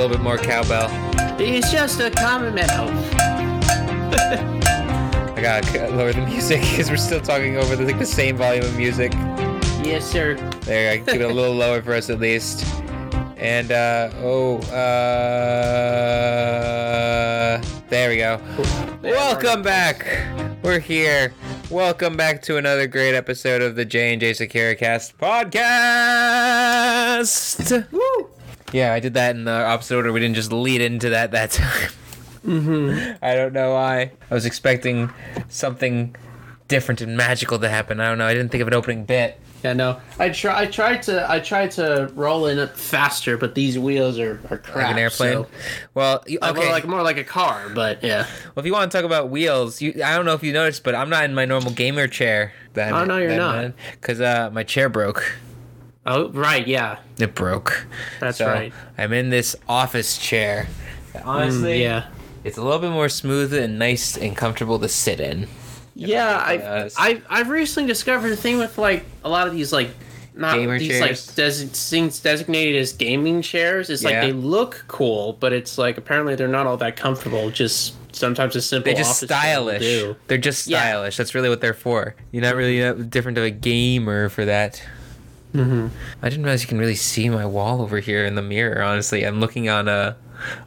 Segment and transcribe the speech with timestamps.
[0.00, 0.88] little bit more cowbell.
[1.38, 2.86] It's just a common minnow.
[5.36, 8.64] I gotta lower the music because we're still talking over the, like, the same volume
[8.64, 9.12] of music.
[9.84, 10.36] Yes, sir.
[10.62, 12.64] There, I can keep it a little lower for us at least.
[13.36, 15.10] And uh oh, uh
[17.90, 18.40] there we go.
[19.02, 20.06] There, Welcome back.
[20.62, 21.34] We're here.
[21.68, 26.70] Welcome back to another great episode of the J and J SecuriCast podcast.
[27.92, 28.19] Woo!
[28.72, 30.12] Yeah, I did that in the opposite order.
[30.12, 31.90] We didn't just lead into that that time.
[32.46, 33.22] Mm-hmm.
[33.22, 34.12] I don't know why.
[34.30, 35.12] I was expecting
[35.48, 36.16] something
[36.68, 38.00] different and magical to happen.
[38.00, 38.26] I don't know.
[38.26, 39.38] I didn't think of an opening bit.
[39.62, 40.00] Yeah, no.
[40.18, 40.60] I try.
[40.62, 41.30] I tried to.
[41.30, 44.76] I tried to roll in it faster, but these wheels are are crap.
[44.76, 45.32] Like an airplane.
[45.32, 45.46] So,
[45.92, 46.60] Well, you, uh, okay.
[46.60, 48.26] well, like more like a car, but yeah.
[48.54, 50.82] Well, if you want to talk about wheels, you I don't know if you noticed,
[50.82, 52.54] but I'm not in my normal gamer chair.
[52.72, 53.72] That Oh, no, you're not.
[54.00, 55.30] Because uh, my chair broke.
[56.06, 56.66] Oh, right.
[56.66, 57.86] Yeah, It broke.
[58.20, 58.72] that's So right.
[58.96, 60.66] I'm in this office chair.
[61.24, 62.06] Honestly, Mm, yeah.
[62.44, 65.46] it's a little bit more smooth and nice and comfortable to sit in.
[65.94, 66.92] Yeah, I've.
[66.98, 69.90] I've I've recently discovered a thing with like a lot of these like
[70.34, 71.26] not Gamer these chairs?
[71.28, 73.90] like des- things designated as gaming chairs.
[73.90, 74.20] It's like Yeah.
[74.26, 77.50] they look cool, but it's like apparently they're not all that comfortable.
[77.50, 78.86] Just sometimes a simple.
[78.86, 80.16] They're just office chair will stylish.
[80.28, 80.78] They're just Yeah.
[80.80, 81.16] stylish.
[81.18, 82.14] That's really what they're for.
[82.32, 84.80] You're not really uh, different of a gamer for that.
[85.54, 85.88] Mm-hmm.
[86.22, 88.82] I didn't realize you can really see my wall over here in the mirror.
[88.82, 90.14] Honestly, I'm looking on uh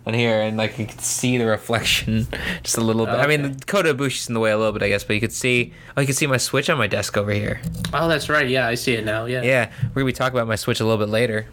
[0.06, 2.28] on here and like you can see the reflection
[2.64, 3.16] just a little bit.
[3.16, 5.19] I mean, the Kota Ibushi's in the way a little bit, I guess, but you
[5.19, 5.74] could see.
[5.96, 7.62] Oh, you can see my Switch on my desk over here.
[7.94, 8.47] Oh, that's right.
[8.47, 9.25] Yeah, I see it now.
[9.25, 9.41] Yeah.
[9.41, 11.47] Yeah, we're gonna be talking about my Switch a little bit later.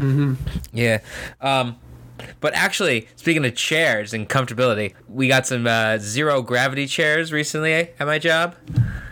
[0.00, 0.34] Mm-hmm.
[0.72, 1.00] Yeah.
[1.40, 1.76] Um,
[2.40, 7.72] but actually, speaking of chairs and comfortability, we got some uh, zero gravity chairs recently
[7.72, 8.54] at my job,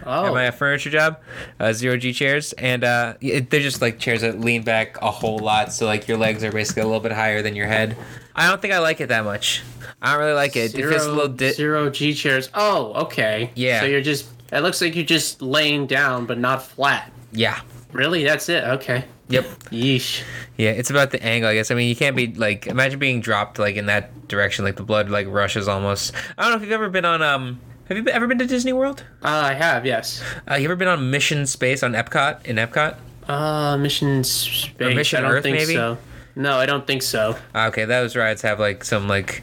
[0.07, 0.27] Oh.
[0.27, 1.21] at my furniture job,
[1.61, 5.11] uh, zero G chairs, and uh, it, they're just like chairs that lean back a
[5.11, 7.97] whole lot, so like your legs are basically a little bit higher than your head.
[8.35, 9.63] I don't think I like it that much.
[10.01, 10.71] I don't really like it.
[10.71, 12.49] Zero, it feels a little di- zero G chairs.
[12.55, 13.51] Oh, okay.
[13.55, 13.81] Yeah.
[13.81, 14.29] So you're just.
[14.53, 17.13] It looks like you're just laying down, but not flat.
[17.33, 17.61] Yeah.
[17.93, 18.25] Really?
[18.25, 18.65] That's it.
[18.65, 19.05] Okay.
[19.31, 19.45] Yep.
[19.71, 20.23] Yeesh.
[20.57, 21.71] Yeah, it's about the angle, I guess.
[21.71, 24.83] I mean, you can't be like imagine being dropped like in that direction, like the
[24.83, 26.13] blood like rushes almost.
[26.37, 27.61] I don't know if you've ever been on um.
[27.89, 29.03] Have you ever been to Disney World?
[29.23, 29.85] Uh, I have.
[29.85, 30.23] Yes.
[30.49, 32.97] Uh, you ever been on Mission Space on Epcot in Epcot?
[33.29, 34.71] Uh, Mission Space.
[34.81, 35.75] Or Mission I don't Earth, think maybe?
[35.75, 35.99] so.
[36.37, 37.37] No, I don't think so.
[37.53, 39.43] Ah, Okay, those rides have like some like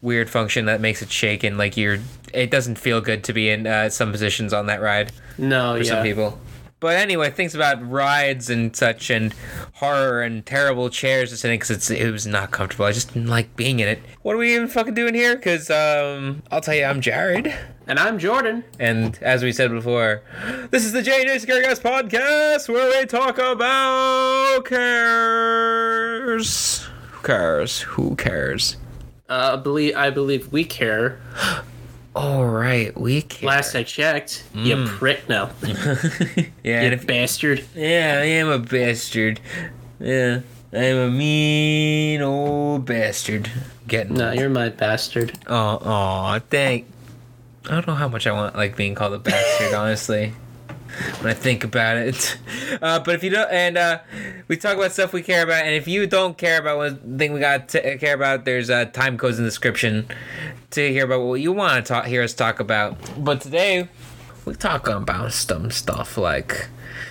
[0.00, 1.98] weird function that makes it shake and like you're.
[2.32, 5.78] It doesn't feel good to be in uh, some positions on that ride No, for
[5.82, 5.84] yeah.
[5.84, 6.38] some people.
[6.80, 9.34] But anyway, things about rides and such and
[9.74, 12.84] horror and terrible chairs to sit in because it was not comfortable.
[12.84, 14.00] I just didn't like being in it.
[14.22, 15.34] What are we even fucking doing here?
[15.34, 17.52] Because um, I'll tell you, I'm Jared.
[17.88, 18.62] And I'm Jordan.
[18.78, 20.22] And as we said before,
[20.70, 26.06] this is the J&J Scary Guys podcast where we talk about cares.
[27.12, 27.80] Who cares?
[27.80, 28.76] Who cares?
[29.28, 31.18] Uh, I believe I believe we care.
[32.16, 33.48] All right, we care.
[33.48, 34.86] Last I checked, you Mm.
[34.88, 35.28] prick.
[35.28, 35.50] No,
[36.64, 37.64] yeah, you if, bastard.
[37.74, 39.40] yeah, I am a bastard.
[40.00, 40.40] Yeah,
[40.72, 43.50] I'm a mean old bastard.
[43.86, 45.38] Getting No, you're my bastard.
[45.46, 46.86] Oh, aw, thank.
[47.66, 50.32] I don't know how much I want like being called a bastard, honestly.
[51.20, 52.38] When I think about it,
[52.82, 54.00] uh, but if you don't, and uh,
[54.48, 57.32] we talk about stuff we care about, and if you don't care about one thing
[57.32, 60.08] we got to care about, there's uh, time codes in the description
[60.70, 62.96] to hear about what you want to talk, hear us talk about.
[63.22, 63.88] But today,
[64.44, 66.68] we talk about some stuff like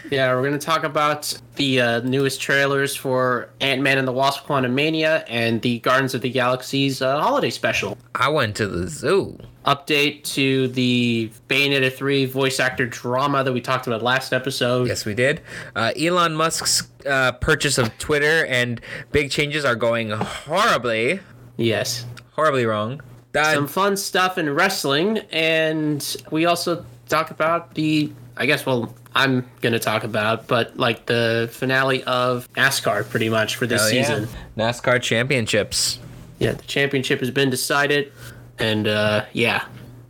[0.10, 4.46] Yeah, we're gonna talk about the uh, newest trailers for Ant Man and the Wasp:
[4.46, 7.98] Quantumania and the Guardians of the Galaxy's uh, holiday special.
[8.16, 9.38] I went to the zoo.
[9.66, 14.88] Update to the Bayonetta 3 voice actor drama that we talked about last episode.
[14.88, 15.42] Yes, we did.
[15.76, 18.80] Uh, Elon Musk's uh, purchase of Twitter and
[19.12, 21.20] big changes are going horribly,
[21.58, 22.06] Yes.
[22.32, 23.02] horribly wrong.
[23.36, 28.12] Some fun stuff in wrestling, and we also talk about the.
[28.38, 33.56] I guess well, I'm gonna talk about, but like the finale of NASCAR, pretty much
[33.56, 34.04] for this hell yeah.
[34.04, 34.30] season.
[34.58, 36.00] NASCAR championships.
[36.40, 38.12] Yeah, the championship has been decided,
[38.60, 39.66] and uh, yeah,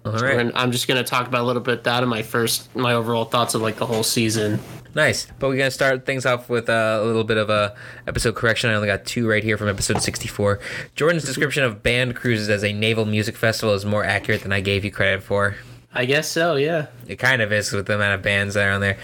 [0.05, 2.75] All So gonna- I'm just gonna talk about a little bit that and my first,
[2.75, 4.59] my overall thoughts of like the whole season.
[4.95, 5.27] Nice.
[5.37, 7.75] But we're gonna start things off with uh, a little bit of a
[8.07, 8.69] episode correction.
[8.71, 10.59] I only got two right here from episode sixty-four.
[10.95, 14.59] Jordan's description of band cruises as a naval music festival is more accurate than I
[14.59, 15.55] gave you credit for.
[15.97, 16.55] I guess so.
[16.55, 16.85] Yeah.
[17.07, 18.97] It kind of is with the amount of bands that are on there.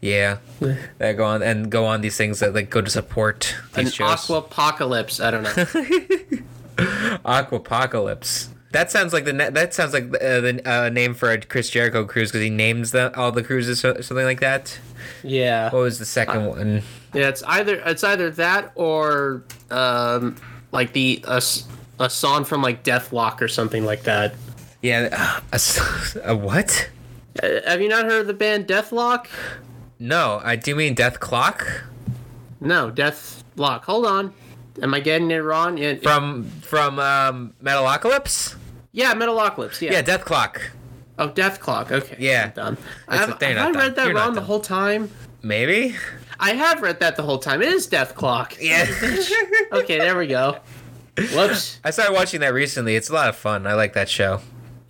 [0.00, 0.38] Yeah,
[0.98, 3.94] that go on and go on these things that like go to support An these
[3.94, 4.08] shows.
[4.08, 5.22] aquapocalypse.
[5.22, 6.46] I don't know.
[7.24, 8.48] Aquapocalypse.
[8.72, 11.68] That sounds like the na- that sounds like uh, the uh, name for a Chris
[11.68, 14.78] Jericho cruise because he names the all the cruises so, something like that.
[15.22, 15.70] yeah.
[15.70, 16.82] What was the second one?
[17.12, 20.36] Yeah, it's either it's either that or um,
[20.72, 21.42] like the a,
[21.98, 24.34] a song from like Deathlock or something like that.
[24.82, 25.58] Yeah, uh,
[26.24, 26.88] a, a what?
[27.42, 29.26] Uh, have you not heard of the band Deathlock?
[29.98, 31.82] No, I do mean Dethklok
[32.60, 33.82] No, Deathlock.
[33.84, 34.32] Hold on.
[34.82, 35.76] Am I getting it wrong?
[35.76, 38.56] Yeah, from from um, Metalocalypse.
[38.92, 39.80] yeah Metalocalypse.
[39.82, 39.92] Yeah.
[39.92, 40.60] Yeah, Dethklok.
[41.18, 41.92] Oh, Dethklok.
[41.92, 42.16] Okay.
[42.18, 42.44] Yeah.
[42.44, 42.76] I'm done.
[43.04, 45.10] What have I read that You're wrong the whole time?
[45.42, 45.96] Maybe.
[46.38, 47.60] I have read that the whole time.
[47.60, 48.56] It is Death Clock.
[48.60, 48.86] Yeah.
[49.72, 50.56] Okay, there we go.
[51.34, 51.78] Whoops.
[51.84, 52.96] I started watching that recently.
[52.96, 53.66] It's a lot of fun.
[53.66, 54.40] I like that show.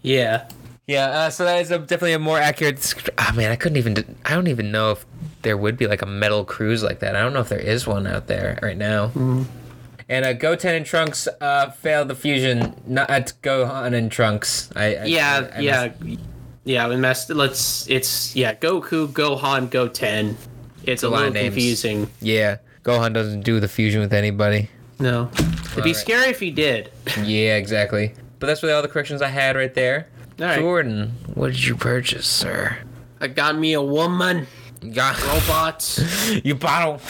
[0.02, 0.48] Yeah.
[0.86, 2.76] Yeah, uh, so that is a, definitely a more accurate.
[2.76, 4.16] descri- Oh man, I couldn't even.
[4.24, 5.06] I don't even know if
[5.42, 7.14] there would be like a metal cruise like that.
[7.14, 9.12] I don't know if there is one out there right now.
[10.08, 12.74] And uh, Goten and Trunks uh, failed the fusion.
[12.86, 14.70] Not at Gohan and Trunks.
[14.74, 15.92] I, I Yeah, I- I yeah.
[16.00, 16.20] missed-
[16.64, 20.36] Yeah, we messed let's it's yeah, Goku, Gohan, Goten.
[20.84, 21.54] It's a, lot of little names.
[21.54, 22.10] confusing.
[22.20, 22.56] yeah.
[22.82, 24.70] Gohan doesn't do the fusion with anybody.
[24.98, 25.30] No.
[25.34, 25.96] It'd be Alright.
[25.96, 26.90] scary if he did.
[27.22, 28.14] Yeah, exactly.
[28.40, 30.08] But that's really all the corrections I had right there.
[30.40, 30.58] All right.
[30.58, 32.78] Jordan, what did you purchase, sir?
[33.20, 34.46] I got me a woman,
[34.94, 36.00] Got robots.
[36.44, 37.00] you bottle.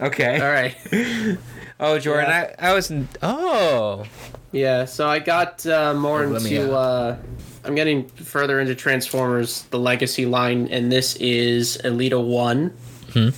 [0.00, 0.40] Okay.
[0.40, 0.76] All right.
[1.82, 2.52] Oh, Jordan, Yeah.
[2.58, 2.90] I, I was.
[2.90, 4.04] in- Oh.
[4.52, 6.74] Yeah, so I got uh, more Oh, into.
[6.74, 7.16] uh, Uh,
[7.64, 12.74] I'm getting further into Transformers, the Legacy line, and this is Elita One,
[13.14, 13.30] Hmm.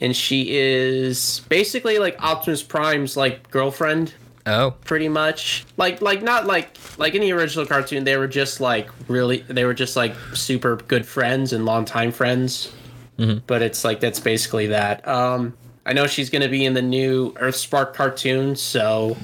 [0.00, 4.14] and she is basically like Optimus Prime's like girlfriend,
[4.46, 4.72] Oh.
[4.84, 5.64] pretty much.
[5.76, 9.64] Like, like not like like in the original cartoon, they were just like really, they
[9.64, 12.72] were just like super good friends and longtime friends.
[13.46, 15.06] But it's like that's basically that.
[15.06, 15.54] Um,
[15.84, 19.16] I know she's going to be in the new Earthspark cartoon, so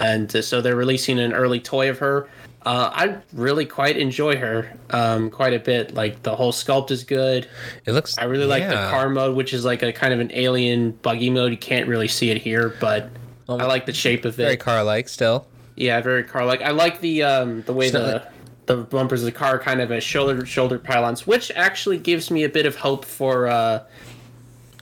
[0.00, 2.28] and uh, so they're releasing an early toy of her.
[2.62, 5.94] Uh, I really quite enjoy her um, quite a bit.
[5.94, 7.48] Like the whole sculpt is good.
[7.84, 8.18] It looks.
[8.18, 11.30] I really like the car mode, which is like a kind of an alien buggy
[11.30, 11.52] mode.
[11.52, 13.08] You can't really see it here, but
[13.48, 14.42] I like the shape of it.
[14.42, 15.46] Very car-like still.
[15.76, 16.62] Yeah, very car like.
[16.62, 18.32] I like the um the way It's the like-
[18.66, 22.42] the bumpers of the car kind of as shoulder shoulder pylons, which actually gives me
[22.42, 23.84] a bit of hope for uh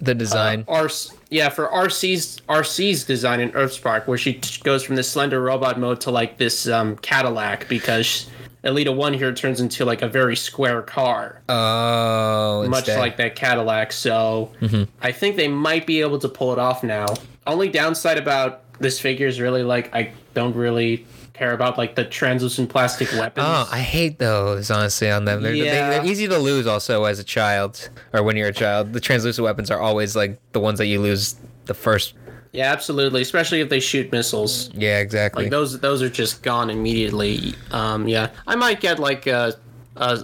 [0.01, 0.65] The design.
[0.69, 0.89] R
[1.31, 5.79] yeah for Arcee's Arcee's design in Earthspark, where she t- goes from this slender robot
[5.79, 8.27] mode to like this um Cadillac because
[8.63, 12.67] Elita One here turns into like a very square car, oh.
[12.69, 12.99] much instead.
[13.01, 13.93] like that Cadillac.
[13.93, 14.85] So Mm-hmm.
[15.03, 17.07] I think they might be able to pull it off now.
[17.47, 22.05] Only downside about this figure is really like I don't really care about like the
[22.05, 23.47] translucent plastic weapons.
[23.49, 24.71] Oh, I hate those.
[24.71, 25.91] Honestly, on them, they're, Yeah.
[25.91, 26.67] they, are easy to lose.
[26.67, 30.39] Also, as a child, or when you're a child, the translucent weapons are always like
[30.53, 31.35] the ones that you lose
[31.67, 32.15] the first.
[32.53, 33.21] yeah, absolutely.
[33.23, 34.71] Especially if they shoot missiles.
[34.75, 35.45] Yeah, exactly.
[35.45, 37.55] Like those, those are just gone immediately.
[37.73, 39.55] Um, yeah, I might get like a,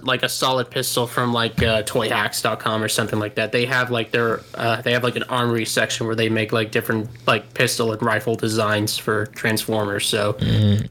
[0.03, 3.53] like a solid pistol from like uh, ToyHacks.com or something like that.
[3.53, 6.71] They have like their uh, they have like an armory section where they make like
[6.73, 10.07] different like pistol and rifle designs for Transformers.
[10.07, 10.37] So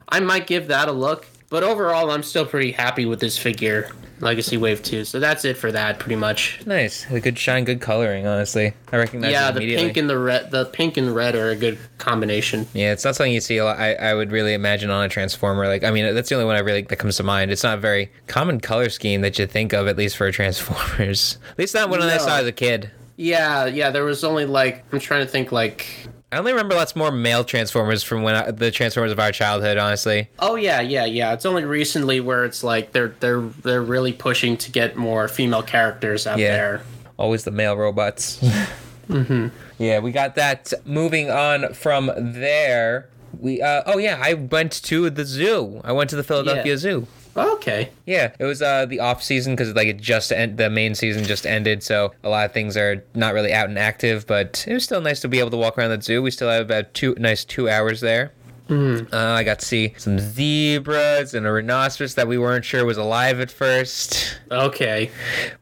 [0.10, 1.28] I might give that a look.
[1.50, 3.90] But overall, I'm still pretty happy with this figure,
[4.22, 5.06] Legacy Wave Two.
[5.06, 6.62] So that's it for that, pretty much.
[6.66, 7.10] nice.
[7.10, 8.28] A good shine, good coloring.
[8.28, 11.56] Honestly, I recognize yeah, the pink and the red, the pink and red are a
[11.56, 12.68] good combination.
[12.74, 13.80] Yeah, it's not something you see a lot.
[13.80, 15.68] I, I would really imagine on a transformer.
[15.68, 17.52] Like, I mean, that's the only one I really that comes to mind.
[17.52, 20.32] It's not a very common color scheme that you think of, at least for
[20.80, 21.38] Transformers.
[21.52, 22.24] At least not one when I No.
[22.26, 22.92] saw as a kid.
[23.16, 23.90] Yeah, yeah.
[23.92, 25.86] There was only like I'm trying to think like
[26.32, 29.78] I only remember lots more male Transformers from when I, the Transformers of our childhood.
[29.78, 31.34] Honestly, Oh yeah, yeah, yeah.
[31.34, 35.64] It's only recently where it's like they're they're they're really pushing to get more female
[35.64, 36.52] characters out Yeah.
[36.56, 36.82] there.
[37.18, 38.38] always the male robots.
[39.10, 39.48] mm-hmm.
[39.80, 40.72] Yeah, we got that.
[40.86, 43.10] Moving on from there,
[43.40, 45.82] we uh oh yeah, I went to the zoo.
[45.84, 46.78] I went to the Philadelphia Yeah.
[46.78, 47.08] Zoo.
[47.38, 47.92] Okay.
[48.06, 51.46] Yeah, it was uh the off season because like it just the main season just
[51.46, 54.26] ended, so a lot of things are not really out and active.
[54.28, 56.22] But it was still nice to be able to walk around the zoo.
[56.22, 58.34] We still have about two nice two hours there.
[58.70, 62.98] Uh, I got to see some zebras and a rhinoceros that we weren't sure was
[62.98, 64.40] alive at first.
[64.52, 65.10] Okay.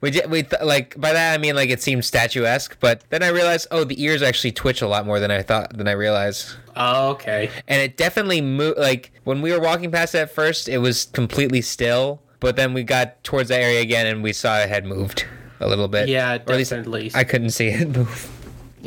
[0.02, 3.24] We did, we th- like by that I mean like it seemed statuesque, but then
[3.24, 5.94] I realized oh the ears actually twitch a lot more than I thought than I
[5.94, 7.50] realized, Oh, okay.
[7.68, 8.78] and it definitely moved.
[8.78, 12.74] Like when we were walking past it at first, it was completely still, but then
[12.74, 15.26] we got towards that area again and we saw it had moved
[15.60, 16.08] a little bit.
[16.10, 17.12] Yeah, or at least definitely.
[17.16, 18.32] I couldn't see it move.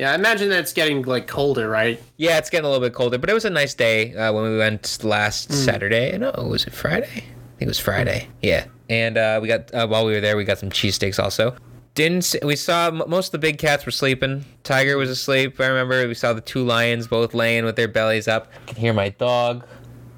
[0.01, 2.03] Yeah, I imagine that it's getting like colder, right?
[2.17, 4.45] Yeah, it's getting a little bit colder, but it was a nice day uh, when
[4.51, 5.55] we went last Hmm.
[5.55, 6.17] Saturday.
[6.17, 7.07] No, was it Friday?
[7.07, 7.21] I
[7.59, 8.27] think it was Friday.
[8.41, 11.55] Yeah, and uh, we got uh, while we were there, we got some cheesesteaks also.
[11.95, 14.47] Didn't s we saw most of the big cats were sleeping.
[14.65, 15.61] Tiger was asleep.
[15.61, 18.51] I remember we saw the two lions both laying with their bellies up.
[18.63, 19.67] I can hear my dog,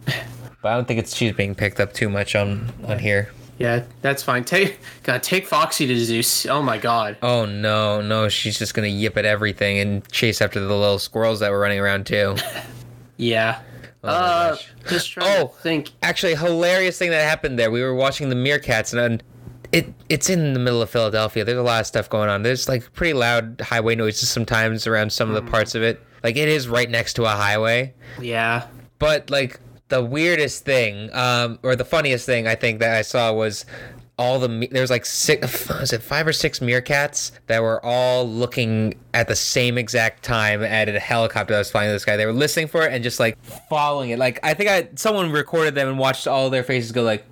[0.07, 3.33] but I don't think it's she's being picked up too much on on here.
[3.63, 4.43] Yeah, that's fine.
[4.45, 6.47] Take God, take Foxy to Zeus.
[6.47, 7.17] Oh my God.
[7.23, 11.39] Oh no, no, she's just gonna yip at everything and chase after the little squirrels
[11.41, 12.37] that were running around too.
[13.19, 13.61] Yeah.
[14.03, 14.57] Oh uh,
[14.89, 15.47] just trying Oh.
[15.49, 15.91] to think.
[16.03, 17.71] Actually, hilarious thing that happened there.
[17.71, 19.23] We were watching the meerkats, and
[19.71, 21.45] it it's in the middle of Philadelphia.
[21.45, 22.43] There's a lot of stuff going on.
[22.43, 26.01] There's like pretty loud highway noises sometimes around some of the parts of it.
[26.25, 27.95] Like it is right next to a highway.
[28.21, 28.67] Yeah.
[28.99, 29.61] But like
[29.93, 33.65] the weirdest thing, um, or the funniest thing I think that I saw was
[34.19, 37.81] all the me- there was like six, was it five or six meerkats that were
[37.85, 42.01] all looking at the same exact time at a helicopter that was flying in the
[42.01, 42.17] sky.
[42.17, 44.19] They were listening for it and just like following it.
[44.19, 47.25] Like I think I someone recorded them and watched all their faces go like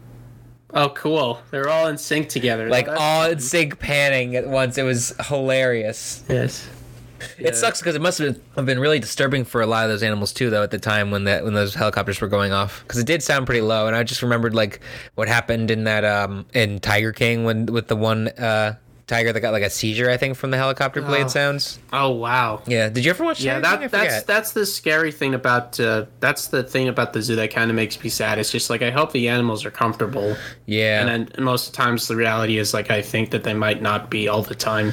[0.72, 1.40] Oh, cool.
[1.50, 2.68] They're all in sync together.
[2.68, 4.78] like all in sync panning at once.
[4.78, 6.22] It was hilarious.
[6.28, 6.68] Yes.
[7.38, 9.90] It sucks because it must have been, have been really disturbing for a lot of
[9.90, 10.62] those animals too, though.
[10.62, 13.46] At the time when that when those helicopters were going off, because it did sound
[13.46, 14.80] pretty low, and I just remembered like
[15.14, 18.76] what happened in that um in Tiger King when with the one uh
[19.10, 21.28] tiger that got like a seizure, I think, from the helicopter blade Oh.
[21.28, 21.78] sounds.
[21.92, 22.62] Oh wow.
[22.66, 23.40] Yeah, did you ever watch?
[23.42, 23.84] Yeah, Tiger King?
[23.84, 27.36] I that, that's that's the scary thing about uh, that's the thing about the zoo
[27.36, 28.38] that kind of makes me sad.
[28.38, 30.36] It's just like I hope the animals are comfortable,
[30.66, 31.00] yeah.
[31.06, 34.10] and then most of times the reality is like I think that they might not
[34.10, 34.92] be all the time.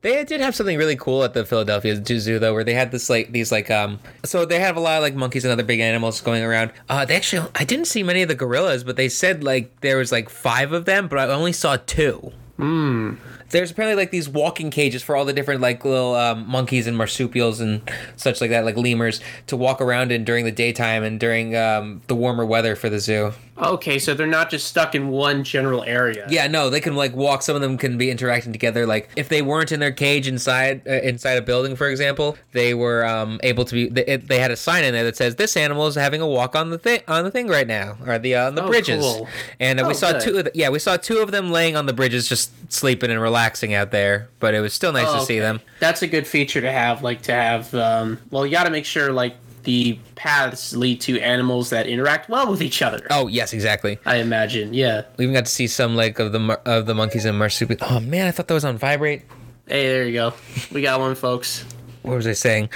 [0.00, 3.10] They did have something really cool at the Philadelphia Zoo though, where they had this
[3.10, 3.98] like these like um.
[4.24, 6.72] So they have a lot of like monkeys and other big animals going around.
[6.88, 9.98] Uh, they actually I didn't see many of the gorillas, but they said like there
[9.98, 12.32] was like five of them, but I only saw two.
[12.56, 13.14] Hmm.
[13.50, 16.96] There's apparently like these walking cages for all the different like little um, monkeys and
[16.96, 17.80] marsupials and
[18.16, 22.02] such like that, like lemurs, to walk around in during the daytime and during um,
[22.08, 23.32] the warmer weather for the zoo.
[23.60, 26.26] Okay, so they're not just stuck in one general area.
[26.30, 27.42] Yeah, no, they can like walk.
[27.42, 28.86] Some of them can be interacting together.
[28.86, 32.74] Like if they weren't in their cage inside uh, inside a building, for example, they
[32.74, 33.88] were um, able to be.
[33.88, 36.54] They, they had a sign in there that says this animal is having a walk
[36.54, 39.04] on the thing on the thing right now, or the uh, on the Oh, bridges.
[39.04, 39.28] cool.
[39.58, 40.20] And uh, we Oh, saw good.
[40.22, 40.38] two.
[40.38, 43.20] Of the, yeah, we saw two of them laying on the bridges, just sleeping and
[43.20, 44.28] relaxing out there.
[44.40, 45.60] But it was still nice Oh, to see them.
[45.80, 47.02] That's a good feature to have.
[47.02, 47.74] Like to have.
[47.74, 49.34] Um, well, you got to make sure like
[49.68, 53.06] the paths lead to animals that interact well with each other.
[53.10, 53.98] Oh yes, exactly.
[54.06, 54.72] I imagine.
[54.72, 55.02] Yeah.
[55.18, 57.78] We even got to see some like of the of the monkeys and marsupial.
[57.82, 59.24] Oh man, I thought that was on vibrate.
[59.66, 60.32] Hey, there you go.
[60.72, 61.66] We got one, folks.
[62.00, 62.70] what was I saying?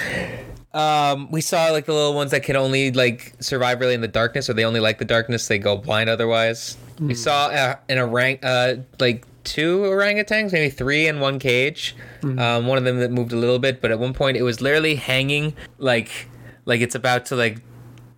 [0.75, 4.09] Um, we saw like the little ones that can only like survive really in the
[4.09, 5.49] darkness, or they only like the darkness.
[5.49, 6.77] They go blind otherwise.
[7.01, 11.97] We saw uh, an orang, uh, like two orangutans, maybe three in one cage.
[12.23, 14.61] Um, one of them that moved a little bit, but at one point it was
[14.61, 16.29] literally hanging like,
[16.65, 17.59] like it's about to like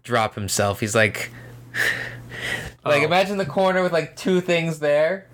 [0.02, 0.80] drop himself.
[0.80, 1.30] He's like,
[2.84, 3.04] like Oh.
[3.06, 5.26] imagine the corner with like two things there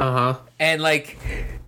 [0.00, 0.38] Uh huh.
[0.58, 1.18] and like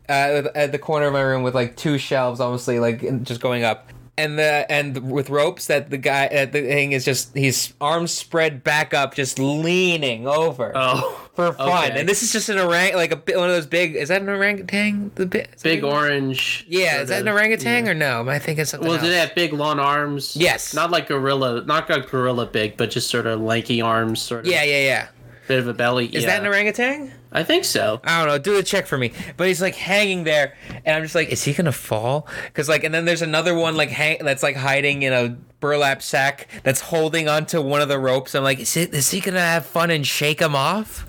[0.08, 3.64] uh, at the corner of my room with like two shelves, obviously like just going
[3.64, 7.74] up, and the and with ropes that the guy uh, the thing is just he's
[7.80, 11.28] arms spread back up, just leaning over Oh.
[11.34, 11.90] for fun.
[11.90, 12.00] okay.
[12.00, 13.94] And this is just an orang like a one of those big.
[13.94, 15.10] Is that an orangutan?
[15.16, 16.64] The bi- Big a- orange.
[16.68, 18.26] Yeah, is that an orangutan or no?
[18.28, 19.04] I thinking something Well, else?
[19.04, 20.34] do they have big long arms?
[20.36, 20.72] Yes.
[20.74, 24.52] Not like gorilla, not like gorilla big, but just sort of lanky arms, sort of.
[24.52, 25.08] yeah, yeah, yeah.
[25.48, 26.06] Bit of a belly.
[26.06, 26.30] Is yeah.
[26.30, 27.12] that an orangutan?
[27.32, 28.00] I think so.
[28.04, 28.38] I don't know.
[28.38, 29.12] Do the check for me.
[29.36, 30.54] But he's like hanging there,
[30.84, 32.28] and I'm just like, is he gonna fall?
[32.46, 36.02] Because like, and then there's another one like hang that's like hiding in a burlap
[36.02, 38.34] sack that's holding onto one of the ropes.
[38.34, 41.04] I'm like, is he, is he gonna have fun and shake him off?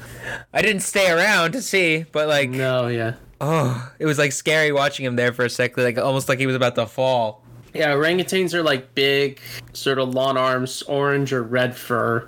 [0.53, 3.13] I didn't stay around to see, but like, No, yeah.
[3.39, 6.47] oh, it was like scary watching him there for a sec, like almost like he
[6.47, 7.43] was about to fall.
[7.77, 9.39] Yeah, orangutans are like big,
[9.73, 12.27] sort of long arms, orange or red fur.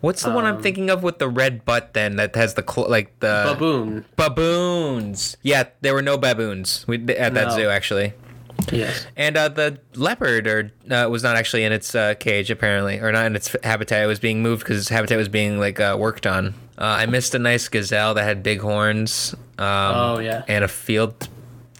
[0.00, 2.88] What's the one I'm thinking of with the red butt then that has the cl-
[2.90, 4.04] like the Baboon.
[4.16, 5.36] baboons?
[5.42, 7.50] Yeah, there were no baboons we, at that No.
[7.56, 8.12] zoo actually.
[8.72, 9.06] Yes.
[9.16, 13.10] And uh, the leopard or uh, was not actually in its uh, cage apparently, or
[13.12, 14.02] not in its habitat.
[14.02, 16.54] It was being moved because its habitat was being like uh, worked on.
[16.78, 19.34] Uh, I missed a nice gazelle that had big horns.
[19.58, 20.44] Um, Oh, yeah.
[20.48, 21.28] And a field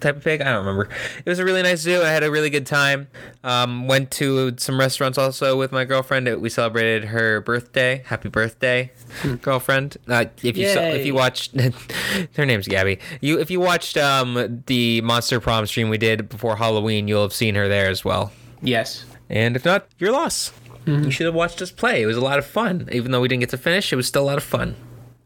[0.04, 0.40] type of pig.
[0.40, 0.88] I don't remember.
[1.18, 2.00] It was a really nice zoo.
[2.00, 3.08] I had a really good time.
[3.42, 6.28] Um, went to some restaurants also with my girlfriend.
[6.40, 8.02] We celebrated her birthday.
[8.06, 8.92] Happy birthday,
[9.42, 9.96] girlfriend!
[10.06, 11.58] Uh, if you saw, if you watched,
[12.36, 12.98] her name's Gabby.
[13.20, 17.32] You if you watched um, the Monster Prom stream we did before Halloween, you'll have
[17.32, 18.32] seen her there as well.
[18.62, 19.04] Yes.
[19.28, 20.52] And if not, your loss.
[20.86, 22.02] You should have watched us play.
[22.02, 22.90] It was a lot of fun.
[22.92, 24.76] Even though we didn't get to finish, it was still a lot of fun.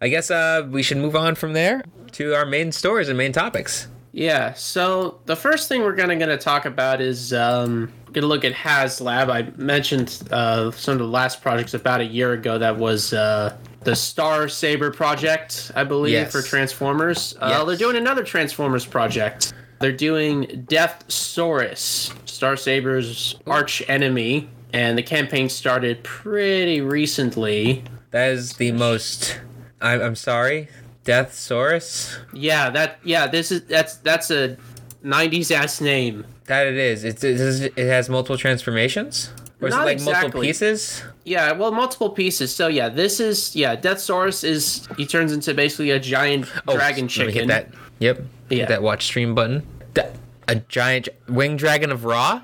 [0.00, 1.82] I guess uh, we should move on from there
[2.12, 3.88] to our main stories and main topics.
[4.18, 4.52] Yeah.
[4.54, 9.30] So the first thing we're gonna gonna talk about is um, gonna look at HasLab.
[9.30, 12.58] I mentioned uh, some of the last projects about a year ago.
[12.58, 16.32] That was uh, the Star Saber project, I believe, Yes.
[16.32, 17.36] for Transformers.
[17.40, 17.66] Uh, Yes.
[17.68, 19.52] They're doing another Transformers project.
[19.78, 27.84] They're doing Deathsaurus, Star Saber's arch enemy, and the campaign started pretty recently.
[28.10, 29.38] That is the most.
[29.80, 30.66] I, I'm sorry.
[31.08, 32.18] Deathsaurus.
[32.32, 34.56] Yeah, that yeah, this is that's that's a
[35.04, 36.24] 90s ass name.
[36.46, 37.04] That it is.
[37.04, 39.30] It's, it's it has multiple transformations.
[39.60, 40.46] Or is Not it like multiple exactly.
[40.46, 41.02] pieces?
[41.24, 42.54] Yeah, well, multiple pieces.
[42.54, 47.06] So yeah, this is yeah, Deathsaurus is he turns into basically a giant dragon Oh,
[47.06, 47.32] me chicken.
[47.34, 47.68] hit that.
[47.98, 48.20] Yep.
[48.50, 48.58] Yeah.
[48.58, 49.66] Hit that watch stream button.
[49.94, 50.10] Da-
[50.46, 52.42] a giant winged dragon of Raw?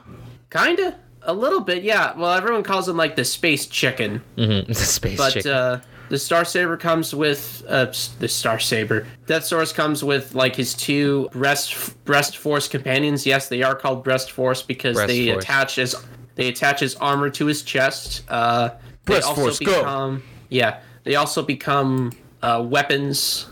[0.51, 2.15] Kinda, a little bit, yeah.
[2.17, 4.71] Well, everyone calls him like the space chicken, Mm-hmm.
[4.73, 5.53] A space but chicken.
[5.53, 5.81] uh,
[6.15, 7.87] the Star Saber comes with uh,
[8.21, 9.05] the Star Saber.
[9.27, 13.27] Deathsaurus comes with like his two breast breast force companions.
[13.27, 15.43] Yes, they are called breast force because Breast they force.
[15.43, 15.97] attach his
[16.37, 18.23] they attach his armor to his chest.
[18.29, 20.21] Uh, they Breast also force, go.
[20.51, 20.81] yeah.
[21.03, 23.47] They also become uh, weapons.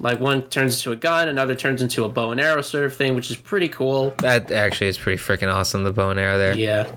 [0.00, 2.96] Like one turns into a gun, another turns into a bow and arrow sort of
[2.96, 4.14] thing, which is pretty cool.
[4.18, 5.84] that actually is pretty freaking awesome.
[5.84, 6.56] The bow and arrow there.
[6.56, 6.90] Yeah.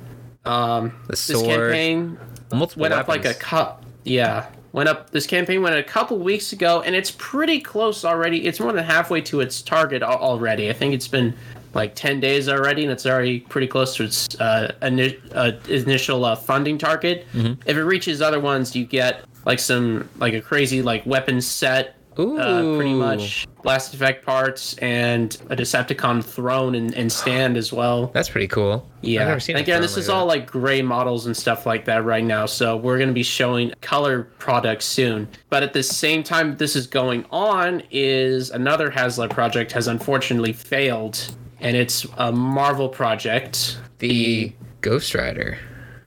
[0.44, 2.18] Um, The this campaign
[2.52, 3.86] Multiple went up like a cup.
[4.06, 5.12] Yeah, went up.
[5.12, 8.46] This campaign went a couple weeks ago, and it's pretty close already.
[8.46, 10.70] It's more than halfway to its target already.
[10.70, 11.34] I think it's been
[11.74, 16.26] like ten days already, and it's already pretty close to its uh, ini- uh, initial
[16.26, 17.26] uh, funding target.
[17.34, 17.62] Mm-hmm.
[17.66, 21.96] If it reaches other ones, you get like some like a crazy like weapon set.
[22.18, 28.08] Uh, pretty much blast effect parts and a Decepticon throne and, and stand as well.
[28.08, 28.90] That's pretty cool.
[29.02, 29.22] Yeah.
[29.22, 29.56] I've never seen.
[29.56, 30.14] a Again, this like is that.
[30.14, 32.46] all like gray models and stuff like that right now.
[32.46, 35.28] So we're going to be showing color products soon.
[35.50, 40.54] But at the same time this is going on is another HasLab project has unfortunately
[40.54, 43.80] failed and it's a Marvel project.
[44.00, 45.58] the Ghost Rider.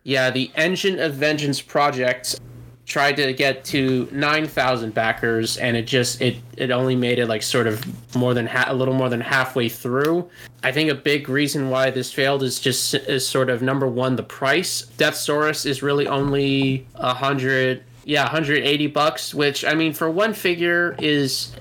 [0.02, 2.38] Yeah, the Engine of Vengeance project
[2.86, 7.42] tried to get to 9,000 backers and it just it it only made it like
[7.42, 10.28] sort of more than ha- a little more than halfway through.
[10.62, 14.16] I think a big reason why this failed is just is sort of number 1
[14.16, 14.86] the price.
[14.98, 20.94] Deathsaurus is really only a 100 yeah, 180 bucks, which I mean for one figure
[21.00, 21.52] is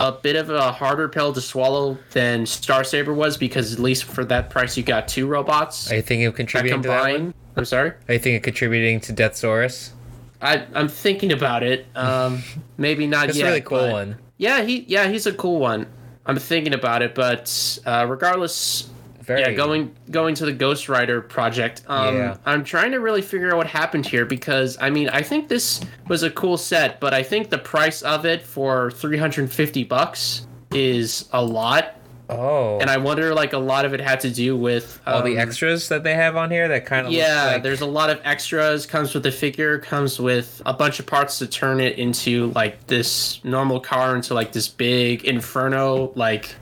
[0.00, 4.04] a bit of a harder pill to swallow than Star Saber was because at least
[4.04, 7.02] for that price you got two robots Are you thinking of that contributing to that
[7.02, 7.34] one?
[7.54, 7.90] I'm sorry.
[7.90, 9.90] Are you thinking of contributing to Deathsaurus?
[10.40, 11.86] I, I'm thinking about it.
[11.94, 12.42] Um,
[12.76, 13.44] maybe not That's yet.
[13.44, 14.16] a really cool one.
[14.36, 15.86] Yeah, he yeah he's a cool one.
[16.26, 18.88] I'm thinking about it, but uh, regardless,
[19.20, 19.40] Very.
[19.42, 21.82] yeah, going going to the Ghost Rider project.
[21.86, 22.36] Um, Yeah.
[22.46, 25.80] I'm trying to really figure out what happened here because I mean I think this
[26.08, 31.28] was a cool set, but I think the price of it for 350 bucks is
[31.32, 31.94] a lot,
[32.28, 32.78] Oh.
[32.80, 35.38] and I wonder like a lot of it had to do with all the um,
[35.38, 38.18] extras that they have on here that kind of yeah, like, there's a lot of
[38.24, 38.86] extras.
[38.86, 39.78] Comes with the figure.
[39.78, 44.32] Comes with a bunch of parts to turn it into like this normal car into
[44.32, 46.54] like this big inferno, like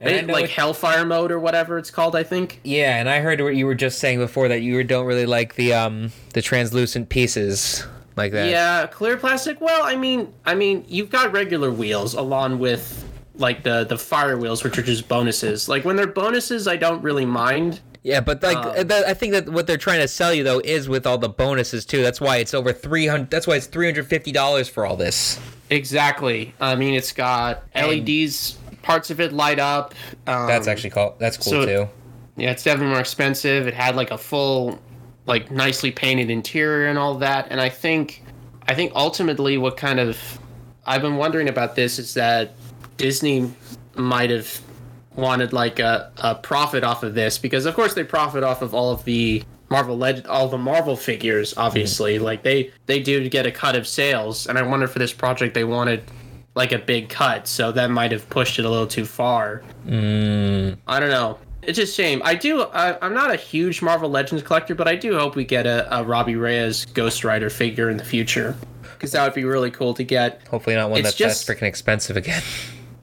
[0.00, 2.14] And like hellfire mode or whatever it's called.
[2.14, 2.60] I think.
[2.62, 5.54] Yeah, and I heard what you were just saying before that you don't really like
[5.54, 8.50] the um the translucent pieces like that.
[8.50, 9.60] Yeah, clear plastic.
[9.62, 13.05] Well, I mean, I mean, you've got regular wheels along with
[13.38, 15.68] like the the fire wheels, which are just bonuses.
[15.68, 17.80] Like when they're bonuses, I don't really mind.
[18.02, 20.88] Yeah, but like Um, I think that what they're trying to sell you though is
[20.88, 22.02] with all the bonuses too.
[22.02, 23.30] That's why it's over three hundred.
[23.30, 25.40] That's why it's three hundred fifty dollars for all this.
[25.70, 26.54] Exactly.
[26.60, 28.58] I mean, it's got And- LEDs.
[28.82, 29.96] Parts of it light up.
[30.28, 31.16] Um, That's actually cool.
[31.18, 31.88] That's cool so- too.
[32.36, 33.66] Yeah, it's definitely more expensive.
[33.66, 34.78] It had like a full,
[35.26, 37.48] like nicely painted interior and all that.
[37.50, 38.22] And I think,
[38.68, 40.38] I think ultimately, what kind of
[40.86, 42.54] I've been wondering about this is that
[42.96, 43.52] Disney
[43.94, 44.60] might have
[45.14, 48.74] wanted like a, a profit off of this because of course they profit off of
[48.74, 53.46] all of the Marvel Leg- all the Marvel figures obviously like they they do get
[53.46, 56.02] a cut of sales and I wonder for this project they wanted
[56.54, 60.76] like a big cut so that might have pushed it a little too far Mm,
[60.86, 61.38] I don't know.
[61.62, 62.20] It's a shame.
[62.24, 62.62] I do.
[62.62, 65.98] I, I'm not a huge Marvel Legends collector, but I do hope we get a,
[65.98, 69.92] a Robbie Reyes Ghost Rider figure in the future, because that would be really cool
[69.94, 70.46] to get.
[70.48, 72.42] hopefully not one It's that's just- that freaking expensive again.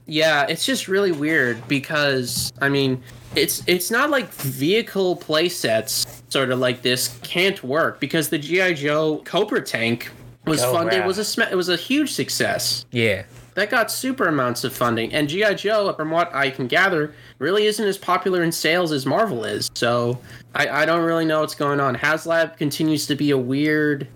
[0.06, 3.02] Yeah, it's just really weird because I mean,
[3.34, 8.38] it's it's not like vehicle play sets sort of like this can't work because the
[8.38, 10.10] GI Joe Cobra tank
[10.46, 11.06] was Oh, funded wow.
[11.06, 12.84] was a sma- it was a huge success.
[12.90, 13.22] yeah.
[13.54, 15.14] that got super amounts of funding.
[15.14, 15.54] And G.I.
[15.54, 19.70] Joe, from what I can gather, really isn't as popular in sales as Marvel is.
[19.74, 20.18] So
[20.56, 21.94] I, I don't really know what's going on.
[21.96, 24.08] HasLab continues to be a weird.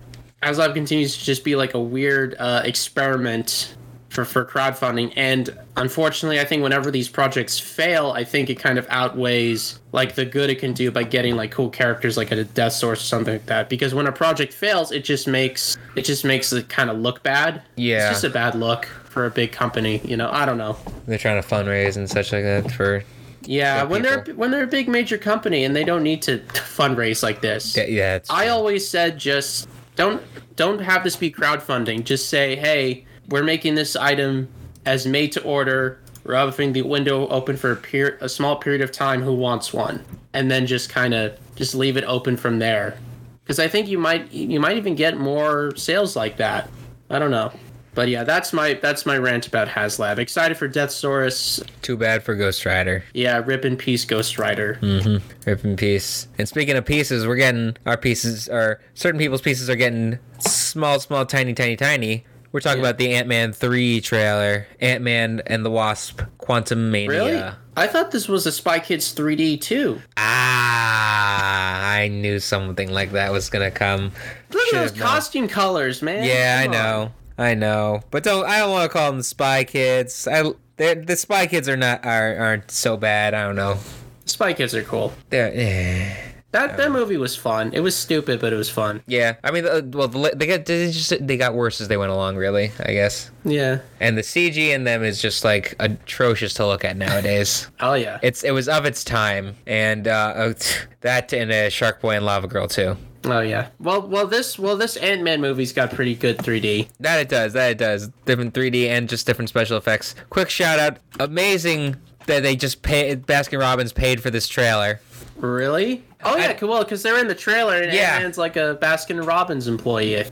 [0.43, 3.75] HasLab continues to just be like a weird uh, experiment
[4.09, 5.13] for, for crowdfunding.
[5.15, 10.15] And unfortunately, I think whenever these projects fail, I think it kind of outweighs like
[10.15, 13.35] the good it can do by getting like cool characters like a Deathsaurus or something
[13.35, 13.69] like that.
[13.69, 17.23] Because when a project fails, it just makes it just makes it kind of look
[17.23, 17.61] bad.
[17.75, 18.09] Yeah.
[18.09, 20.29] It's just a bad look for a big company, you know.
[20.31, 20.77] I don't know.
[21.05, 23.03] They're trying to fundraise and such like that for.
[23.43, 27.23] Yeah, when they're when they're a big major company and they don't need to fundraise
[27.23, 27.75] like this.
[27.77, 30.21] Yeah, yeah I always said just don't
[30.55, 32.03] don't have this be crowdfunding.
[32.03, 34.47] Just say, "Hey, we're making this item
[34.85, 38.91] as made to order, rubbing the window open for a, period, a small period of
[38.91, 39.21] time.
[39.21, 40.03] Who wants one?
[40.33, 42.97] And then just kind of just leave it open from there.
[43.43, 46.69] Because I think you might you might even get more sales like that.
[47.09, 47.51] I don't know.
[47.95, 50.19] But yeah, that's my that's my rant about HasLab.
[50.19, 51.67] Excited for Death Deathsaurus.
[51.81, 53.03] Too bad for Ghost Rider.
[53.13, 54.77] Yeah, rip in peace, Ghost Rider.
[54.81, 55.49] Mm-hmm.
[55.49, 56.27] Rip in peace.
[56.37, 60.99] And speaking of pieces, we're getting our pieces, or certain people's pieces are getting small,
[60.99, 62.25] small, tiny, tiny, tiny.
[62.51, 62.89] We're talking Yeah.
[62.89, 67.07] about the Ant Man 3 trailer Ant Man and the Wasp Quantumania.
[67.07, 67.43] Really?
[67.77, 70.01] I thought this was a Spy Kids 3D too.
[70.17, 74.11] Ah, I knew something like that was going to come.
[74.51, 75.07] Look at those known.
[75.07, 76.23] costume colors, man.
[76.23, 76.81] Yeah, I Come on.
[76.81, 77.11] know.
[77.37, 78.01] I know.
[78.11, 80.27] But don't I don't want to call them Spy Kids.
[80.27, 83.33] I the Spy Kids are not are aren't so bad.
[83.33, 83.77] I don't know.
[84.25, 85.13] Spy Kids are cool.
[85.29, 86.15] They're, eh.
[86.51, 87.71] That that movie was fun.
[87.73, 89.03] It was stupid, but it was fun.
[89.05, 92.11] Yeah, I mean, uh, well, they got they just they got worse as they went
[92.11, 92.71] along, really.
[92.79, 93.29] I guess.
[93.45, 93.79] Yeah.
[93.99, 97.67] And the CG in them is just like atrocious to look at nowadays.
[97.81, 98.19] Oh yeah.
[98.21, 100.53] it's it was of its time, and uh, uh,
[101.01, 102.97] that and a Shark Boy and Lava Girl too.
[103.25, 103.69] Oh yeah.
[103.79, 106.89] Well, well, this well this Ant Man movie's got pretty good 3D.
[106.99, 107.53] That it does.
[107.53, 108.09] That it does.
[108.25, 110.15] Different 3D and just different special effects.
[110.29, 110.97] Quick shout out!
[111.19, 114.99] Amazing that they just paid Baskin Robbins paid for this trailer.
[115.37, 116.03] Really?
[116.23, 116.57] Oh yeah.
[116.61, 118.13] I- Well, because they're in the trailer, and Yeah.
[118.15, 120.25] Ant Man's like a Baskin Robbins employee.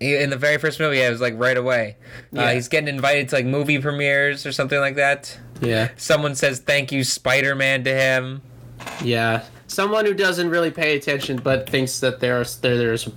[0.00, 1.96] In the very first movie, yeah, it was like right away.
[2.34, 5.36] Uh, he's getting invited to like movie premieres or something like that.
[5.60, 5.88] Yeah.
[5.96, 8.40] Someone says thank you, Spider Man, to him.
[9.04, 9.42] Yeah.
[9.66, 13.08] Someone who doesn't really pay attention, but thinks that there's there, there's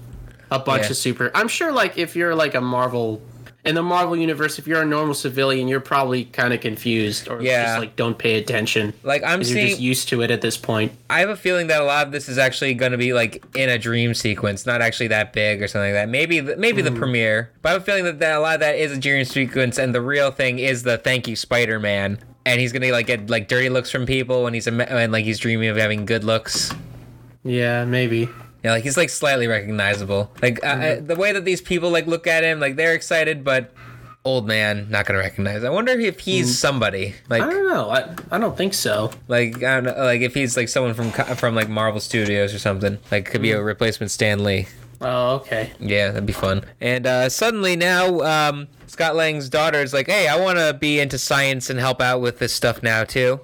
[0.52, 0.90] a bunch Yeah.
[0.90, 1.32] of super.
[1.34, 3.22] I'm sure, like if you're like a Marvel.
[3.66, 7.42] In the Marvel universe, if you're a normal civilian, you're probably kind of confused or
[7.42, 7.64] Yeah.
[7.64, 8.94] just like don't pay attention.
[9.04, 10.92] Like I'm 'Cause You're just used to it at this point.
[11.10, 13.42] I have a feeling that a lot of this is actually going to be like
[13.56, 16.10] in a dream sequence, not actually that big or something like that.
[16.10, 16.98] Maybe, the, maybe the hmm.
[16.98, 19.24] premiere, but I have a feeling that, that a lot of that is a dream
[19.24, 23.08] sequence, and the real thing is the thank you Spider Man, and he's gonna like
[23.08, 26.06] get like dirty looks from people when he's a, and like he's dreaming of having
[26.06, 26.74] good looks.
[27.46, 28.28] Yeah, maybe.
[28.64, 30.32] Yeah, like he's like slightly recognizable.
[30.42, 33.44] Like uh, uh, the way that these people like look at him, like they're excited,
[33.44, 33.74] but
[34.26, 35.66] old man not gonna recognize.
[35.66, 37.90] I wonder if he's somebody like I don't know.
[37.90, 39.12] I, I don't think so.
[39.28, 42.60] like I don't know, like if he's like someone from from like Marvel Studios or
[42.60, 43.00] something.
[43.12, 44.68] Like could be a replacement Stan Lee.
[45.02, 45.74] Oh, okay.
[45.82, 46.64] Yeah, that'd be fun.
[46.80, 51.02] And uh, suddenly now, um, Scott Lang's daughter is like, "Hey, I want to be
[51.02, 53.42] into science and help out with this stuff now too,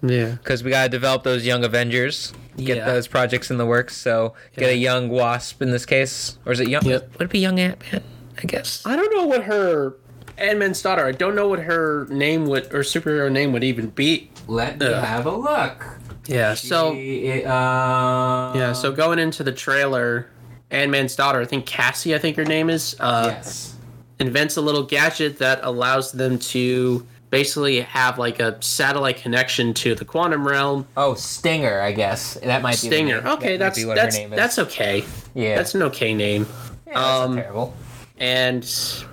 [0.00, 0.36] Yeah.
[0.36, 2.86] because we gotta develop those young Avengers, get Yeah.
[2.86, 3.96] those projects in the works.
[3.96, 6.84] So get a young Wasp in this case, or is it young?
[6.84, 7.18] Yep.
[7.18, 8.02] Would it be young Ant Man?
[8.38, 8.82] I guess.
[8.84, 9.94] I don't know what her
[10.38, 11.06] Ant Man's daughter.
[11.06, 14.30] I don't know what her name would or superhero name would even be.
[14.48, 15.04] Let me Ugh.
[15.04, 15.86] have a look.
[16.26, 16.54] Yeah.
[16.54, 18.72] So uh, yeah.
[18.72, 20.28] So going into the trailer,
[20.70, 23.76] Ant Man's daughter, I think Cassie, I think her name is, uh, yes.
[24.18, 27.06] invents a little gadget that allows them to
[27.38, 30.86] basically have like a satellite connection to the quantum realm.
[30.96, 33.20] Oh, Stinger, I guess that might be Stinger.
[33.20, 33.26] name.
[33.32, 34.36] Okay, That that's that's her name is.
[34.36, 35.04] that's okay.
[35.34, 35.56] yeah.
[35.56, 36.46] That's an okay name.
[36.86, 37.74] yeah, that's um, terrible.
[38.18, 38.64] and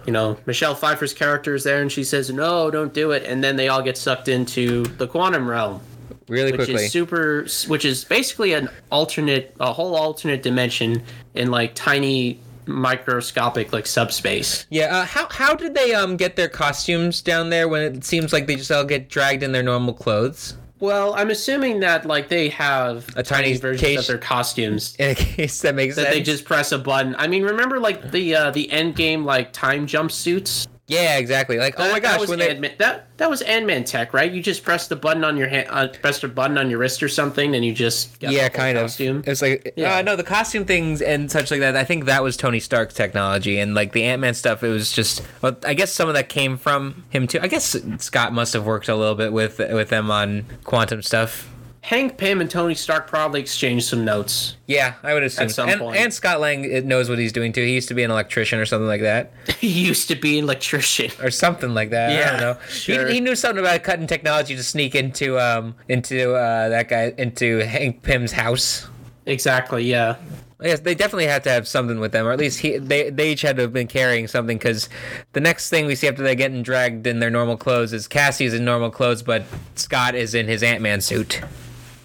[0.05, 3.43] you know Michelle Pfeiffer's character is there, and she says, "No, don't do it." And
[3.43, 5.81] then they all get sucked into the quantum realm,
[6.27, 6.85] Really which quickly.
[6.85, 11.01] is super, which is basically an alternate, a whole alternate dimension
[11.33, 14.65] in like tiny microscopic like subspace.
[14.69, 18.33] Yeah, uh, how how did they um get their costumes down there when it seems
[18.33, 20.55] like they just all get dragged in their normal clothes?
[20.79, 24.95] Well, I'm assuming that like they have A tiny versions case- of their costumes.
[24.99, 26.07] In a case that makes sense.
[26.07, 26.25] That sense.
[26.25, 27.15] they just press a button.
[27.19, 30.67] I mean, remember like the uh, the end game like time jumpsuits?
[30.91, 31.57] Yeah, exactly.
[31.57, 34.13] Like oh That- my that gosh, was when they Ant-Man, that that was Ant-Man tech,
[34.13, 34.31] right?
[34.31, 37.01] You just press the button on your hand, uh, press a button on your wrist
[37.01, 38.83] or something, and you just got yeah, kind of.
[38.83, 39.19] costume.
[39.25, 39.97] It was like Yeah.
[39.97, 41.75] uh, no, the costume things and such like that.
[41.77, 44.63] I think that was Tony Stark's technology, and like the Ant Man stuff.
[44.63, 45.21] It was just.
[45.41, 47.39] Well, I guess some of that came from him too.
[47.41, 51.47] I guess Scott must have worked a little bit with with them on quantum stuff.
[51.83, 54.55] Hank Pym and Tony Stark probably exchanged some notes.
[54.67, 55.45] Yeah, I would assume.
[55.45, 55.97] At some and, point.
[55.97, 57.63] and Scott Lang knows what he's doing too.
[57.63, 59.33] He used to be an electrician or something like that.
[59.59, 61.11] he used to be an electrician.
[61.21, 62.11] or something like that.
[62.11, 62.65] Yeah, I don't know.
[62.67, 63.07] sure.
[63.07, 67.13] He, he knew something about cutting technology to sneak into um into uh that guy
[67.17, 68.87] into Hank Pym's house.
[69.25, 69.83] Exactly.
[69.83, 70.17] Yeah.
[70.61, 73.31] Yes, they definitely had to have something with them, or at least he they they
[73.31, 74.57] each had to have been carrying something.
[74.59, 74.87] Because
[75.33, 78.53] the next thing we see after they're getting dragged in their normal clothes is Cassie's
[78.53, 81.41] in normal clothes, but Scott is in his Ant Man suit.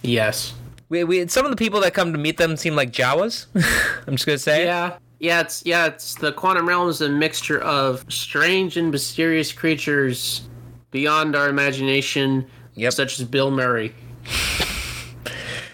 [0.06, 0.54] Yes.
[0.88, 3.46] We, we some of the people that come to meet them seem like Jawas.
[4.06, 4.64] I'm just gonna say.
[4.64, 4.98] Yeah.
[5.18, 5.40] Yeah.
[5.40, 5.86] It's yeah.
[5.86, 10.42] It's the quantum realm is a mixture of strange and mysterious creatures
[10.90, 12.92] beyond our imagination, Yep.
[12.92, 13.94] such as Bill Murray.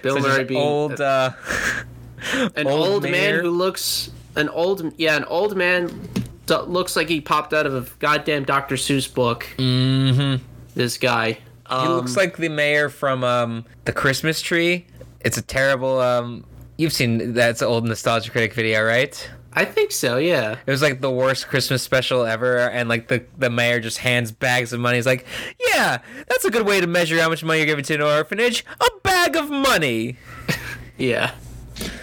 [0.03, 1.01] Bill Such Murray being old.
[1.01, 1.33] Uh,
[2.57, 6.09] an old old, man who looks an old yeah an old man
[6.49, 8.75] looks like he popped out of a goddamn Dr.
[8.75, 9.47] Seuss book.
[9.57, 10.45] Mm-hmm.
[10.75, 11.39] This guy.
[11.67, 14.87] Um, He looks like the mayor from um, the Christmas Tree.
[15.21, 16.01] It's a terrible.
[16.01, 16.45] Um,
[16.77, 19.31] you've seen that's old nostalgia critic video, right?
[19.55, 20.17] I think so.
[20.17, 20.57] Yeah.
[20.67, 24.33] It was like the worst Christmas special ever, and like the the mayor just hands
[24.33, 24.97] bags of money.
[24.97, 25.27] He's like,
[25.73, 25.99] "Yeah,
[26.29, 28.65] that's a good way to measure how much money you're giving to an orphanage.
[28.81, 30.17] A bag of money."
[30.99, 31.33] Yeah.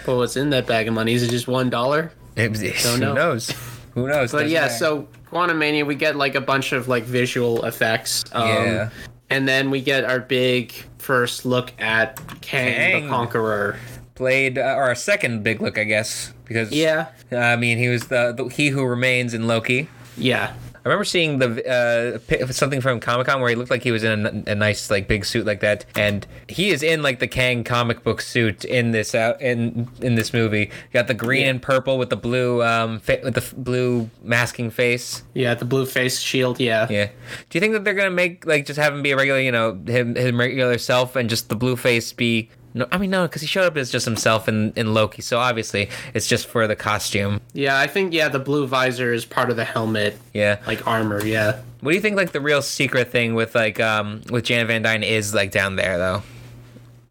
[0.04, 1.14] But what's in that bag of money?
[1.14, 2.12] Is it just one dollar?
[2.36, 3.14] Who know.
[3.14, 3.50] knows?
[3.94, 4.32] Who knows?
[4.32, 4.74] But yeah, matter.
[4.74, 8.24] so Quantumania, we get like a bunch of like visual effects.
[8.32, 8.90] Um, Yeah.
[9.30, 13.02] And then we get our big first look at Kang, Kang.
[13.04, 13.76] the Conqueror.
[14.16, 17.06] played uh, or a second big look, I guess, because Yeah.
[17.32, 19.88] I mean he was the, the he who remains in Loki.
[20.16, 20.52] Yeah.
[20.84, 24.02] I remember seeing the uh, something from Comic Con where he looked like he was
[24.02, 27.28] in a, a nice like big suit like that, and he is in like the
[27.28, 30.70] Kang comic book suit in this out in in this movie.
[30.92, 31.50] Got the green Yeah.
[31.50, 35.22] and purple with the blue um fa- with the f- blue masking face.
[35.34, 36.58] Yeah, the blue face shield.
[36.60, 36.86] Yeah.
[36.88, 37.06] Yeah.
[37.50, 39.52] Do you think that they're gonna make like just have him be a regular, you
[39.52, 42.48] know, him his regular self, and just the blue face be?
[42.72, 45.38] No, I mean no, because he showed up as just himself in in Loki, so
[45.38, 47.40] obviously it's just for the costume.
[47.52, 50.58] Yeah, I think yeah, the blue visor is part of the helmet, Yeah.
[50.66, 51.24] like armor.
[51.24, 51.60] Yeah.
[51.80, 54.82] What do you think like the real secret thing with like um with Janet Van
[54.82, 56.22] Dyne is like down there though?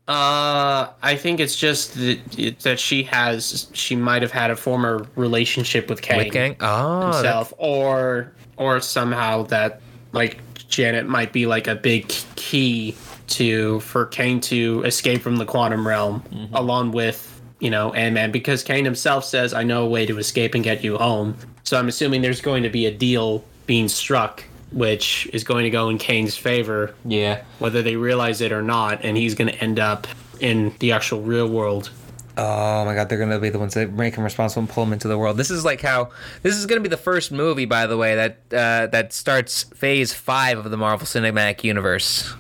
[0.08, 5.06] Uh, I think it's just that, that she has she might have had a former
[5.16, 6.56] relationship with Kang, With Kang?
[6.62, 10.38] Oh, that- himself, or or somehow that like
[10.70, 12.96] Janet might be like a big key
[13.28, 16.56] to for Kang to escape from the quantum realm, Mm-hmm.
[16.56, 17.26] along with
[17.60, 20.64] you know Ant Man, because Kang himself says, "I know a way to escape and
[20.64, 25.30] get you home." So I'm assuming there's going to be a deal being struck, which
[25.34, 27.44] is going to go in Kang's favor yeah.
[27.60, 30.08] whether they realize it or not, and he's going to end up
[30.40, 31.92] in the actual real world.
[32.42, 34.94] Oh my god, they're gonna be the ones that make him responsible and pull him
[34.94, 35.36] into the world.
[35.36, 38.38] This is like how this is gonna be the first movie, by the way, that
[38.52, 42.34] uh, that starts Phase Five of the Marvel Cinematic Universe,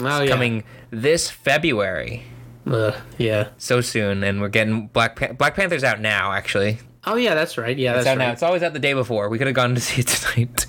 [0.00, 2.24] Oh yeah, coming this February.
[2.66, 3.50] Ugh, yeah.
[3.58, 6.32] So soon, and we're getting Black Pan- Black Panther's out now.
[6.32, 7.76] Actually, Oh yeah, that's right.
[7.78, 8.24] Yeah, it's that's out now.
[8.26, 8.32] right.
[8.32, 9.28] It's always out the day before.
[9.28, 10.66] We could have gone to see it tonight.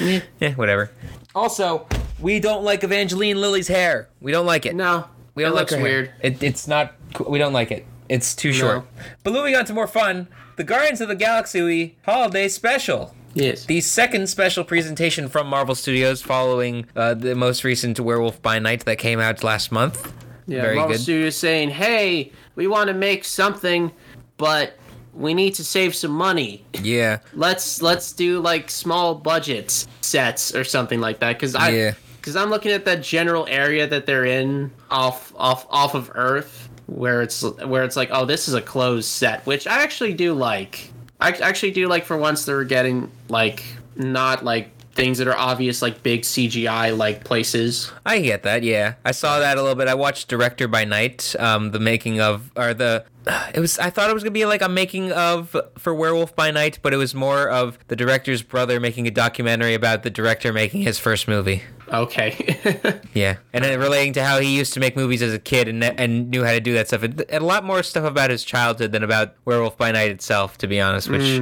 [0.00, 0.20] Yeah.
[0.40, 0.90] yeah, whatever.
[1.34, 1.86] Also,
[2.20, 4.08] we don't like Evangeline Lilly's hair.
[4.20, 4.74] We don't like it.
[4.74, 5.84] No, We don't it like looks her hair.
[5.86, 6.12] weird.
[6.20, 6.94] It, it's not.
[7.26, 7.86] We don't like it.
[8.08, 8.84] It's too short.
[9.22, 13.14] But moving on to more fun, the Guardians of the Galaxy Holiday Special.
[13.34, 13.66] Yes.
[13.66, 18.84] The second special presentation from Marvel Studios following uh, the most recent Werewolf by Night
[18.86, 20.12] that came out last month.
[20.46, 21.02] yeah, Very Marvel good.
[21.02, 23.92] Studios saying, "Hey, we want to make something,
[24.38, 24.72] but
[25.12, 26.64] we need to save some money.
[26.82, 27.18] Yeah.
[27.34, 31.94] Let's let's do like small budgets sets or something like that." Because I, Yeah.
[32.16, 36.67] because I'm looking at that general area that they're in off off off of Earth,
[36.88, 40.34] where it's where it's like, oh, this is a closed set, which I actually do
[40.34, 40.90] like.
[41.20, 43.62] I actually do like for once they're getting like
[43.96, 47.92] not like things that are obvious like big CGI like places.
[48.04, 48.64] I get that.
[48.64, 49.86] Yeah, I saw that a little bit.
[49.86, 53.04] I watched Director by Night, um, the making of, or the.
[53.54, 53.78] It was.
[53.78, 56.92] I thought it was gonna be like a making of for Werewolf by Night, but
[56.92, 60.98] it was more of the director's brother making a documentary about the director making his
[60.98, 61.62] first movie.
[61.92, 62.56] Okay.
[63.14, 65.82] Yeah, and then relating to how he used to make movies as a kid and
[65.84, 68.92] and knew how to do that stuff, and a lot more stuff about his childhood
[68.92, 71.40] than about Werewolf by Night itself, to be honest, which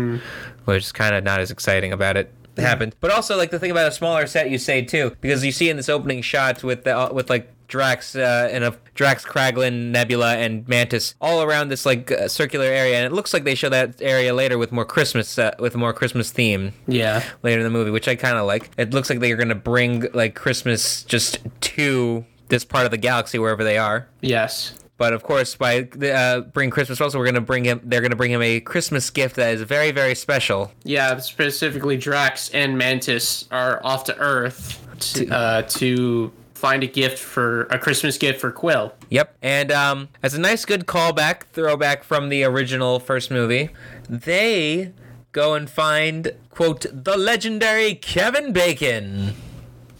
[0.65, 2.33] which is kind of not as exciting about it.
[2.57, 5.53] Happened, but also like the thing about a smaller set, you say too, because you
[5.53, 9.25] see in this opening shot with the uh, with like Drax uh, and a Drax,
[9.25, 13.45] Kraglin, Nebula, and Mantis all around this like uh, circular area, and it looks like
[13.45, 17.23] they show that area later with more Christmas uh, with a more Christmas theme yeah.
[17.43, 18.71] later in the movie, which I kind of like.
[18.77, 22.99] It looks like they're going to bring like Christmas just to this part of the
[22.99, 24.09] galaxy wherever they are.
[24.21, 24.75] Yes.
[24.99, 27.81] But of course, by uh, bring Christmas also, we're going to bring him.
[27.85, 30.73] They're going to bring him a Christmas gift that is very, very special.
[30.85, 37.19] Yeah, specifically Drax and Mantis are off to Earth to, uh, to find a gift
[37.19, 38.95] for a Christmas gift for Quill.
[39.11, 39.37] Yep.
[39.43, 43.71] And um, as a nice, good callback, throwback from the original first movie,
[44.09, 44.93] they
[45.33, 49.35] go and find quote the legendary Kevin Bacon.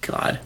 [0.01, 0.41] God,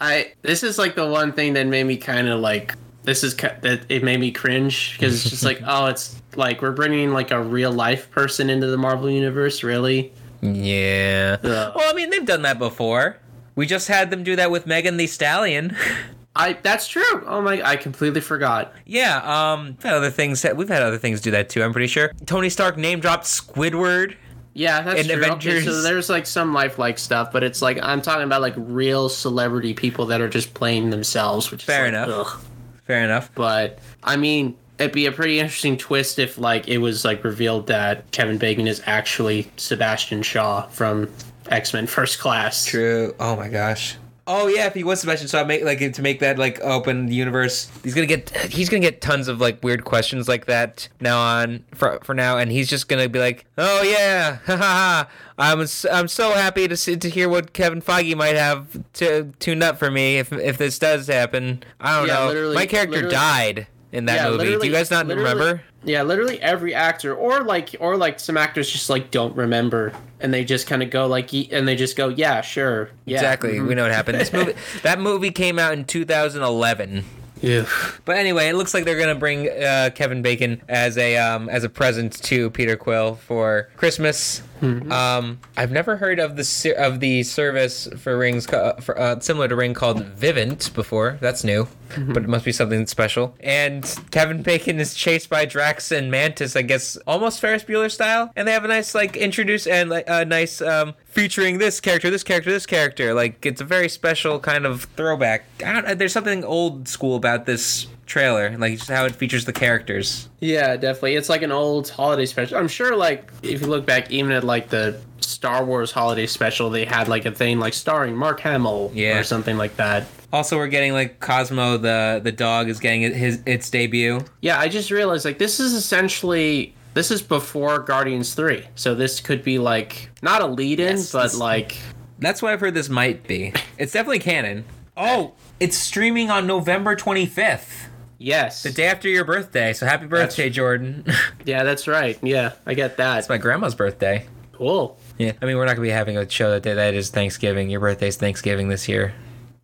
[0.00, 3.34] I this is like the one thing that made me kind of like this is
[3.36, 7.30] that it made me cringe because it's just like oh it's like we're bringing like
[7.30, 10.12] a real life person into the Marvel universe really.
[10.40, 11.36] Yeah.
[11.42, 13.16] Well, I mean, they've done that before.
[13.54, 15.76] We just had them do that with Megan Thee Stallion.
[16.34, 17.24] I that's true.
[17.26, 18.72] Oh my, I completely forgot.
[18.86, 19.18] Yeah,
[19.52, 20.44] um, we've had other things.
[20.54, 21.62] We've had other things do that too.
[21.62, 22.10] I'm pretty sure.
[22.24, 24.16] Tony Stark name dropped Squidward.
[24.54, 25.24] Yeah, that's true.
[25.24, 29.10] Okay, so there's like some lifelike stuff, but it's like I'm talking about like real
[29.10, 32.26] celebrity people that are just playing themselves, which Fair is like, enough.
[32.26, 32.44] ugh.
[32.92, 33.30] Fair enough.
[33.34, 37.68] But I mean, it'd be a pretty interesting twist if like it was like revealed
[37.68, 41.10] that Kevin Bacon is actually Sebastian Shaw from
[41.48, 42.66] X Men First Class.
[42.66, 43.14] True.
[43.18, 43.96] Oh my gosh.
[44.24, 47.10] Oh yeah, if he was Sebastian, so I make like to make that like open
[47.10, 47.68] universe.
[47.82, 51.64] He's gonna get he's gonna get tons of like weird questions like that now on
[51.74, 55.08] for for now, and he's just gonna be like, oh yeah, ha ha ha.
[55.38, 59.32] I'm s- I'm so happy to see, to hear what Kevin Feige might have to
[59.40, 61.64] tuned up for me if if this does happen.
[61.80, 62.54] I don't Yeah, know.
[62.54, 64.58] My character literally- died in that Yeah, movie.
[64.58, 65.62] Do you guys not remember?
[65.84, 70.32] Yeah, literally every actor, or like, or like some actors just like don't remember, and
[70.32, 73.54] they just kind of go like, and they just go, yeah, sure, yeah, Exactly.
[73.58, 74.18] mhm." We know what happened.
[74.20, 77.04] This movie that movie came out in 2011.
[77.40, 77.66] Yeah.
[78.04, 81.64] But anyway, it looks like they're gonna bring uh, Kevin Bacon as a um, as
[81.64, 84.42] a present to Peter Quill for Christmas.
[84.62, 89.56] Um, I've never heard of the of the service for rings for, uh, similar to
[89.56, 91.18] Ring called Vivint before.
[91.20, 93.34] That's new, but it must be something special.
[93.40, 98.30] And Kevin Bacon is chased by Drax and Mantis, I guess, almost Ferris Bueller style.
[98.36, 102.08] And they have a nice like introduce and like a nice um, featuring this character,
[102.10, 103.14] this character, this character.
[103.14, 105.44] Like it's a very special kind of throwback.
[105.64, 109.52] I don't, there's something old school about this trailer, like just how it features the
[109.52, 110.28] characters.
[110.40, 111.16] Yeah, definitely.
[111.16, 112.58] It's like an old holiday special.
[112.58, 116.68] I'm sure, like, if you look back, even at like the Star Wars holiday special,
[116.68, 119.18] they had like a thing like starring Mark Hamill Yeah.
[119.18, 120.06] or something like that.
[120.32, 124.20] Also, we're getting like Cosmo the the dog is getting his its debut.
[124.40, 129.20] Yeah, I just realized like this is essentially this is before Guardians Three, so this
[129.20, 131.76] could be like not a lead-in, Yes, but like
[132.18, 133.52] That's what I've heard this might be.
[133.78, 134.64] It's definitely canon.
[134.96, 137.86] Oh, it's streaming on November 25th,
[138.22, 139.72] yes, the day after your birthday.
[139.72, 141.04] So happy birthday, Jordan.
[141.44, 142.18] yeah, that's right.
[142.22, 143.18] Yeah, I get that.
[143.18, 144.26] it's my grandma's birthday.
[144.52, 144.98] Cool.
[145.18, 146.74] Yeah, I mean we're not gonna be having a show that day.
[146.74, 147.68] That is Thanksgiving.
[147.70, 149.12] Your birthday's Thanksgiving this year.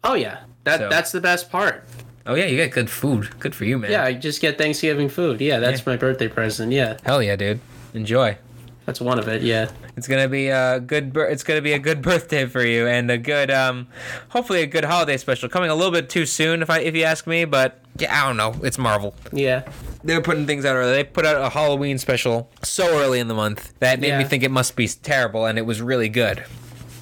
[0.04, 1.84] Oh yeah, that So- that's the best part.
[2.26, 3.28] Oh yeah, you get good food.
[3.40, 3.90] Good for you, man.
[3.90, 5.40] Yeah, I just get Thanksgiving food.
[5.40, 5.84] Yeah, that's Yeah.
[5.92, 6.72] my birthday present.
[6.72, 7.60] Yeah, Hell yeah, dude.
[7.94, 8.36] Enjoy.
[8.84, 9.42] that's one of it.
[9.42, 9.70] Yeah.
[9.98, 11.16] It's gonna be a good.
[11.16, 13.88] It's gonna be a good birthday for you, and a good, um,
[14.28, 15.48] hopefully a good holiday special.
[15.48, 18.26] Coming a little bit too soon, if I if you ask me, but yeah, I
[18.26, 18.54] don't know.
[18.62, 19.14] It's Marvel.
[19.32, 19.68] Yeah.
[20.04, 20.92] They're putting things out early.
[20.92, 24.44] They put out a Halloween special so early in the month that made me think
[24.44, 26.44] it must be terrible, and it was really good.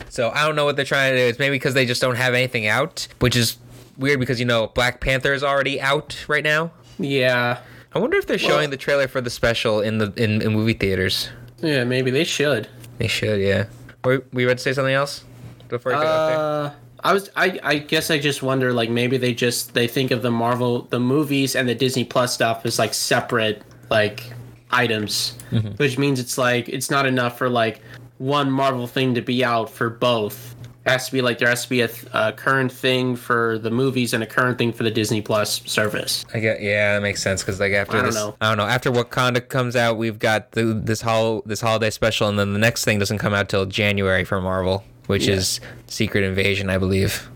[0.08, 1.24] So I don't know what they're trying to do.
[1.24, 3.58] It's maybe because they just don't have anything out, which is
[3.98, 6.70] weird because you know Black Panther is already out right now.
[6.98, 7.58] Yeah.
[7.92, 10.72] I wonder if they're showing the trailer for the special in the in, in movie
[10.72, 11.28] theaters.
[11.62, 12.68] Yeah, maybe they should.
[12.98, 13.66] They should, yeah.
[14.04, 15.24] Were we about to say something else
[15.68, 16.08] before I go?
[16.08, 16.72] Uh,
[17.04, 17.30] I was.
[17.36, 17.58] I.
[17.62, 18.72] I guess I just wonder.
[18.72, 22.32] Like maybe they just they think of the Marvel, the movies, and the Disney Plus
[22.34, 24.24] stuff as like separate like
[24.70, 25.68] items, Mm-hmm.
[25.76, 27.80] which means it's like it's not enough for like
[28.18, 30.55] one Marvel thing to be out for both.
[30.86, 34.14] Has to be like there has to be a, a current thing for the movies
[34.14, 36.24] and a current thing for the Disney Plus service.
[36.32, 38.36] I get yeah, that makes sense because like after I don't this, know.
[38.40, 38.66] I don't know.
[38.66, 42.60] After Wakanda comes out, we've got the this hol this holiday special, and then the
[42.60, 45.34] next thing doesn't come out till January for Marvel, which Yeah.
[45.34, 47.28] is Secret Invasion, I believe.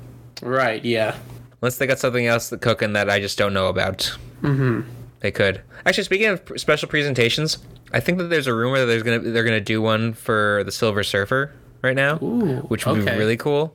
[0.43, 0.85] Right.
[0.85, 1.17] Yeah.
[1.61, 4.17] Unless they got something else that cooking that I just don't know about.
[4.43, 4.83] Mm-hmm.
[5.21, 6.05] They could actually.
[6.05, 7.59] Speaking of special presentations,
[7.93, 10.71] I think that there's a rumor that there's gonna they're gonna do one for the
[10.73, 13.75] Silver Surfer right now, Ooh, which would be really cool.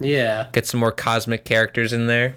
[0.00, 0.48] Yeah.
[0.52, 2.34] Get some more cosmic characters in there.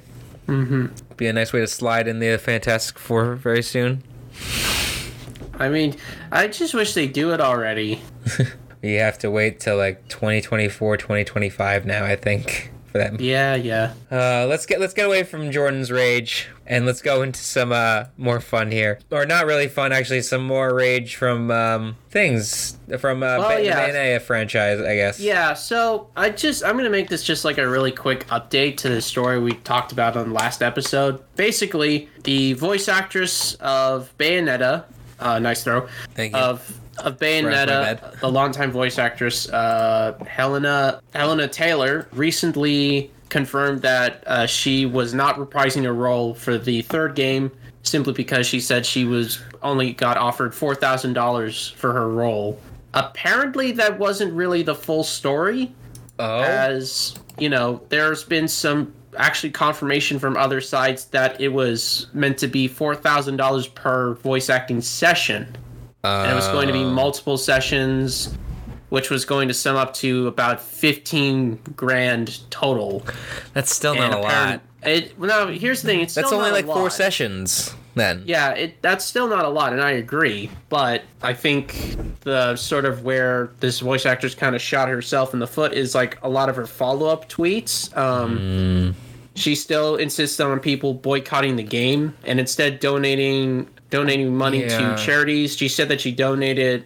[0.47, 0.87] Mm-hmm.
[1.17, 4.03] Be a nice way to slide in the Fantastic Four very soon.
[5.57, 5.95] I mean,
[6.31, 8.01] I just wish they do it already.
[8.85, 13.19] You have to wait till like 2024, 2025 now, I think, for that.
[13.19, 13.55] Yeah.
[13.55, 13.93] Yeah.
[14.11, 18.05] Uh, let's get let's get away from Jordan's rage and let's go into some uh
[18.17, 20.21] more fun here, or not really fun actually.
[20.21, 23.85] Some more rage from um things from uh, Well, ba- yeah.
[23.87, 25.19] the Bayonetta franchise, I guess.
[25.19, 28.89] Yeah, so I just I'm gonna make this just like a really quick update to
[28.89, 31.21] the story we talked about on the last episode.
[31.35, 34.85] Basically, the voice actress of Bayonetta,
[35.19, 36.39] uh, nice throw, Thank you.
[36.39, 44.45] of of Bayonetta, the longtime voice actress uh, Helena Helena Taylor recently confirmed that uh,
[44.45, 47.51] she was not reprising her role for the third game
[47.83, 52.59] simply because she said she was only got offered four thousand dollars for her role.
[52.93, 55.73] Apparently, that wasn't really the full story
[56.19, 62.07] oh, as you know there's been some actually confirmation from other sides that it was
[62.13, 65.55] meant to be $4000 per voice acting session
[66.05, 66.89] and it was going to be Oh.
[66.91, 68.35] multiple sessions
[68.89, 73.03] which was going to sum up to about 15 grand total
[73.53, 74.61] that's still not a lot.
[74.83, 78.23] it no here's the thing it's That's still only not a like four sessions then.
[78.25, 80.49] Yeah, it that's still not a lot, and I agree.
[80.67, 81.95] But I think
[82.25, 85.95] the sort of where this voice actress kind of shot herself in the foot is
[85.95, 87.95] like a lot of her follow up tweets.
[87.97, 88.95] Um,
[89.35, 93.69] She still insists on people boycotting the game and instead donating
[93.99, 94.95] donating money Yeah.
[94.95, 95.55] to charities.
[95.55, 96.83] She said that she donated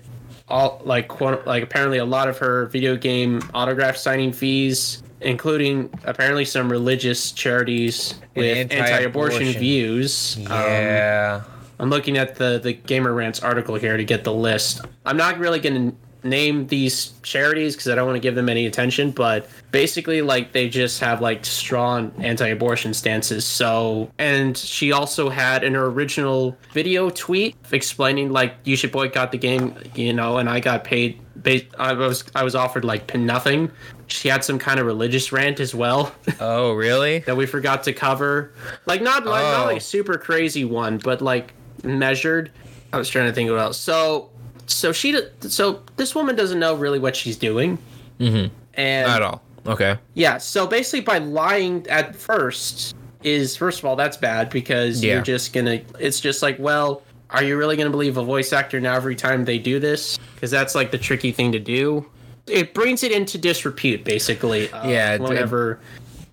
[0.48, 5.90] all like quote, like apparently a lot of her video game autograph signing fees, including
[6.06, 8.94] apparently some religious charities And with anti-abortion.
[8.94, 10.38] anti-abortion, views.
[10.38, 11.42] Um, Yeah.
[11.80, 14.82] I'm looking at the the Gamer Rants article here to get the list.
[15.06, 18.50] I'm not really going to name these charities because I don't want to give them
[18.50, 23.46] any attention, but basically, like they just have like strong anti-abortion stances.
[23.46, 29.32] So, and she also had in her original video tweet explaining like you should boycott
[29.32, 31.20] the game, you know, and I got paid.
[31.38, 33.72] Ba- I was I was offered like nothing.
[34.08, 36.14] She had some kind of religious rant as well.
[36.42, 37.20] Oh, really?
[37.20, 38.52] that we forgot to cover.
[38.86, 39.66] Like not like not Oh.
[39.68, 41.54] like super crazy one, but like
[41.84, 42.52] measured.
[42.92, 43.76] I was trying to think about.
[43.76, 44.32] So
[44.70, 47.78] so she so this woman doesn't know really what she's doing.
[48.20, 48.54] Mm-hmm.
[48.76, 49.42] And Not at all.
[49.66, 49.98] Okay.
[50.14, 55.16] yeah, so basically by lying at first is first of all that's bad because Yeah.
[55.16, 58.80] you're just gonna it's just like well are you really gonna believe a voice actor
[58.80, 62.06] now every time they do this because that's like the tricky thing to do
[62.48, 65.82] it brings it into disrepute basically uh, Yeah, it- whenever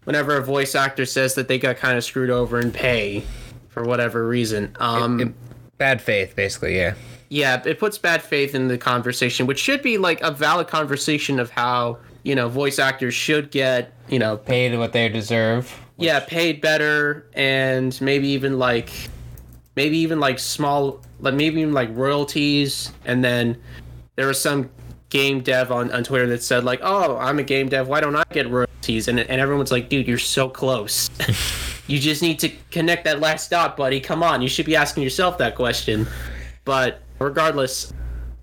[0.05, 3.25] whenever a voice actor says that they got kind of screwed over in pay
[3.69, 5.35] for whatever reason um It-
[5.79, 6.77] bad faith, basically.
[6.77, 6.95] Yeah.
[7.29, 11.39] Yeah, it puts bad faith in the conversation, which should be like a valid conversation
[11.41, 15.73] of how, you know, voice actors should get, you know, Paid what they deserve.
[15.99, 18.91] yeah, paid better and maybe even like
[19.77, 23.57] maybe even like small like maybe even like royalties and then
[24.17, 24.71] there was some
[25.11, 27.87] game dev on, on Twitter that said like, "Oh, I'm a game dev.
[27.89, 31.11] Why don't I get royalties?" And and everyone's like, "Dude, you're so close.
[31.87, 34.01] you just need to connect that last dot, buddy.
[34.01, 34.41] Come on.
[34.43, 36.07] You should be asking yourself that question."
[36.65, 37.93] But regardless,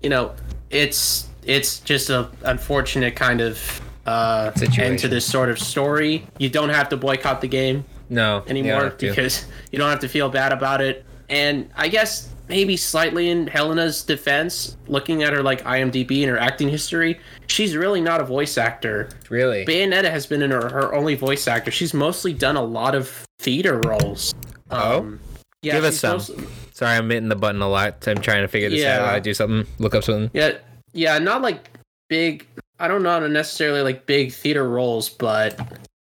[0.02, 0.34] you know,
[0.70, 6.26] it's it's just a unfortunate kind of uh end to this sort of story.
[6.38, 8.42] You don't have to boycott the game No.
[8.46, 11.04] anymore because you don't have to feel bad about it.
[11.28, 16.38] And I guess maybe slightly in Helena's defense, looking at her like IMDb and her
[16.38, 19.08] acting history, she's really not a voice actor.
[19.30, 19.64] really.
[19.64, 21.70] Bayonetta has been in her, her only voice actor.
[21.70, 24.34] She's mostly done a lot of theater roles.
[24.70, 25.16] Oh?
[25.62, 26.12] yeah, Give us some.
[26.16, 26.44] mostly-
[26.74, 28.06] Sorry, I'm hitting the button a lot.
[28.08, 28.98] I'm trying to figure this Yeah.
[29.04, 29.08] out.
[29.14, 29.64] I do something.
[29.78, 30.28] Look up something.
[30.34, 30.58] Yeah,
[30.92, 31.70] yeah, not like
[32.08, 32.46] big.
[32.80, 35.58] I don't know necessarily like big theater roles, but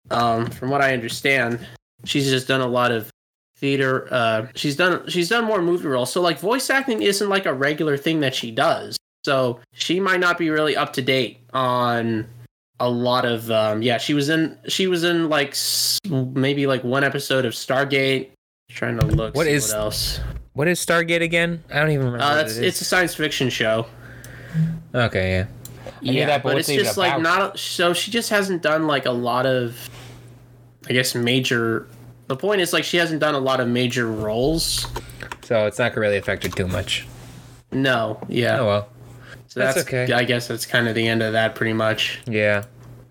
[0.10, 1.60] um, from what I understand,
[2.04, 3.10] she's just done a lot of
[3.58, 4.08] theater.
[4.12, 6.12] Uh, she's done she's done more movie roles.
[6.12, 8.98] So like voice acting isn't like a regular thing that she does.
[9.24, 12.28] So she might not be really up to date on
[12.80, 13.50] a lot of.
[13.52, 15.56] Um, yeah, she was in she was in like
[16.10, 18.30] maybe like one episode of Stargate.
[18.72, 19.36] Trying to look.
[19.36, 20.20] What is- what else?
[20.56, 21.64] What is Stargate again?
[21.70, 22.24] I don't even remember.
[22.24, 22.68] Uh, what that's it is.
[22.70, 23.86] it's a science fiction show.
[24.96, 25.46] Okay, yeah.
[25.86, 27.14] I yeah, that, but but it's just about?
[27.14, 27.60] like not.
[27.60, 29.78] So she just hasn't done like a lot of,
[30.90, 31.90] I guess, major.
[32.28, 34.88] The point is like she hasn't done a lot of major roles.
[35.44, 37.06] So it's not gonna really affect her too much.
[37.74, 38.62] No, yeah.
[38.62, 38.90] Oh well.
[39.48, 40.14] so that's that's, okay.
[40.14, 42.22] I guess that's kind of the end of that, pretty much.
[42.28, 42.64] Yeah.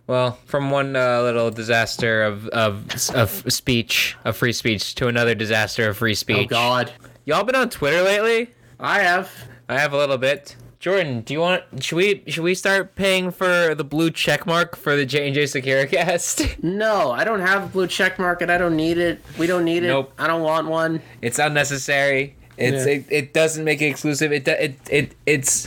[0.07, 5.34] Well, from one uh, little disaster of, of of speech, of free speech, to another
[5.34, 6.47] disaster of free speech.
[6.47, 6.92] Oh God,
[7.25, 8.51] Y'all been on Twitter lately?
[8.79, 9.31] I have.
[9.68, 10.57] I have a little bit.
[10.79, 11.62] Jordan, do you want?
[11.83, 15.35] Should we should we start paying for the blue check mark for the J and
[15.35, 16.62] J Secure Cast?
[16.62, 19.22] No, I don't have a blue check mark and I don't need it.
[19.39, 19.89] We don't need it.
[19.89, 20.12] Nope.
[20.18, 21.01] I don't want one.
[21.22, 22.37] it's unnecessary.
[22.59, 22.93] It's Yeah.
[22.93, 24.31] it, it doesn't make it exclusive.
[24.33, 25.66] It do- it it it's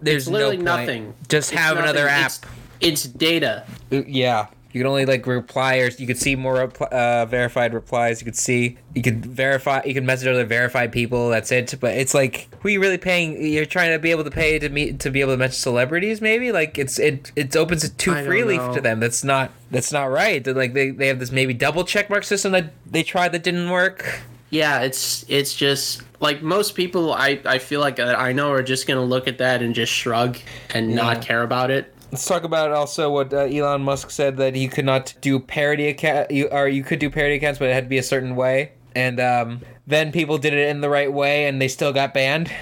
[0.00, 0.86] there's It's literally no point.
[0.88, 1.14] nothing.
[1.28, 2.26] Just It's have another app.
[2.26, 2.40] It's,
[2.80, 3.64] it's data.
[3.92, 4.48] Uh, yeah.
[4.72, 8.20] You can only like reply or you could see more repl- uh, verified replies.
[8.20, 11.28] You could see you could verify you could message other verified people.
[11.28, 11.74] That's it.
[11.78, 13.44] But it's like who are you really paying?
[13.44, 16.20] You're trying to be able to pay to meet to be able to message celebrities.
[16.20, 18.74] Maybe like it's it it opens it too freely know.
[18.74, 19.00] to them.
[19.00, 20.42] That's not that's not right.
[20.42, 23.42] They're like they they have this maybe double check mark system that they tried that
[23.42, 24.22] didn't work.
[24.48, 27.12] Yeah, it's it's just like most people.
[27.12, 30.38] I I feel like I know are just gonna look at that and just shrug
[30.70, 31.92] and not care about it.
[32.12, 35.88] Let's talk about also what uh, Elon Musk said that he could not do parody
[35.88, 38.36] account, you, or you could do parody accounts, but it had to be a certain
[38.36, 38.72] way.
[38.94, 42.52] And um, then people did it in the right way, and they still got banned.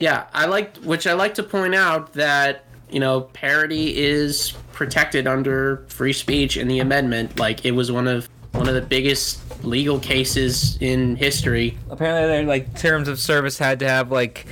[0.00, 5.28] Yeah, I like which I like to point out that you know parody is protected
[5.28, 7.38] under free speech in the amendment.
[7.38, 11.76] Like it was one of one of the biggest legal cases in history.
[11.90, 14.46] Apparently, their like terms of service had to have like,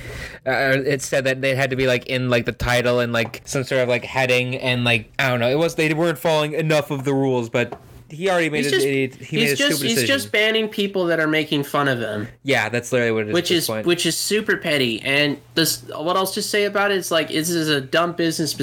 [0.45, 3.41] uh, it said that they had to be like in like the title and like
[3.45, 5.49] some sort of like heading and like I don't know.
[5.49, 7.79] It was they weren't following enough of the rules, but
[8.09, 10.69] he already made He's a, just, he made he's a just stupid he's just banning
[10.69, 12.27] people that are making fun of him.
[12.43, 13.33] yeah, that's literally what it is.
[13.33, 13.85] which is point.
[13.85, 15.01] which is super petty.
[15.01, 18.53] And this, what I'll just say about it is like this is a dumb business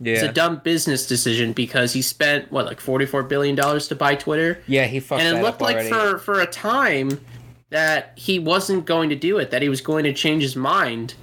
[0.00, 0.24] decision.
[0.24, 3.94] It's a dumb business decision because he spent what like forty four billion dollars to
[3.94, 5.28] buy Twitter, yeah, he fucked up.
[5.28, 7.20] and it looked like for for a time
[7.70, 11.14] that he wasn't going to do it, that he was going to change his mind,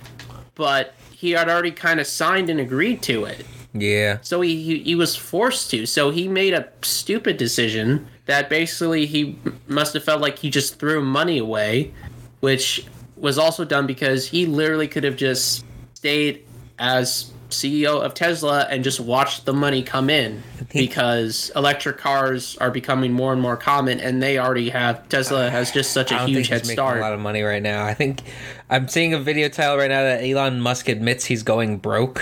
[0.56, 3.46] but he had already kind of signed and agreed to it.
[3.74, 4.20] Yeah.
[4.22, 5.86] So he, he he was forced to.
[5.86, 10.80] So he made a stupid decision that basically he must have felt like he just
[10.80, 11.94] threw money away,
[12.40, 15.66] which was also done because he literally could have just
[15.96, 16.46] stayed
[16.80, 20.44] as CEO of Tesla and just watch the money come in
[20.74, 25.72] because electric cars are becoming more and more common and they already have Tesla has
[25.72, 26.98] just such a huge head start.
[26.98, 27.86] a lot of money right now.
[27.86, 28.22] I think
[28.70, 32.22] I'm seeing a video title right now that Elon Musk admits he's going broke.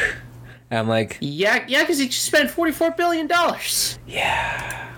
[0.69, 3.99] And I'm like, Yeah, yeah, because he just spent forty-four billion dollars.
[4.07, 4.91] yeah.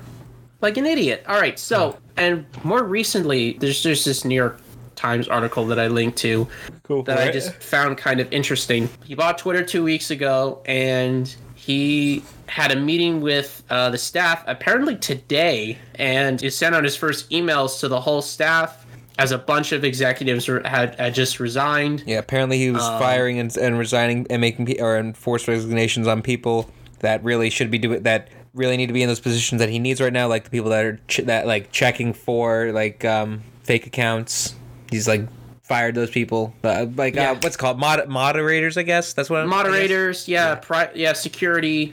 [0.61, 1.23] like an idiot.
[1.27, 4.59] All right, so and more recently, there's there's this New York
[4.97, 6.47] Times article that I linked to
[6.83, 7.03] Cool.
[7.03, 8.89] that I just found kind of interesting.
[9.05, 14.43] He bought Twitter two weeks ago, and he had a meeting with uh, the staff
[14.47, 18.85] apparently today, and he sent out his first emails to the whole staff
[19.19, 22.03] as a bunch of executives had, had just resigned.
[22.05, 26.21] Yeah, apparently he was Um, firing and, and resigning and making or enforced resignations on
[26.21, 26.69] people
[26.99, 29.77] that really should be doing that really need to be in those positions that he
[29.79, 33.41] needs right now, like the people that are ch- that like checking for like um,
[33.63, 34.55] fake accounts.
[34.89, 35.27] He's like
[35.63, 37.31] fired those people, uh, like Yeah.
[37.31, 39.13] uh, what's it called mod- moderators, I guess.
[39.13, 41.91] That's what I'm, Moderators, yeah, pri- yeah, security,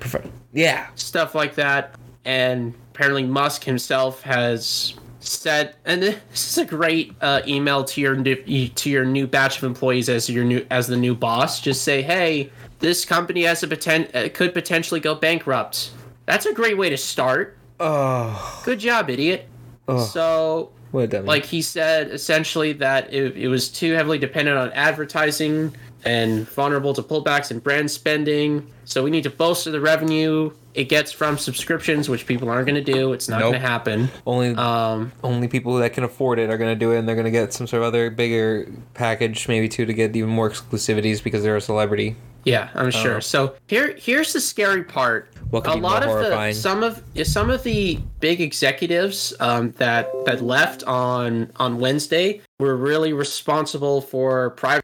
[0.53, 1.95] Yeah, stuff like that.
[2.25, 8.15] And apparently, Musk himself has said, and this is a great uh, email to your
[8.15, 8.37] new,
[8.69, 11.61] to your new batch of employees as your new as the new boss.
[11.61, 15.91] Just say, hey, this company has a poten- uh, could potentially go bankrupt.
[16.27, 17.57] That's a great way to start.
[17.81, 19.49] Oh, Good job, idiot.
[19.89, 21.27] So what dummy.
[21.27, 25.75] like he said essentially that it, it was too heavily dependent on advertising
[26.05, 30.85] and vulnerable to pullbacks in brand spending so we need to bolster the revenue it
[30.89, 33.53] gets from subscriptions which people aren't going to do it's not Nope.
[33.53, 36.93] going to happen only um only people that can afford it are going to do
[36.93, 39.95] it, and they're going to get some sort of other bigger package, maybe too, to
[39.95, 42.17] get even more exclusivities because they're a celebrity.
[42.45, 43.21] Yeah i'm sure.
[43.21, 45.31] So here here's the scary part.
[45.51, 46.55] What a lot of horrifying?
[46.55, 52.41] the some of some of the big executives um, that that left on on Wednesday
[52.59, 54.83] were really responsible for private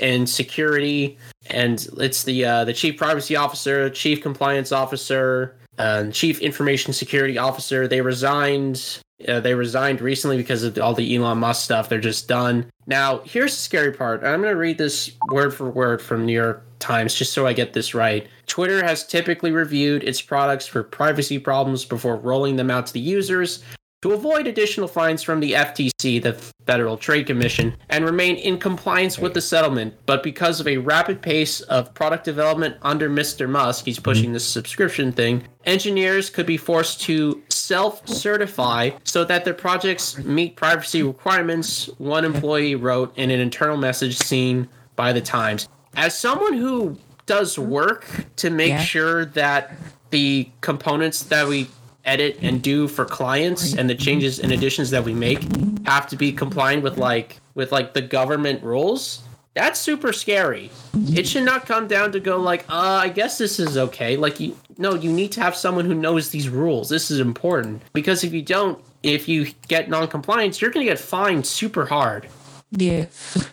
[0.00, 1.18] and security
[1.50, 7.38] and it's the uh, the chief privacy officer chief compliance officer uh, chief information security
[7.38, 7.88] officer.
[7.88, 12.28] They resigned uh, they resigned recently because of all the elon musk stuff they're just
[12.28, 16.26] done now here's the scary part i'm going to read this word for word from
[16.26, 20.66] new york times just so i get this right twitter has typically reviewed its products
[20.66, 23.62] for privacy problems before rolling them out to the users
[24.04, 26.34] to avoid additional fines from the FTC, the
[26.66, 29.94] Federal Trade Commission, and remain in compliance with the settlement.
[30.04, 33.48] But because of a rapid pace of product development under Mr.
[33.48, 39.44] Musk, he's pushing this subscription thing, engineers could be forced to self certify so that
[39.44, 45.20] their projects meet privacy requirements, one employee wrote in an internal message seen by the
[45.20, 45.68] Times.
[45.96, 48.06] As someone who does work
[48.36, 48.82] to make Yeah.
[48.82, 49.72] sure that
[50.10, 51.68] the components that we
[52.04, 55.40] edit and do for clients and the changes and additions that we make
[55.86, 59.20] have to be compliant with like with like the government rules
[59.54, 60.70] that's super scary
[61.14, 64.38] it should not come down to go like uh i guess this is okay like
[64.38, 68.24] you no you need to have someone who knows these rules this is important because
[68.24, 72.28] if you don't if you get non-compliance you're gonna get fined super hard
[72.72, 73.06] Yeah.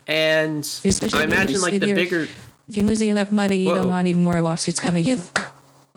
[0.08, 2.28] and Especially i imagine if like the you're- bigger
[2.70, 3.76] If you lose enough money, you Whoa.
[3.76, 5.20] don't want even more lawsuits coming in.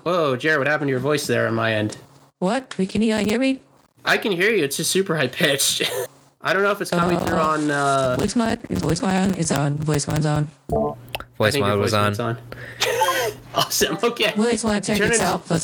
[0.03, 1.97] whoa jared what happened to your voice there on my end
[2.39, 2.75] What?
[2.79, 3.61] We can you not hear me?
[4.05, 5.83] i can hear you it's just super high pitched
[6.43, 8.59] i don't know if it's coming through Uh, on uh Voice mod?
[8.69, 9.35] Is voice mod on?
[9.39, 9.79] It's on.
[9.79, 10.49] Voice mod's on.
[11.39, 12.37] Voice think mod was voice on.
[13.25, 13.99] mod's awesome.
[14.03, 14.33] Okay.
[14.33, 15.63] Voice mod check Turn it- itself was.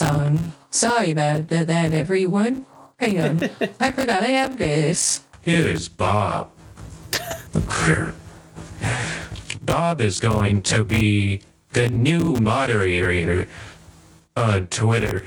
[0.71, 2.67] Sorry about that, that everyone.
[2.99, 3.41] Hang on.
[3.81, 5.23] I forgot I have this.
[5.43, 6.51] Here's Bob.
[9.63, 11.43] Bob is going to be
[11.73, 13.47] the new moderator
[14.37, 15.25] on Twitter.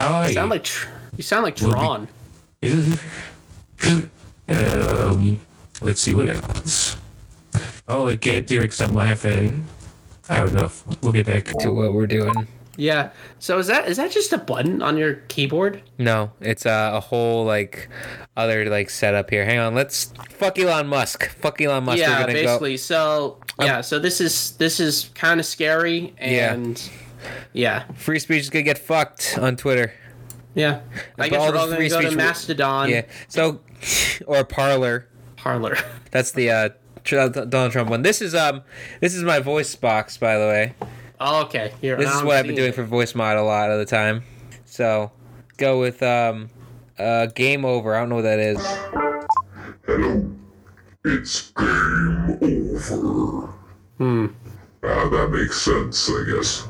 [0.00, 2.08] I You sound like tr- you sound like Will be- Tron.
[4.48, 5.40] um,
[5.80, 6.96] let's see what else.
[7.88, 9.64] Oh, I can't hear because I'm laughing.
[10.28, 10.70] I don't know.
[11.02, 11.44] We'll get back.
[11.46, 12.46] To what we're doing.
[12.76, 13.10] Yeah.
[13.40, 15.82] So is that is that just a button on your keyboard?
[15.98, 17.88] No, it's uh, a whole like
[18.36, 19.44] other like setup here.
[19.44, 21.28] Hang on, let's fuck Elon Musk.
[21.30, 21.98] Fuck Elon Musk.
[21.98, 22.76] yeah, we're gonna basically.
[22.76, 26.80] So yeah, so this is this is kind of scary and
[27.52, 27.84] yeah.
[27.86, 27.92] go.
[27.94, 29.92] Free speech is gonna get fucked on Twitter.
[30.54, 30.80] Yeah.
[31.18, 33.02] I guess all we're the all going free to go to Mastodon Yeah.
[33.28, 33.60] So,
[34.26, 35.06] or Parler.
[35.36, 35.76] parler.
[36.10, 36.74] That's the uh, Tr-
[37.10, 38.02] Donald Trump one.
[38.02, 38.62] This is um,
[39.00, 40.74] this is my voice box, by the way.
[41.20, 41.72] oh, okay.
[41.80, 42.74] Here, This is what I've been doing it.
[42.74, 44.22] for voice mod a lot of the time.
[44.64, 45.10] So,
[45.56, 46.50] go with um,
[46.98, 47.94] uh, game over.
[47.94, 48.58] I don't know what that is.
[49.86, 50.30] Hello.
[51.04, 53.46] It's game over.
[53.98, 54.26] Hmm.
[54.84, 56.66] Ah, that makes sense, I guess.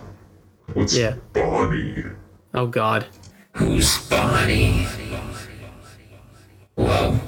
[0.75, 1.15] What's Yeah.
[1.33, 2.05] Bonnie?
[2.55, 3.07] Oh God.
[3.53, 4.87] Who's Bonnie?
[6.77, 7.19] Whoa.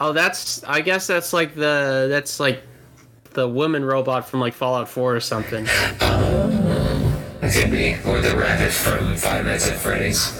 [0.00, 0.10] Echo.
[0.10, 0.64] Oh, that's.
[0.64, 2.06] I guess that's like the.
[2.10, 2.62] That's like
[3.32, 5.64] the woman robot from like Fallout 4 or something.
[7.40, 7.94] That could be.
[8.06, 10.32] Or the rabbit from Five Nights at Freddy's.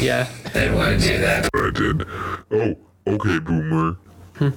[0.00, 0.28] Yeah.
[0.52, 1.48] They'd want to do that.
[1.54, 2.06] I did.
[2.50, 2.76] Oh,
[3.06, 3.96] okay, Boomer.
[4.34, 4.50] Hmm.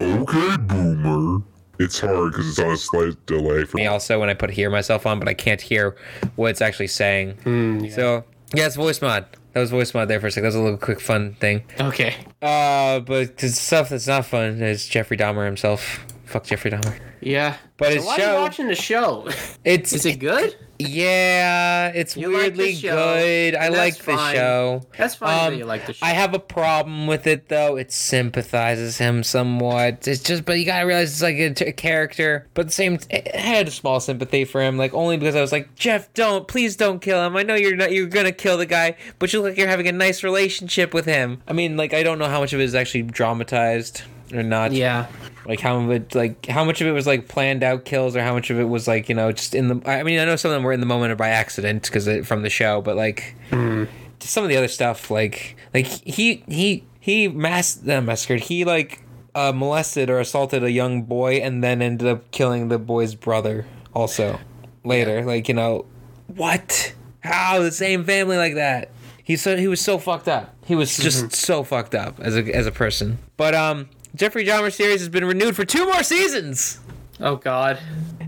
[0.00, 1.42] okay, Boomer.
[1.78, 4.70] It's hard because it's on a slight delay for me also when I put hear
[4.70, 5.94] myself on, but I can't hear
[6.36, 7.32] what it's actually saying.
[7.42, 8.24] Hmm, so
[8.54, 9.26] yeah, it's voice mod.
[9.56, 10.42] That was voice mod there for a second.
[10.42, 11.62] That was a little quick fun thing.
[11.80, 12.14] Okay.
[12.42, 16.04] Uh, but the stuff that's not fun is Jeffrey Dahmer himself.
[16.26, 16.98] Fuck Jeffrey Dahmer.
[17.20, 17.56] Yeah.
[17.76, 19.28] But So why are you watching the show?
[19.64, 20.54] It's Is it good?
[20.78, 23.54] yeah, it's You weirdly show, good.
[23.54, 24.82] I and like that's the show.
[24.96, 26.04] That's fine Um, you like the show.
[26.06, 27.76] I have a problem with it though.
[27.76, 30.06] It sympathizes him somewhat.
[30.06, 32.46] It's just, but you gotta realize it's like a character.
[32.54, 35.52] But the same, I had a small sympathy for him, like only because I was
[35.52, 37.36] like, Jeff, don't, please don't kill him.
[37.36, 39.88] I know you're not, you're gonna kill the guy, but you look like you're having
[39.88, 41.42] a nice relationship with him.
[41.48, 44.02] I mean, like I don't know how much of it is actually dramatized
[44.32, 44.72] or not.
[44.72, 45.06] yeah.
[45.46, 48.34] Like how it, like how much of it was like planned out kills, or how
[48.34, 49.80] much of it was like you know just in the.
[49.88, 52.26] I mean, I know some of them were in the moment or by accident because
[52.26, 56.84] from the show, but like just some of the other stuff, like like he he
[56.98, 58.40] he mass uh, massacred.
[58.40, 59.02] He like
[59.36, 63.66] uh, molested or assaulted a young boy and then ended up killing the boy's brother
[63.94, 64.40] also
[64.82, 65.24] later.
[65.24, 65.86] Like you know
[66.26, 66.92] what?
[67.20, 68.90] How the same family like that?
[69.22, 70.54] He so he was so fucked up.
[70.64, 73.18] He was just so fucked up as a as a person.
[73.36, 76.80] But um, Jeffrey Dahmer series has been renewed for two more seasons,
[77.20, 77.78] Oh God.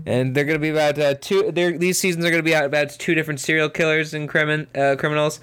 [0.05, 1.51] and they're gonna be about uh, two.
[1.51, 5.39] They're, these seasons are gonna be about two different serial killers and crimin uh, criminals.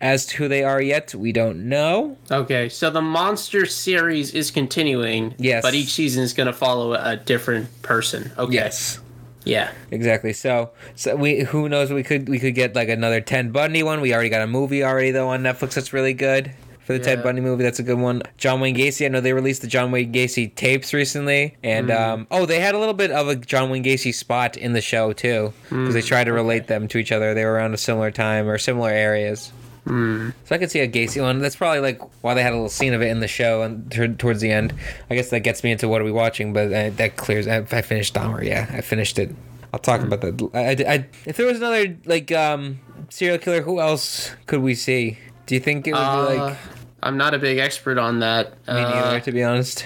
[0.00, 2.16] As to who they are yet, we don't know.
[2.30, 5.34] Okay, so the monster series is continuing.
[5.38, 5.62] Yes.
[5.62, 8.32] But each season is going to follow a different person.
[8.38, 8.54] Okay.
[8.54, 9.00] Yes.
[9.44, 9.70] Yeah.
[9.90, 10.32] Exactly.
[10.32, 11.92] So, so we who knows?
[11.92, 14.00] We could we could get like another Ted Bundy one.
[14.00, 16.52] We already got a movie already though on Netflix that's really good
[16.90, 17.22] for the Ted Yeah.
[17.24, 17.62] Bundy movie.
[17.62, 18.22] That's a good one.
[18.36, 19.04] John Wayne Gacy.
[19.06, 22.00] I know they released the John Wayne Gacy tapes recently, and Mm.
[22.00, 24.80] um oh they had a little bit of a John Wayne Gacy spot in the
[24.80, 25.92] show too because Mm.
[25.92, 27.32] they tried to relate them to each other.
[27.34, 29.52] They were around a similar time or similar areas.
[29.86, 30.34] Mm.
[30.44, 31.38] So I could see a Gacy one.
[31.38, 33.90] That's probably like why they had a little scene of it in the show and
[33.90, 34.74] t- towards the end.
[35.10, 37.46] I guess that gets me into what are we watching, but uh, that clears.
[37.48, 38.42] I, I finished Dahmer.
[38.44, 39.30] Yeah, I finished it.
[39.72, 40.50] I'll talk about that.
[40.52, 40.58] I,
[40.90, 45.16] I, I- if there was another like um serial killer, who else could we see?
[45.46, 46.56] Do you think it would be Uh, like
[47.02, 48.52] I'm not a big expert on that.
[48.52, 49.20] me Uh.
[49.20, 49.84] To be honest,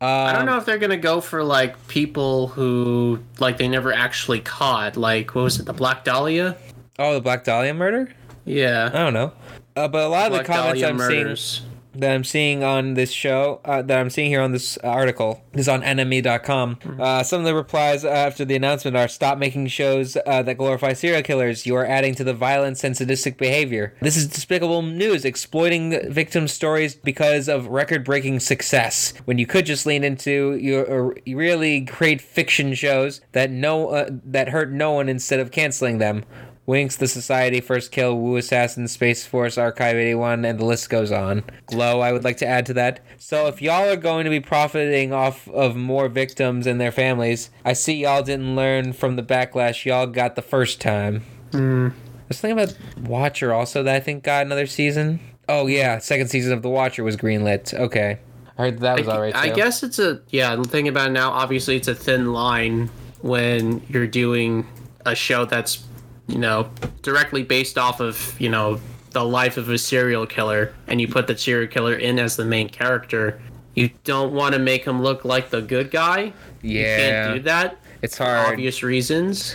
[0.00, 3.92] um, I don't know if they're gonna go for like people who like they never
[3.92, 4.96] actually caught.
[4.96, 6.56] Like what was it, the Black Dahlia?
[6.98, 8.10] Oh, the Black Dahlia murder.
[8.44, 8.90] Yeah.
[8.92, 9.32] I don't know.
[9.74, 11.40] Uh, but a lot of Black the comments Dahlia I'm murders.
[11.58, 11.65] seeing
[12.00, 15.68] that I'm seeing on this show, uh, that I'm seeing here on this article, is
[15.68, 16.78] on NME.com.
[16.98, 20.92] Uh, some of the replies after the announcement are stop making shows uh, that glorify
[20.92, 21.66] serial killers.
[21.66, 23.94] You are adding to the violence and sadistic behavior.
[24.00, 29.14] This is despicable news, exploiting victim stories because of record breaking success.
[29.24, 34.10] When you could just lean into your uh, really create fiction shows that no uh,
[34.24, 36.24] that hurt no one instead of canceling them.
[36.66, 41.12] Winx, The Society, First Kill, Wu Assassin, Space Force, Archive 81, and the list goes
[41.12, 41.44] on.
[41.66, 43.00] Glow, I would like to add to that.
[43.18, 47.50] So if y'all are going to be profiting off of more victims and their families,
[47.64, 51.22] I see y'all didn't learn from the backlash y'all got the first time.
[51.52, 51.88] Hmm.
[52.28, 52.76] There's something about
[53.08, 55.20] Watcher also that I think got another season.
[55.48, 57.72] Oh yeah, second season of The Watcher was greenlit.
[57.72, 58.18] Okay.
[58.58, 59.40] I heard that was alright too.
[59.40, 60.52] I guess it's a yeah.
[60.52, 61.30] I'm thinking about it now.
[61.30, 62.90] Obviously, it's a thin line
[63.20, 64.66] when you're doing
[65.04, 65.84] a show that's
[66.28, 66.68] you know
[67.02, 71.26] directly based off of you know the life of a serial killer, and you put
[71.26, 73.40] the serial killer in as the main character.
[73.74, 76.32] You don't want to make him look like the good guy.
[76.62, 76.80] Yeah.
[76.80, 77.76] You can't do that.
[78.02, 78.52] It's for hard.
[78.52, 79.54] obvious reasons.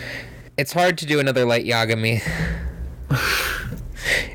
[0.58, 2.22] It's hard to do another Light Yagami.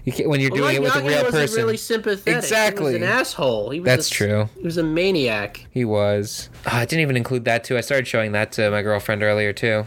[0.05, 1.57] you when you're doing Light it with a real wasn't person.
[1.57, 2.43] really sympathetic.
[2.43, 2.93] Exactly.
[2.95, 3.71] He was an asshole.
[3.71, 4.49] He was That's a- true.
[4.57, 5.67] He was a maniac.
[5.71, 6.51] He was.
[6.67, 7.77] Ah, I didn't even include that too.
[7.77, 9.87] I started showing that to my girlfriend earlier too.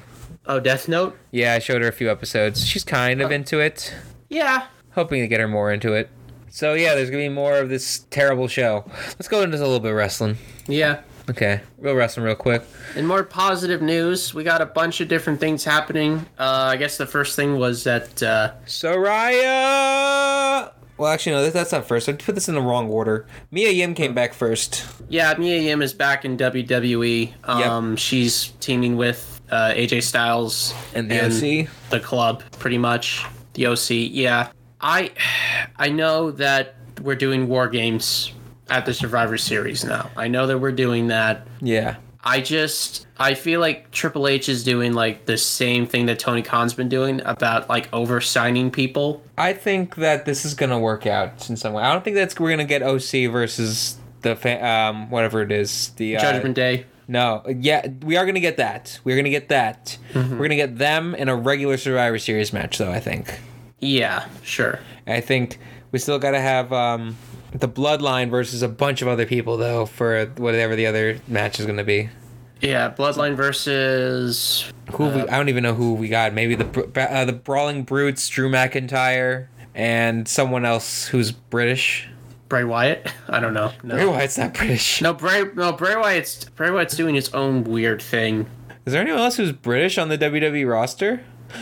[0.49, 1.15] Oh, Death Note.
[1.29, 2.65] Yeah, I showed her a few episodes.
[2.65, 3.93] She's kind of into it.
[4.29, 4.65] Yeah.
[4.93, 6.09] Hoping to get her more into it.
[6.49, 8.83] So yeah, there's gonna be more of this terrible show.
[9.09, 10.37] Let's go into a little bit of wrestling.
[10.67, 11.01] Yeah.
[11.29, 12.63] Okay, real wrestling, real quick.
[12.95, 16.25] And more positive news, we got a bunch of different things happening.
[16.39, 20.71] Uh, I guess the first thing was that uh, Saraya.
[20.97, 21.47] Well, actually, no.
[21.49, 22.09] That's not first.
[22.09, 23.27] I put this in the wrong order.
[23.51, 24.83] Mia Yim came back first.
[25.07, 27.33] yeah, Mia Yim is back in WWE.
[27.47, 31.69] Um, she's teaming with uh, AJ Styles And the OC?
[31.89, 33.25] the club, pretty much.
[33.53, 34.49] The OC, yeah.
[34.81, 35.11] I
[35.77, 38.31] I know that we're doing war games
[38.69, 40.09] at the Survivor Series now.
[40.15, 41.47] I know that we're doing that.
[41.61, 41.95] Yeah.
[42.23, 46.41] I just I feel like Triple H is doing like the same thing that Tony
[46.41, 49.23] Khan's been doing about like over signing people.
[49.37, 51.83] I think that this is gonna work out in some way.
[51.83, 55.89] I don't think that's we're gonna get OC versus the fa- um whatever it is
[55.95, 56.85] the uh, Judgment Day.
[57.09, 58.99] No, yeah, we are gonna get that.
[59.03, 59.97] We're gonna get that.
[60.13, 60.37] Mm-hmm.
[60.37, 62.91] We're gonna get them in a regular Survivor Series match, though.
[62.91, 63.39] I think.
[63.79, 64.79] Yeah, sure.
[65.07, 65.57] I think
[65.91, 67.17] we still gotta have um,
[67.51, 71.65] the Bloodline versus a bunch of other people, though, for whatever the other match is
[71.65, 72.09] gonna be.
[72.61, 76.33] Yeah, Bloodline versus Who have we, I don't even know who we got.
[76.35, 82.07] Maybe the uh, the Brawling Brutes, Drew McIntyre, and someone else who's British.
[82.49, 83.07] Bray Wyatt.
[83.27, 83.71] I don't know.
[83.83, 85.01] No, Bray Wyatt's not British.
[85.01, 85.43] no Bray.
[85.55, 88.47] No Bray Wyatt's Bray Wyatt's doing his own weird thing.
[88.85, 91.21] Is there anyone else who's British on the WWE roster?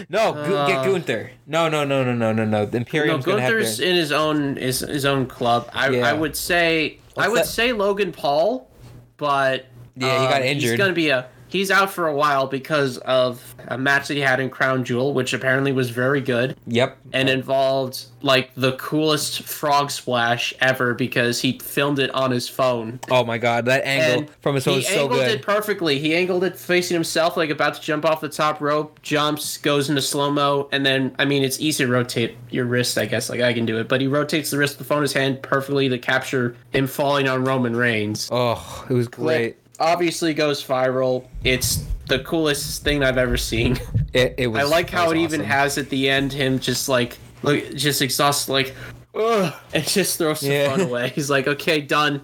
[0.09, 1.31] No, Gu- get Uh, Gunther.
[1.45, 2.65] No, no, no, no, no, no, no.
[2.65, 5.69] No, Imperium's have Gunther's in his own his, his own club.
[5.73, 6.09] I Yeah.
[6.09, 7.45] I would say I would that?
[7.47, 8.69] say Logan Paul,
[9.17, 9.65] but
[9.95, 10.71] Yeah, he got um, injured.
[10.71, 14.21] He's gonna be a he's out for a while because of a match that he
[14.21, 16.97] had in Crown Jewel, which apparently was very good Yep.
[17.13, 22.99] and involved like the coolest frog splash ever because he filmed it on his phone.
[23.11, 25.15] Oh my god, that angle And from his phone is so good.
[25.15, 25.99] He angled it perfectly.
[25.99, 29.89] He angled it facing himself, like about to jump off the top rope, jumps, goes
[29.89, 33.29] into slow mo, and then I mean it's easy to rotate your wrist, I guess,
[33.29, 35.13] like I can do it, but he rotates the wrist of the phone in his
[35.13, 38.29] hand perfectly to capture him falling on Roman Reigns.
[38.31, 39.53] Oh, it was great.
[39.53, 41.25] Clip obviously goes viral.
[41.43, 43.79] It's the coolest thing I've ever seen.
[44.13, 44.61] It, it was.
[44.61, 45.49] I like how it even awesome.
[45.51, 48.75] has at the end him just like look just exhausted like
[49.13, 50.69] ugh and just throws the Yeah.
[50.75, 51.09] phone away.
[51.09, 52.21] He's like, Okay, done.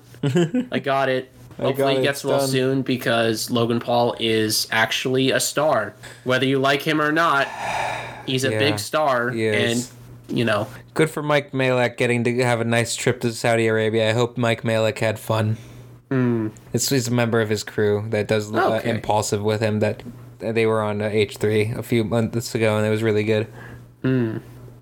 [0.71, 1.29] I got it.
[1.57, 2.47] Hopefully got he gets well done.
[2.47, 5.93] soon because Logan Paul is actually a star.
[6.23, 7.47] Whether you like him or not,
[8.25, 9.87] he's a Yeah, big star and
[10.29, 14.09] you know, Good for Mike Majlak getting to have a nice trip to Saudi Arabia.
[14.09, 15.57] I hope Mike Majlak had fun.
[16.73, 18.75] It's he's a member of his crew that does uh.
[18.77, 18.89] Okay.
[18.89, 19.79] Impaulsive with him.
[19.79, 20.03] That
[20.39, 23.47] they were on uh, H three a few months ago, and it was really good.
[24.01, 24.37] Hmm.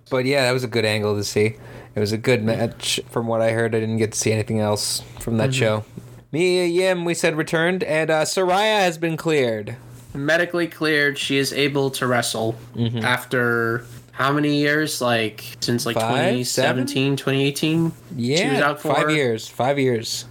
[0.09, 1.55] But yeah, that was a good angle to see.
[1.95, 2.99] It was a good match.
[3.09, 5.59] From what I heard, I didn't get to see anything else from that Mm-hmm.
[5.59, 5.86] show.
[6.32, 9.75] Mia Yim, we said returned, and uh, Saraya has been cleared.
[10.13, 12.99] medically cleared, she is able to wrestle Mm-hmm.
[12.99, 15.01] after how many years?
[15.01, 17.91] Like since like Five, 2017, 2018?
[18.15, 19.47] Yeah, She was out for five years.
[19.47, 20.25] Five years.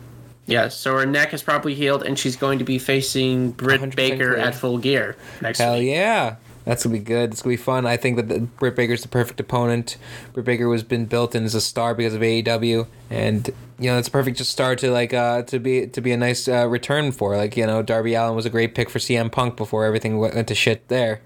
[0.51, 4.16] Yeah, so her neck is probably healed, and she's going to be facing Britt Baker
[4.16, 4.38] cleared.
[4.40, 5.90] at Full Gear next Hell week.
[5.90, 6.36] yeah.
[6.66, 7.32] That's gonna be good.
[7.32, 7.86] It's gonna be fun.
[7.86, 9.96] I think that the, Britt Baker's the perfect opponent.
[10.34, 13.48] Britt Baker was been built in as a star because of AEW, and
[13.78, 16.18] you know it's a perfect just star to like uh to be to be a
[16.18, 17.34] nice uh, return for.
[17.34, 20.34] Like you know Darby Allin was a great pick for CM Punk before everything went,
[20.34, 21.22] went to shit there.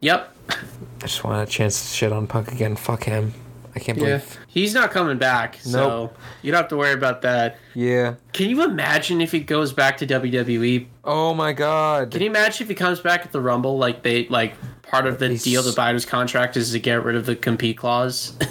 [0.00, 0.34] Yep.
[0.48, 0.56] I
[1.02, 2.74] just want a chance to shit on Punk again.
[2.74, 3.34] Fuck him.
[3.76, 4.38] I can't believe.
[4.38, 4.44] Yeah.
[4.58, 7.58] He's not coming back, so you don't have to worry about that.
[7.74, 8.14] Yeah.
[8.32, 10.86] Can you imagine if he goes back to WWE?
[11.04, 12.10] Oh my god.
[12.10, 13.78] Can you imagine if he comes back at the Rumble?
[13.78, 17.04] Like they like part of the He's- deal to buy his contract is to get
[17.04, 18.36] rid of the compete clause.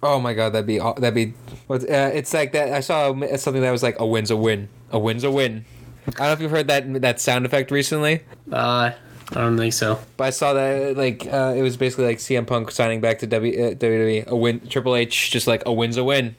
[0.00, 1.34] Oh my god, that'd be that'd be.
[1.68, 2.72] Uh, it's like that.
[2.72, 4.68] I saw something that was like a win's a win.
[4.92, 5.64] A win's a win.
[6.06, 8.92] I don't know if you've heard that that sound effect recently, uh,
[9.30, 9.98] I don't think so.
[10.16, 13.26] but I saw that like uh, it was basically like CM Punk signing back to
[13.26, 14.26] w, uh, WWE.
[14.26, 16.34] A win, Triple H just like a win's a win.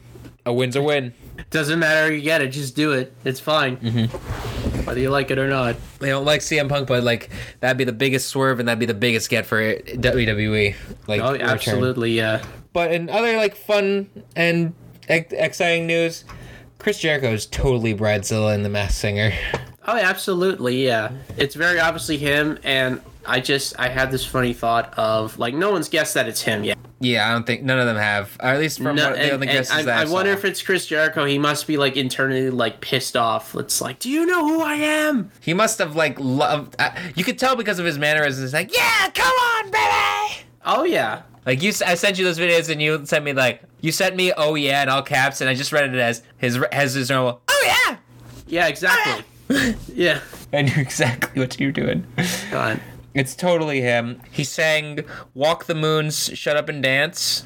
[0.46, 1.14] A win's a win.
[1.52, 2.48] Doesn't matter, you get it.
[2.50, 3.14] Just do it.
[3.24, 3.78] It's fine.
[3.78, 4.86] Mm-hmm.
[4.86, 5.76] Whether you like it or not.
[6.00, 7.30] They don't like CM Punk, but like
[7.60, 10.76] that'd be the biggest swerve and that'd be the biggest get for WWE.
[11.08, 11.48] Like Oh, return.
[11.48, 12.44] absolutely, yeah.
[12.74, 14.74] But in other like fun and
[15.08, 16.24] ex- exciting news,
[16.80, 19.32] Chris Jericho is totally Bridezilla in The Masked Singer.
[19.88, 21.12] Oh, absolutely, yeah.
[21.38, 25.72] It's very obviously him, and I just I had this funny thought of like no
[25.72, 26.78] one's guessed that it's him yet.
[27.02, 28.36] Yeah, I don't think none of them have.
[28.42, 30.32] Or at least from No, what the and- other and guesses I, that I wonder
[30.32, 31.24] if it's Chris Jericho.
[31.26, 33.56] He must be like internally like pissed off.
[33.56, 35.32] It's like, do you know who I am?
[35.42, 36.76] he must have like loved.
[36.78, 38.44] Uh, you could tell because of his mannerisms.
[38.44, 40.46] It's like, yeah, come on, baby.
[40.66, 43.92] Oh yeah, Like you, I sent you those videos and you sent me like you
[43.94, 46.94] sent me oh yeah in all caps and I just read it as his as
[46.96, 47.96] his normal oh yeah.
[48.46, 49.14] yeah, exactly.
[49.14, 49.22] yeah.
[50.54, 52.06] I knew exactly what you were doing.
[52.52, 52.80] God.
[53.14, 54.22] It's totally him.
[54.32, 55.00] He sang
[55.34, 57.46] "Walk the Moon's Shut Up and Dance"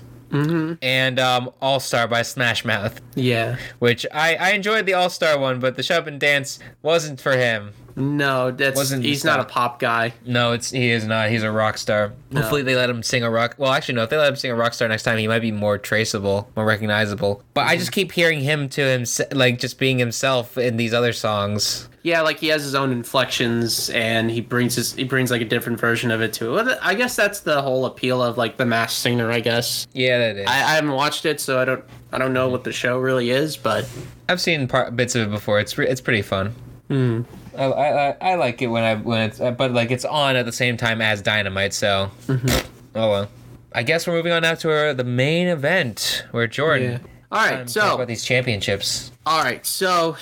[0.82, 3.00] and um, "All Star" by Smash Mouth.
[3.16, 3.58] Yeah.
[3.80, 7.22] which I, I enjoyed the All Star one, but the Shut Up and Dance wasn't
[7.22, 7.72] for him.
[7.96, 10.14] No, that's Wasn't he's not a pop guy.
[10.26, 11.30] No, it's he is not.
[11.30, 12.14] He's a rock star.
[12.34, 13.56] Hopefully they let him sing a rock.
[13.58, 14.04] Well, actually, no.
[14.04, 16.50] If they let him sing a rock star next time, he might be more traceable,
[16.56, 17.44] more recognizable.
[17.54, 17.80] But I mm-hmm.
[17.80, 21.88] just keep hearing him to him, like just being himself in these other songs.
[22.02, 25.46] Yeah, like he has his own inflections, and he brings his he brings like a
[25.46, 26.78] different version of it to it.
[26.82, 29.32] I guess that's the whole appeal of like the Masked Singer.
[29.32, 30.48] I guess Yeah, that is.
[30.48, 33.30] I, I haven't watched it, so I don't I don't know what the show really
[33.30, 33.88] is, but
[34.28, 35.60] I've seen part, bits of it before.
[35.60, 36.54] It's re- it's pretty fun.
[36.90, 37.26] I,
[37.58, 40.46] I, I- I like it when I when it's uh, but like it's on at
[40.46, 41.74] the same time as Dynamite.
[41.74, 43.30] So oh well.
[43.76, 47.02] I guess we're moving on now to our, the main event where Jordan.
[47.32, 47.70] all time right.
[47.70, 49.12] So about these championships.
[49.26, 50.16] All right, so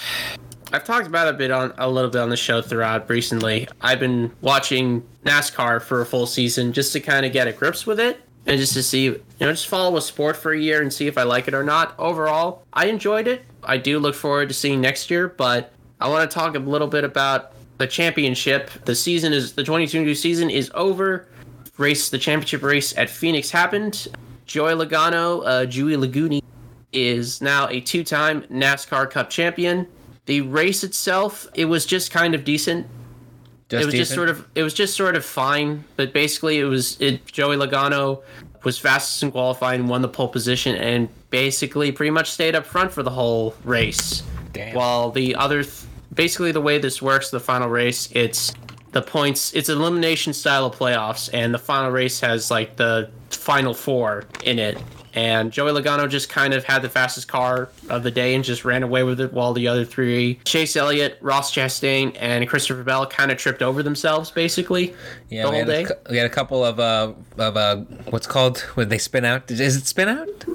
[0.72, 3.68] I've talked about it a bit on a little bit on the show throughout recently.
[3.82, 7.86] I've been watching NASCAR for a full season just to kind of get a grips
[7.86, 10.82] with it and just to see, you know, just follow a sport for a year
[10.82, 11.94] and see if I like it or not.
[12.00, 13.42] Overall, I enjoyed it.
[13.66, 16.88] I do look forward to seeing next year, but I want to talk a little
[16.88, 18.72] bit about the championship.
[18.86, 21.28] The season is the 2022 season is over.
[21.78, 24.08] Race the championship race at Phoenix happened.
[24.46, 26.42] Joey Logano, uh, Joey Laguni,
[26.92, 29.88] is now a two-time NASCAR Cup champion.
[30.26, 32.88] The race itself, it was just kind of decent.
[33.70, 36.66] Just it was just sort of it was just sort of fine, but basically it
[36.66, 38.22] was it Joey Logano
[38.64, 42.92] was fastest in qualifying, won the pole position, and basically pretty much stayed up front
[42.92, 44.24] for the whole race.
[44.54, 44.76] Damn.
[44.76, 48.54] While the other, th- basically the way this works, the final race, it's
[48.92, 53.10] the points, it's an elimination style of playoffs, and the final race has like the
[53.30, 54.78] final four in it.
[55.14, 58.64] And Joey Logano just kind of had the fastest car of the day and just
[58.64, 63.06] ran away with it, while the other three, Chase Elliott, Ross Chastain, and Christopher Bell,
[63.06, 64.94] kind of tripped over themselves, basically,
[65.30, 65.96] yeah, the we whole had, a, day.
[66.10, 67.78] we had a couple of uh of uh
[68.10, 69.52] what's called when they spin out.
[69.52, 70.46] Is it spin out?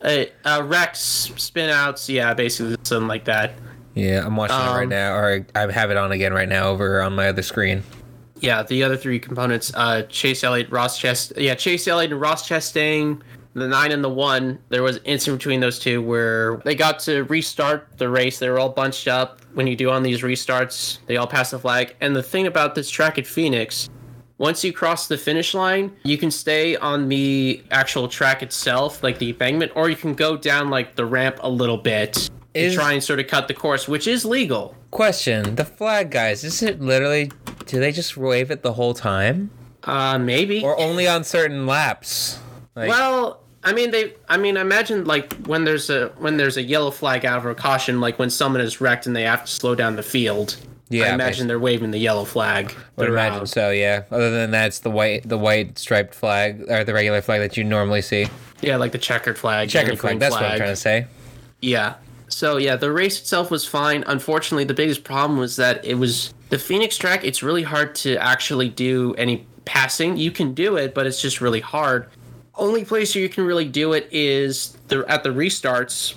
[0.00, 3.54] Uh, uh, Rex, spin outs, yeah, basically something like that.
[3.94, 6.68] Yeah, I'm watching it right Um, now, or I have it on again right now
[6.68, 7.82] over on my other screen.
[8.40, 12.46] Yeah, the other three components, uh, Chase Elliott, Ross Chest, yeah, Chase Elliott and Ross
[12.48, 13.20] Chastain,
[13.54, 14.58] the nine and the one.
[14.68, 18.40] There was an instant between those two where they got to restart the race.
[18.40, 19.40] They were all bunched up.
[19.54, 21.94] When you do on these restarts, they all pass the flag.
[22.00, 23.88] And the thing about this track at Phoenix,
[24.38, 29.18] once you cross the finish line, you can stay on the actual track itself, like
[29.20, 32.78] the embankment, or you can go down like the ramp a little bit Is- to
[32.78, 34.74] try and sort of cut the course, which is legal.
[34.90, 37.30] Question: The flag guys, is it literally?
[37.66, 39.50] Do they just wave it the whole time,
[39.82, 40.62] Uh, maybe.
[40.62, 42.38] or only on certain laps?
[42.76, 46.62] Like, Well, I mean they I mean imagine like when there's a when there's a
[46.62, 49.50] yellow flag out of a caution like when someone is wrecked and they have to
[49.50, 50.56] slow down the field.
[50.90, 52.72] Yeah, I imagine they're waving the yellow flag.
[52.96, 53.70] would imagine so.
[53.70, 54.02] Yeah.
[54.12, 57.56] Other than that, it's the white the white striped flag or the regular flag that
[57.56, 58.28] you normally see.
[58.60, 59.70] Yeah, like the checkered flag.
[59.70, 60.18] Checkered flag.
[60.20, 61.06] That's what I'm trying to say.
[61.60, 61.94] Yeah.
[62.34, 64.02] So yeah, the race itself was fine.
[64.08, 67.24] Unfortunately, the biggest problem was that it was the Phoenix track.
[67.24, 70.16] It's really hard to actually do any passing.
[70.16, 72.08] You can do it, but it's just really hard.
[72.56, 76.14] Only place where you can really do it is the at the restarts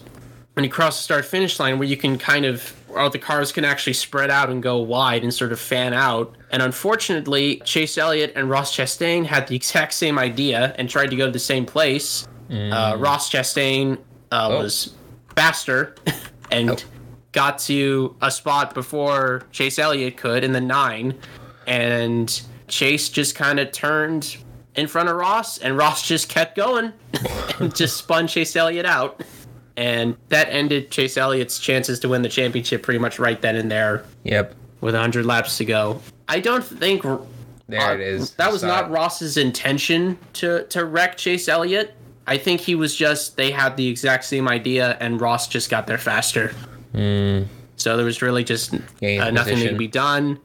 [0.54, 3.52] when you cross the start finish line, where you can kind of or the cars
[3.52, 6.36] can actually spread out and go wide and sort of fan out.
[6.50, 11.16] And unfortunately, Chase Elliott and Ross Chastain had the exact same idea and tried to
[11.16, 12.28] go to the same place.
[12.50, 13.98] Uh, Ross Chastain
[14.32, 14.60] uh, Oh.
[14.64, 14.94] was
[15.38, 15.94] faster
[16.52, 16.84] and
[17.32, 21.14] got to a spot before Chase Elliott could in the nine,
[21.68, 24.38] and Chase just kind of turned
[24.76, 26.92] in front of Ross, and Ross just kept going
[27.60, 29.22] and just spun Chase Elliott out.
[29.76, 33.70] And that ended Chase Elliott's chances to win the championship pretty much right then and
[33.70, 34.56] there Yep.
[34.82, 36.02] with 100 laps to go.
[36.28, 37.04] I don't think
[37.68, 38.32] There uh, it is.
[38.32, 38.90] That was Saw not.
[38.90, 41.94] Ross's intention to to wreck Chase Elliott.
[42.28, 45.88] I think he was just they had the exact same idea, and Ross just got
[45.88, 46.54] there faster.
[47.78, 50.40] So there was really just uh, nothing could be done.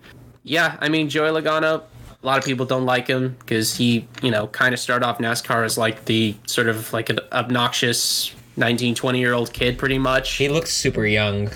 [0.45, 1.83] Yeah, I mean Joey Logano.
[2.23, 5.19] A lot of people don't like him because he, you know, kind of started off
[5.19, 9.99] NASCAR as like the sort of like an obnoxious 19, 20 year old kid, pretty
[9.99, 10.35] much.
[10.35, 11.51] He looks super young.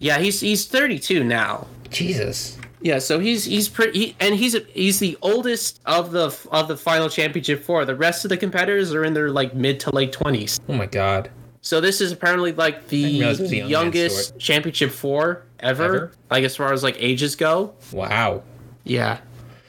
[0.00, 1.68] Yeah, he's he's 32 now.
[1.90, 2.57] Jesus.
[2.80, 6.76] Yeah, so he's he's pretty, he, and he's he's the oldest of the of the
[6.76, 7.84] final championship four.
[7.84, 10.60] The rest of the competitors are in their like mid to late twenties.
[10.68, 11.30] Oh my god.
[11.60, 15.44] So this is apparently like the didn't realize it was a young youngest championship four
[15.60, 16.12] ever, Ever?
[16.30, 17.74] Like as far as like ages go.
[17.92, 18.42] Wow.
[18.84, 19.18] Yeah.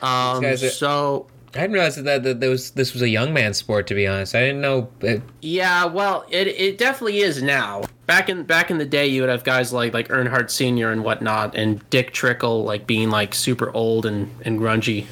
[0.02, 0.56] Um.
[0.58, 3.88] So I didn't realize that, that there was this was a young man's sport.
[3.88, 4.90] To be honest, I didn't know.
[5.02, 7.84] It, yeah, well, it it definitely is now.
[8.06, 11.04] Back in back in the day, you would have guys like like Earnhardt Senior and
[11.04, 15.08] whatnot, and Dick Trickle like being like super old and and grungy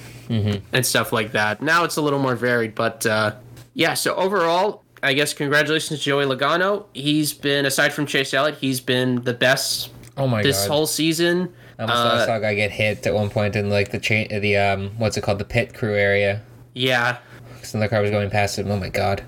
[0.73, 1.61] and stuff like that.
[1.61, 3.35] Now it's a little more varied, but uh,
[3.73, 3.93] yeah.
[3.95, 6.85] So overall, I guess congratulations to Joey Logano.
[6.93, 10.71] He's been aside from Chase Elliott, he's been the best oh my this god.
[10.71, 11.53] whole season.
[11.79, 13.99] I almost saw- uh, saw a guy get hit at one point in like the
[13.99, 16.41] chain, the um, what's it called, the pit crew area.
[16.73, 17.17] Yeah,
[17.55, 18.69] Because another car was going past him.
[18.71, 19.23] Oh my god.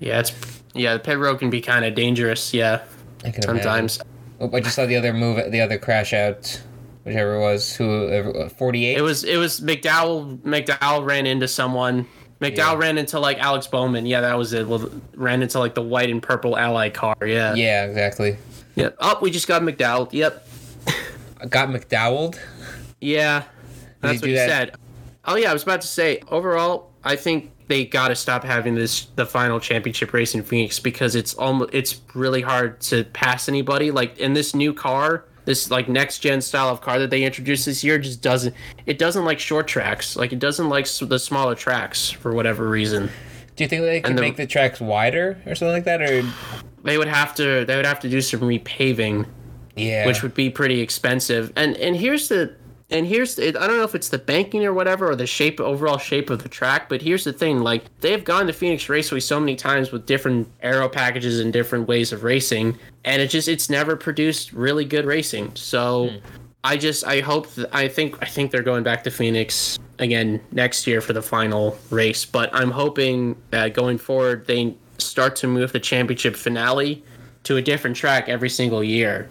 [0.00, 0.32] yeah, it's
[0.74, 0.94] yeah.
[0.94, 2.52] The pit road can be kind of dangerous.
[2.54, 2.82] Yeah,
[3.24, 3.96] I can sometimes.
[3.96, 4.12] Imagine.
[4.40, 6.60] Oh, I just saw the other move, the other crash out,
[7.04, 7.74] whichever it was.
[7.76, 8.96] Who, forty eight.
[8.98, 10.38] It was it was McDowell.
[10.38, 12.06] McDowell ran into someone
[12.40, 12.78] McDowell Yeah.
[12.78, 14.06] ran into like Alex Bowman.
[14.06, 14.66] Yeah, that was it.
[14.66, 17.16] Well, ran into like the white and purple Ally car.
[17.24, 17.54] Yeah.
[17.54, 18.38] Yeah, exactly.
[18.76, 18.90] Yeah.
[18.98, 20.08] Oh, we just got McDowell.
[20.12, 20.46] Yep.
[21.48, 22.38] Got McDowelled.
[23.00, 23.44] Yeah.
[24.00, 24.48] That's what he that?
[24.48, 24.76] said.
[25.24, 26.20] Oh yeah, I was about to say.
[26.28, 30.78] Overall, I think they got to stop having this the final championship race in Phoenix
[30.80, 33.90] because it's almost it's really hard to pass anybody.
[33.90, 37.66] Like in this new car, this like next gen style of car that they introduced
[37.66, 38.54] this year just doesn't
[38.86, 40.16] it doesn't like short tracks.
[40.16, 43.10] Like it doesn't like the smaller tracks for whatever reason.
[43.56, 46.00] Do you think they could the- make the tracks wider or something like that?
[46.00, 46.22] Or
[46.82, 49.26] They would have to they would have to do some repaving.
[49.76, 51.52] Yeah, which would be pretty expensive.
[51.56, 52.54] And and here's the
[52.90, 55.60] and here's the, I don't know if it's the banking or whatever or the shape
[55.60, 59.20] overall shape of the track, but here's the thing: like they've gone to Phoenix Raceway
[59.20, 63.48] so many times with different aero packages and different ways of racing, and it just
[63.48, 65.52] it's never produced really good racing.
[65.54, 66.08] So.
[66.08, 66.16] Hmm.
[66.62, 70.42] I just I hope that, I think I think they're going back to Phoenix again
[70.52, 75.46] next year for the final race, but I'm hoping that going forward they start to
[75.46, 77.02] move the championship finale
[77.44, 79.30] to a different track every single year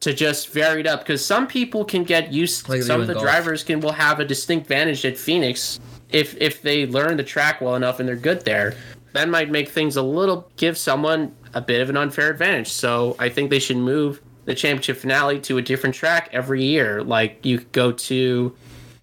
[0.00, 3.14] to just vary it up because some people can get used Like some of the
[3.14, 3.24] golf.
[3.24, 5.80] drivers can will have a distinct advantage at Phoenix
[6.10, 8.74] if if they learn the track well enough and they're good there.
[9.12, 12.68] That might make things a little give someone a bit of an unfair advantage.
[12.68, 17.02] So I think they should move the championship finale to a different track every year.
[17.02, 18.54] Like you could go to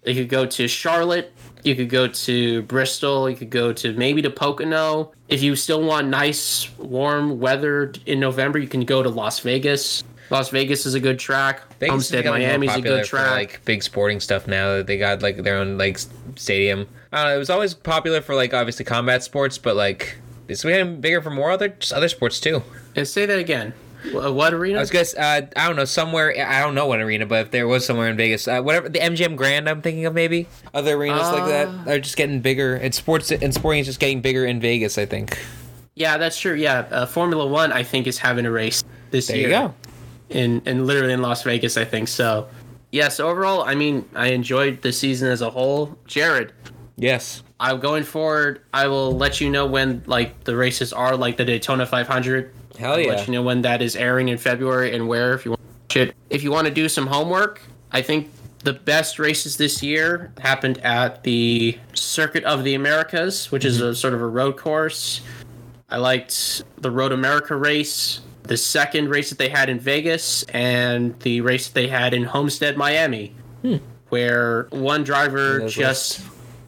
[0.06, 1.32] you could go to Charlotte
[1.64, 5.12] you could go to Bristol you could go to maybe to Pocono.
[5.28, 10.04] If you still want nice warm weather in November you can go to Las Vegas
[10.30, 11.60] Las Vegas is a good track.
[11.78, 13.30] Vegas Homestead Miami's a good for, track.
[13.32, 14.76] like big sporting stuff now.
[14.76, 15.98] That they got like their own like
[16.36, 16.88] stadium.
[17.12, 17.34] I know.
[17.36, 20.16] It was always popular for like obviously combat sports, but like
[20.48, 22.62] it's getting bigger for more other just other sports too.
[22.96, 23.74] and say that again.
[24.12, 24.76] What arena?
[24.78, 27.50] I was guess uh, I don't know somewhere I don't know what arena, but if
[27.52, 30.94] there was somewhere in Vegas, uh, whatever the MGM Grand I'm thinking of maybe other
[30.96, 31.46] arenas like Uh.
[31.48, 32.74] that are just getting bigger.
[32.74, 34.98] And sports and sporting is just getting bigger in Vegas.
[34.98, 35.38] I think.
[35.94, 36.52] yeah, that's true.
[36.54, 39.48] Yeah, uh, Formula One I think is having a race this There year.
[39.48, 39.74] you go.
[40.30, 42.48] In in literally in Las Vegas, I think so.
[42.90, 45.98] Yes, overall, I mean, I enjoyed the season as a whole.
[46.06, 46.52] Jared,
[46.96, 47.42] Yes.
[47.58, 48.62] I'm going forward.
[48.72, 52.52] I will let you know when like the races are, like the Daytona 500.
[52.78, 53.08] Hell I'll yeah.
[53.08, 55.60] let you know when that is airing in February and where if you want
[55.90, 56.12] to.
[56.30, 57.62] If you want to do some homework,
[57.92, 63.64] I think the best races this year happened at the Circuit of the Americas, which
[63.64, 63.88] is mm-hmm.
[63.88, 65.20] a sort of a road course.
[65.88, 71.18] I liked the Road America race, the second race that they had in Vegas, and
[71.20, 73.76] the race that they had in Homestead, Miami, hmm.
[74.10, 76.20] where one driver just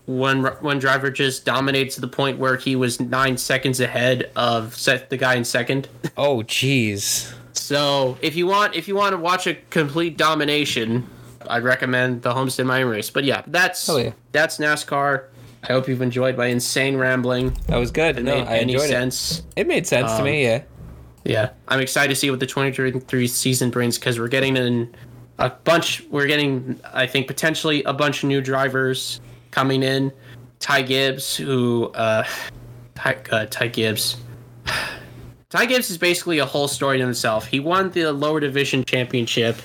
[0.07, 4.74] one one driver just dominated to the point where he was nine seconds ahead of
[4.77, 5.89] set the guy in second.
[6.16, 7.33] Oh jeez.
[7.53, 11.09] So if you want if you want to watch a complete domination,
[11.49, 13.11] I'd recommend the Homestead Miami race.
[13.11, 14.12] But yeah, that's yeah.
[14.33, 15.24] that's NASCAR.
[15.64, 17.57] I hope you've enjoyed my insane rambling.
[17.66, 18.18] That was good.
[18.18, 18.89] It No, made I enjoyed it.
[18.89, 19.43] sense.
[19.57, 20.47] It made sense to me.
[20.47, 20.62] Um, yeah.
[21.27, 24.95] Yeah, I'm excited to see what the 2023 season brings because we're getting in
[25.39, 26.05] a bunch.
[26.11, 29.20] We're getting, I think, potentially a bunch of new drivers
[29.51, 30.12] coming in.
[30.61, 32.24] Ty Gibbs, who, uh,
[32.95, 34.16] Ty, uh, Ty Gibbs.
[35.51, 37.47] Ty Gibbs is basically a whole story in himself.
[37.47, 39.57] He won the lower division championship,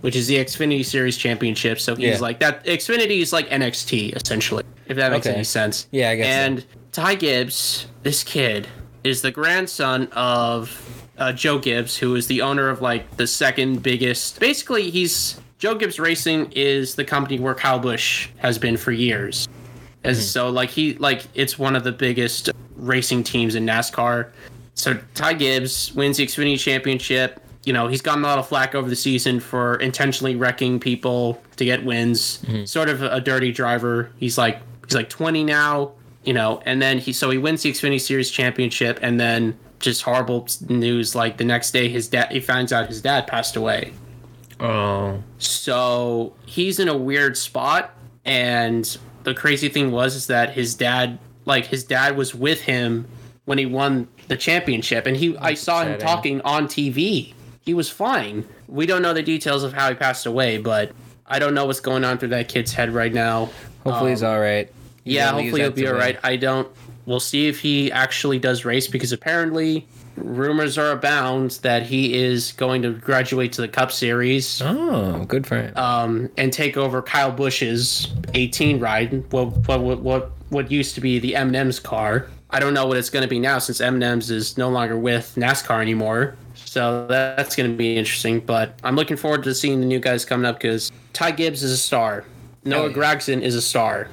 [0.00, 1.80] which is the Xfinity Series championship.
[1.80, 2.18] So he's Yeah.
[2.18, 2.64] like that.
[2.64, 5.34] Xfinity is like NXT essentially, if that makes Okay.
[5.34, 5.86] any sense.
[5.92, 6.30] Yeah, I guess so.
[6.30, 8.68] And Ty Gibbs, this kid,
[9.02, 13.82] is the grandson of uh, Joe Gibbs, who is the owner of like the second
[13.82, 14.40] biggest.
[14.40, 19.46] Basically, he's Joe Gibbs Racing is the company where Kyle Busch has been for years.
[20.02, 20.22] And Hmm.
[20.22, 24.28] so like he like it's one of the biggest racing teams in NASCAR.
[24.74, 27.38] So Ty Gibbs wins the Xfinity Championship.
[27.64, 31.42] You know, he's gotten a lot of flack over the season for intentionally wrecking people
[31.56, 32.38] to get wins.
[32.46, 32.64] Mm-hmm.
[32.64, 34.10] Sort of a dirty driver.
[34.16, 35.92] He's like he's like 20 now,
[36.24, 40.02] you know, and then he so he wins the Xfinity Series Championship and then just
[40.02, 43.92] horrible news like the next day his dad he finds out his dad passed away.
[44.60, 45.22] Oh.
[45.38, 51.18] So he's in a weird spot, and the crazy thing was is that his dad,
[51.46, 53.08] like his dad, was with him
[53.46, 57.34] when he won the championship, and he I saw him talking on TV.
[57.62, 58.46] He was fine.
[58.68, 60.92] We don't know the details of how he passed away, but
[61.26, 63.50] I don't know what's going on through that kid's head right now.
[63.84, 64.70] Hopefully he's um, all right.
[65.04, 66.18] You Yeah, hopefully he'll be all right.
[66.22, 66.68] I don't.
[67.06, 69.86] We'll see if he actually does race because apparently
[70.16, 75.46] rumors are abound that he is going to graduate to the Cup Series Oh, good
[75.46, 75.76] for him.
[75.76, 79.24] um, and take over Kyle Busch's 18 ride.
[79.32, 82.26] What what what what what used to be the M&M's car.
[82.50, 85.34] I don't know what it's going to be now since M&M's is no longer with
[85.36, 86.36] NASCAR anymore.
[86.54, 88.40] So that's going to be interesting.
[88.40, 91.70] But I'm looking forward to seeing the new guys coming up because Ty Gibbs is
[91.70, 92.24] a star.
[92.64, 92.94] Noah yeah.
[92.96, 94.08] Gragson is a star.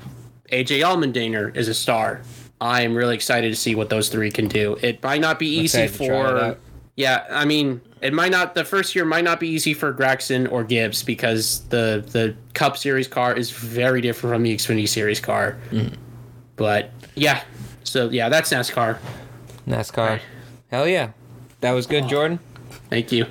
[0.52, 2.22] AJ Allmendinger is a star.
[2.60, 4.78] I am really excited to see what those three can do.
[4.82, 6.62] It might not be easy excited to try it for.
[6.96, 8.56] Yeah, I mean, it might not.
[8.56, 12.78] The first year might not be easy for Gragson or Gibbs because the the Cup
[12.78, 15.58] Series car is very different from the Xfinity Series car.
[15.70, 15.94] Mm-hmm.
[16.56, 17.44] But yeah,
[17.84, 18.98] so yeah, that's NASCAR.
[19.68, 20.20] NASCAR.
[20.72, 21.12] Hell yeah.
[21.62, 22.40] That was good, Jordan.
[22.90, 23.26] Thank you.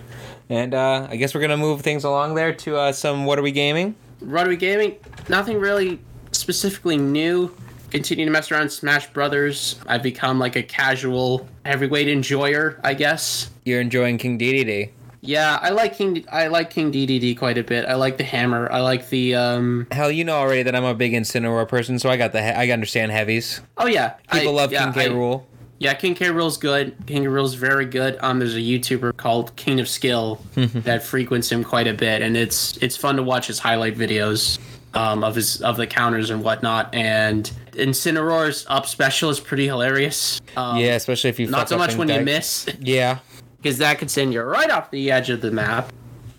[0.49, 3.43] And uh, I guess we're gonna move things along there to uh, some what are
[3.43, 3.97] we gaming?
[4.21, 4.97] What are we Gaming,
[5.29, 6.01] nothing really
[6.33, 7.55] specifically new.
[7.97, 9.77] Continue to mess around Smash Brothers.
[9.87, 13.51] I've become like a casual heavyweight enjoyer, I guess.
[13.65, 14.91] You're enjoying King DDD.
[15.23, 16.23] Yeah, I like King.
[16.31, 17.87] I like King DDD quite a bit.
[17.87, 18.71] I like the hammer.
[18.71, 19.35] I like the.
[19.35, 22.43] um Hell, you know already that I'm a big Incineroar person, so I got the
[22.43, 23.63] he- I understand heavies.
[23.79, 25.05] Oh yeah, People I- love yeah, King K.
[25.07, 25.45] I- Rool.
[25.79, 26.31] Yeah, King K.
[26.31, 26.95] Rool's good.
[27.07, 27.29] King K.
[27.29, 28.19] Rool's very good.
[28.21, 32.37] Um, there's a YouTuber called King of Skill that frequents him quite a bit, and
[32.37, 34.59] it's it's fun to watch his highlight videos
[34.95, 36.95] um, of his of the counters and whatnot.
[36.95, 40.41] And Incineroar's up special is pretty hilarious.
[40.57, 43.19] Um, Yeah, especially if you not so much when you miss, Yeah,
[43.59, 45.93] because that could send you right off the edge of the map.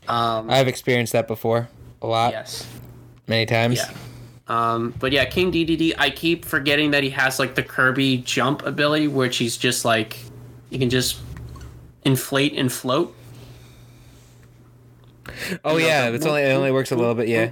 [0.07, 1.67] Um, I've experienced that before,
[2.01, 2.67] a lot, yes.
[3.27, 3.77] many times.
[3.77, 3.91] Yeah.
[4.47, 8.65] Um, but yeah, King DDD, I keep forgetting that he has like the Kirby jump
[8.65, 10.17] ability, which he's just like,
[10.69, 11.19] you can just
[12.05, 13.13] inflate and float.
[15.65, 17.51] Oh You know, yeah, it's only it only works a little bit, yeah.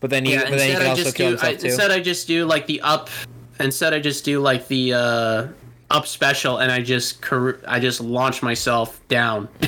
[0.00, 1.54] But then you Yeah, but then you instead can I also just kill do, I,
[1.54, 1.66] too.
[1.66, 3.10] instead I just do like the up,
[3.58, 5.46] instead I just do like the uh,
[5.90, 7.22] up special, and I just
[7.68, 9.48] I just launch myself down.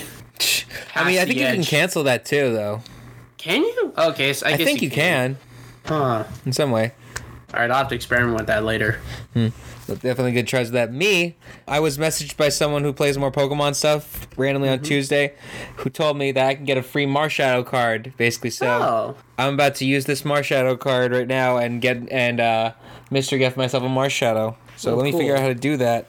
[0.94, 2.80] I mean, I think you can cancel that too, though.
[3.38, 3.92] Can you?
[3.96, 5.36] Okay, so I, I think you can
[5.84, 6.24] Huh.
[6.46, 6.92] in some way.
[7.52, 9.00] All right, I'll have to experiment with that later.
[9.92, 10.90] But definitely good tries with that.
[10.92, 11.36] Me,
[11.68, 14.78] I was messaged by someone who plays more Pokemon stuff randomly Mm-hmm.
[14.82, 15.34] on Tuesday,
[15.76, 18.48] who told me that I can get a free Marshadow card, basically.
[18.50, 22.72] So Oh, I'm about to use this Marshadow card right now and get and uh,
[23.10, 23.38] Mr.
[23.38, 24.56] Gift myself a Marshadow.
[24.76, 25.20] So Oh, let me cool.
[25.20, 26.06] figure out how to do that.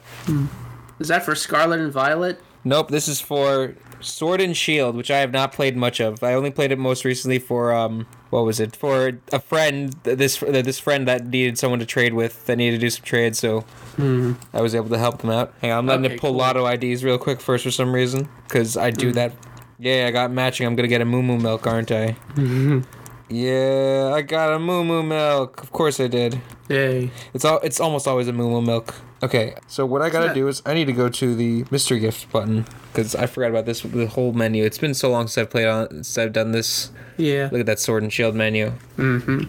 [0.98, 2.40] is that for Scarlet and Violet?
[2.64, 6.22] Nope, this is for Sword and Shield, which I have not played much of.
[6.22, 8.74] I only played it most recently for um, what was it?
[8.74, 12.86] For a friend, this this friend that needed someone to trade with, that needed to
[12.86, 13.38] do some trades.
[13.38, 13.60] So
[13.96, 14.32] mm-hmm.
[14.52, 15.54] I was able to help them out.
[15.60, 16.06] Hang on, I'm letting.
[16.06, 16.38] Okay, it pull cool.
[16.38, 19.14] Lotto IDs real quick first for some reason, because I do mm.
[19.14, 19.32] that.
[19.78, 20.66] Yeah, I got matching.
[20.66, 22.16] I'm gonna get a Moo Moo milk, aren't I?
[22.34, 22.80] Mm-hmm.
[23.28, 25.62] yeah, I got a Moo Moo milk.
[25.62, 26.40] Of course I did.
[26.68, 27.12] Yay.
[27.34, 27.60] It's all.
[27.62, 28.96] It's almost always a Moo Moo milk.
[29.24, 30.34] Okay, so what I gotta that?
[30.34, 33.64] do is I need to go to the Mystery Gift button because I forgot about
[33.64, 33.80] this.
[33.80, 34.64] The whole menu.
[34.64, 35.88] It's been so long since I've played on.
[35.88, 36.90] Since I've done this.
[37.16, 37.48] Yeah.
[37.50, 38.72] Look at that Sword and Shield menu.
[38.98, 39.44] Mm-hmm.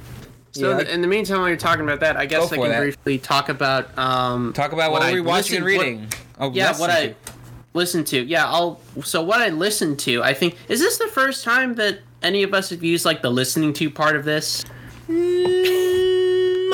[0.53, 2.79] So Yeah, in the meantime, while you're talking about that, I guess I can that.
[2.79, 6.07] briefly talk about um, Talk about what, I we're watching and listened- what- reading.
[6.39, 7.15] Oh, yeah, listen what I to.
[7.73, 8.23] listened to.
[8.25, 8.79] Yeah, I'll.
[9.03, 12.53] So what I listened to, I think, is this the first time that any of
[12.53, 14.63] us have used like the listening to part of this?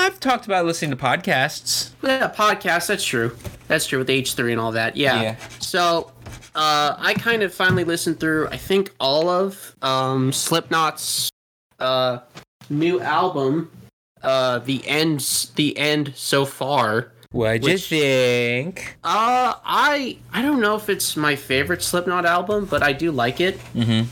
[0.01, 1.91] I've talked about listening to podcasts.
[2.01, 2.87] Yeah, podcasts.
[2.87, 3.35] That's true.
[3.67, 4.97] That's true with H three and all that.
[4.97, 5.21] Yeah.
[5.21, 5.35] Yeah.
[5.59, 6.11] So,
[6.55, 8.47] uh, I kind of finally listened through.
[8.49, 11.29] I think all of um, Slipknot's
[11.79, 12.19] uh,
[12.69, 13.71] new album.
[14.23, 15.19] Uh, the end.
[15.55, 17.11] The end so far.
[17.31, 18.97] What'd you think?
[19.03, 23.39] Uh, I I don't know if it's my favorite Slipknot album, but I do like
[23.39, 23.57] it.
[23.73, 24.07] Mhm.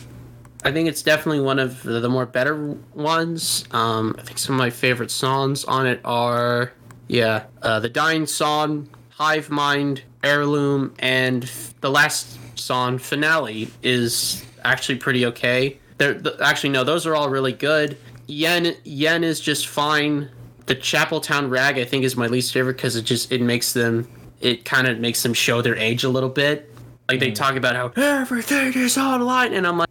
[0.63, 3.63] I think it's definitely one of the, more better ones.
[3.71, 6.73] Um, I think some of my favorite songs on it are,
[7.07, 14.45] yeah, uh, the Dying Song, Hive Mind, Heirloom, and f- the last song, Finale, is
[14.63, 15.79] actually pretty okay.
[15.97, 17.97] They're th- actually no, those are all really good.
[18.27, 20.29] Yen Yen is just fine.
[20.65, 24.07] The Chapeltown Rag I think is my least favorite because it just it makes them
[24.39, 26.73] it kind of makes them show their age a little bit.
[27.07, 29.89] Like they talk about how everything is online, and I'm like,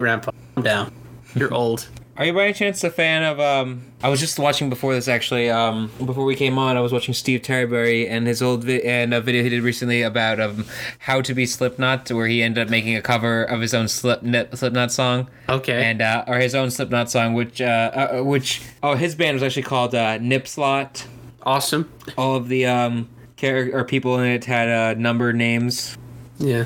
[0.00, 0.92] Grandpa, calm down.
[1.34, 1.86] You're old.
[2.16, 5.08] Are you by any chance a fan of um I was just watching before this
[5.08, 8.82] actually um before we came on I was watching Steve Terreberry and his old vi-
[8.82, 10.66] and a video he did recently about um
[10.98, 14.20] how to be Slipknot where he ended up making a cover of his own Slip
[14.54, 15.82] Slipknot song Okay.
[15.84, 19.42] and uh or his own Slipknot song which uh, uh which oh his band was
[19.42, 21.06] actually called uh Nipslot
[21.44, 21.90] awesome.
[22.18, 25.96] all of the um character or people in it had uh number names
[26.38, 26.64] Yeah.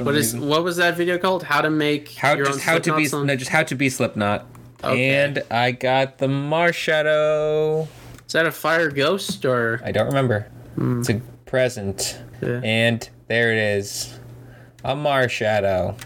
[0.00, 0.48] What is reason.
[0.48, 1.42] what was that video called?
[1.42, 3.26] How to make how your just own how to be song?
[3.26, 4.46] no, just how to be Slipknot
[4.84, 5.10] Okay.
[5.10, 7.86] and I got the Marshadow
[8.26, 9.80] Is that a fire ghost or?
[9.84, 10.48] I don't remember.
[10.76, 11.00] Hmm.
[11.00, 12.18] It's a present.
[12.40, 12.60] Yeah.
[12.64, 14.18] And there it is.
[14.84, 15.96] A Marshadow.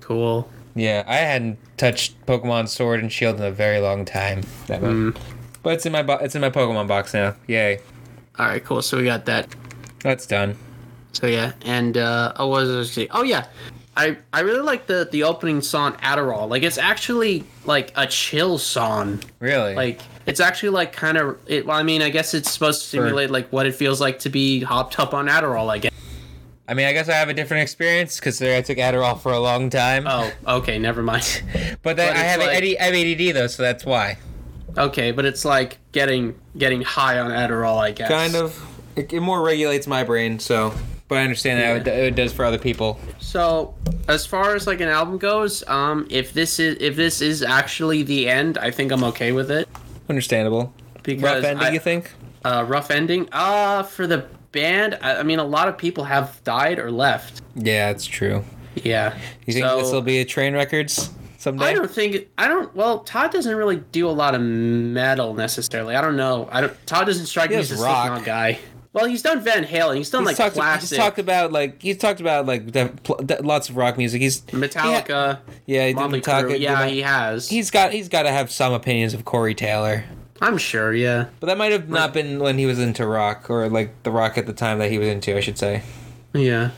[0.00, 0.48] Cool.
[0.74, 4.42] Yeah, I hadn't touched Pokemon Sword and Shield in a very long time.
[4.66, 5.14] That one.
[5.62, 7.36] But it's in my bo- it's in my Pokemon box now.
[7.46, 7.78] Yay.
[8.38, 8.82] All right, cool.
[8.82, 9.46] So we got that.
[10.02, 10.56] That's done.
[11.14, 13.08] So yeah, and uh, oh, what was I gonna say?
[13.10, 13.46] Oh yeah,
[13.96, 16.48] I I really like the the opening song Adderall.
[16.48, 19.20] Like it's actually like a chill song.
[19.38, 19.74] Really?
[19.74, 21.66] Like it's actually like kind of it.
[21.66, 24.28] Well, I mean, I guess it's supposed to simulate like what it feels like to
[24.28, 25.70] be hopped up on Adderall.
[25.70, 25.92] I guess.
[26.66, 29.38] I mean, I guess I have a different experience because I took Adderall for a
[29.38, 30.06] long time.
[30.08, 31.42] Oh, okay, never mind.
[31.82, 34.18] but then but I have like- AD, I have ADD though, so that's why.
[34.76, 37.78] okay, but it's like getting getting high on Adderall.
[37.78, 38.08] I guess.
[38.08, 38.60] Kind of.
[38.96, 40.72] It, it more regulates my brain, so.
[41.06, 42.98] But I understand that it, it does for other people.
[43.18, 43.74] So,
[44.08, 48.02] as far as like an album goes, um, if this is if this is actually
[48.02, 49.68] the end, I think I'm okay with it.
[50.08, 50.72] Understandable.
[51.02, 52.12] Because Rough ending, I- you think?
[52.44, 53.28] Uh, rough ending.
[53.32, 57.42] Uh, for the band, I, I mean, a lot of people have died or left.
[57.54, 58.44] Yeah, it's true.
[58.74, 59.18] Yeah.
[59.46, 61.66] You think So- this will be a Trainwreckords someday?
[61.66, 62.74] I don't think I don't.
[62.74, 65.94] Well, Todd doesn't really do a lot of metal necessarily.
[65.96, 66.48] I don't know.
[66.50, 66.86] I don't.
[66.86, 68.24] Todd doesn't strike He me as a rock.
[68.24, 68.58] Guy.
[68.94, 69.96] Well, he's done Van Halen.
[69.96, 72.92] He's done He's like talked, classic he's talked about like he's talked about like the,
[73.22, 74.22] the- lots of rock music.
[74.22, 76.90] He's Metallica, yeah, he did Motley Metallica, did Yeah, that.
[76.92, 77.48] he has.
[77.48, 80.04] he's got he's got to have some opinions of Corey Taylor.
[80.40, 80.94] I'm sure.
[80.94, 81.26] Yeah.
[81.40, 84.38] But that might have not been when he was into rock or like the rock
[84.38, 85.82] at the time that he was into, I should say.
[86.32, 86.70] Yeah.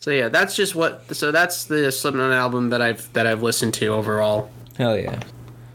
[0.00, 1.14] So yeah, that's just what.
[1.14, 4.50] So that's the Slipknot album that I've that I've listened to overall.
[4.78, 5.20] Hell yeah.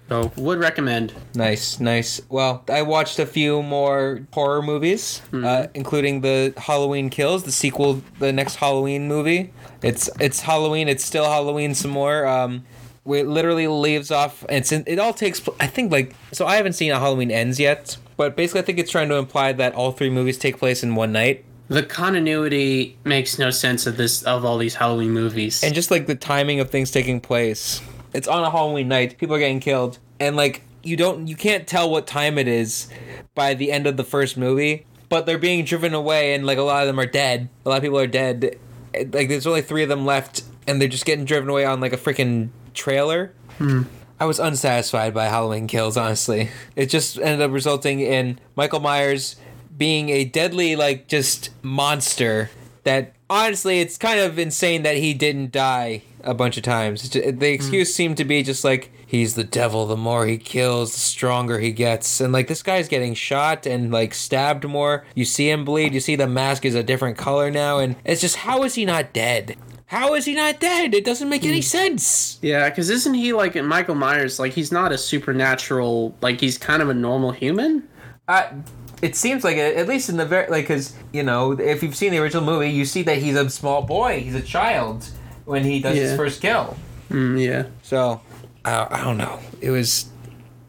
[0.08, 1.14] So would recommend.
[1.34, 2.22] Nice, nice.
[2.30, 8.02] Well, I watched a few more horror movies, uh, including the Halloween Kills, the sequel,
[8.20, 9.52] the next Halloween movie.
[9.82, 10.88] It's it's Halloween.
[10.88, 12.28] It's still Halloween some more.
[12.28, 12.66] Um,
[13.04, 14.44] where it literally leaves off.
[14.50, 15.42] It's in, it all takes.
[15.60, 16.46] I think like so.
[16.46, 19.54] I haven't seen a Halloween Ends yet, but basically, I think it's trying to imply
[19.54, 21.46] that all three movies take place in one night.
[21.68, 25.64] The continuity makes no sense of this of all these Halloween movies.
[25.64, 27.82] and just like the timing of things taking place
[28.16, 29.18] it's on a halloween night.
[29.18, 30.00] People are getting killed.
[30.20, 32.88] And like you don't you can't tell what time it is
[33.34, 36.62] by the end of the first movie but they're being driven away and like a
[36.62, 37.50] lot of them are dead.
[37.66, 38.58] A lot of people are dead.
[38.94, 41.94] Like there's only three of them left and they're just getting driven away on like
[41.94, 43.34] a freaking trailer.
[43.58, 43.84] Hmm.
[44.20, 46.50] I was unsatisfied by Halloween Kills, honestly.
[46.76, 49.36] It just ended up resulting in Michael Myers
[49.78, 52.50] being a deadly, like, just monster
[52.86, 57.10] that, honestly, it's kind of insane that he didn't die a bunch of times.
[57.10, 59.86] The excuse seemed to be just like, he's the devil.
[59.86, 62.20] The more he kills, the stronger he gets.
[62.20, 65.06] And, like, this guy's getting shot and, like, stabbed more.
[65.16, 65.94] You see him bleed.
[65.94, 67.80] You see the mask is a different color now.
[67.80, 69.56] And it's just, how is he not dead?
[69.88, 70.96] How is he not dead?
[70.96, 72.40] It doesn't make any sense.
[72.42, 74.40] yeah, because isn't he like Michael Myers?
[74.40, 76.16] Like he's not a supernatural.
[76.22, 77.88] Like he's kind of a normal human.
[78.28, 78.48] Uh,
[79.04, 81.96] it seems like it, at least in the very like because you know if you've
[81.96, 85.08] seen the original movie, you see that he's a small boy, he's a child
[85.46, 86.76] when he does his first kill.
[87.10, 87.66] Mm, yeah.
[87.84, 88.22] So
[88.64, 89.40] I, I don't know.
[89.62, 90.06] It was.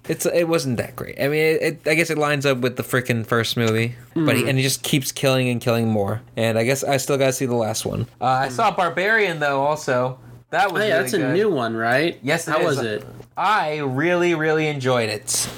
[0.08, 1.20] It's it wasn't that great.
[1.20, 4.36] I mean, it, it, I guess it lines up with the freaking first movie, but
[4.36, 6.22] he, and he just keeps killing and killing more.
[6.36, 8.06] And I guess I still gotta see the last one.
[8.20, 9.62] Uh, I saw Barbarian though.
[9.64, 10.20] Also,
[10.50, 12.20] that Oh was yeah, really that's a new one, right?
[12.22, 12.76] Yes, it How is.
[12.76, 13.04] was it?
[13.36, 15.48] I really, really enjoyed it.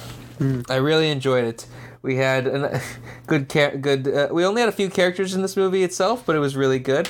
[0.67, 1.67] I really enjoyed it.
[2.01, 2.81] We had a
[3.27, 4.07] good, char- good.
[4.07, 6.79] Uh, we only had a few characters in this movie itself, but it was really
[6.79, 7.09] good.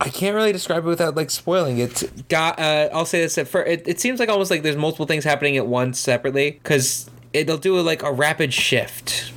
[0.00, 2.28] I can't really describe it without like spoiling it.
[2.28, 3.68] Got, uh, I'll say this at first.
[3.68, 7.58] It, it seems like almost like there's multiple things happening at once separately because it'll
[7.58, 9.32] do like a rapid shift.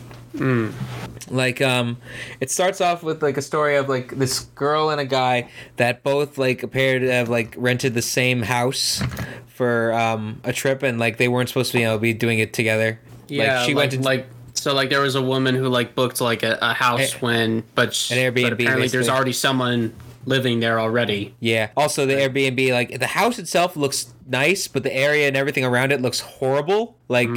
[1.29, 1.97] Like um,
[2.39, 6.01] it starts off with like a story of like this girl and a guy that
[6.03, 9.01] both like appear to have like rented the same house
[9.47, 12.53] for um a trip and like they weren't supposed to you know be doing it
[12.53, 12.99] together.
[13.27, 14.27] Yeah, like she went to like
[14.59, 17.63] so like there was a woman who like booked like a, a house A- when
[17.75, 19.93] but, sh- An Airbnb, but apparently there's already someone
[20.25, 21.33] living there already.
[21.39, 21.69] Yeah.
[21.75, 25.91] Also, the Airbnb, like the house itself looks nice, but the area and everything around
[25.91, 26.97] it looks horrible.
[27.07, 27.29] Like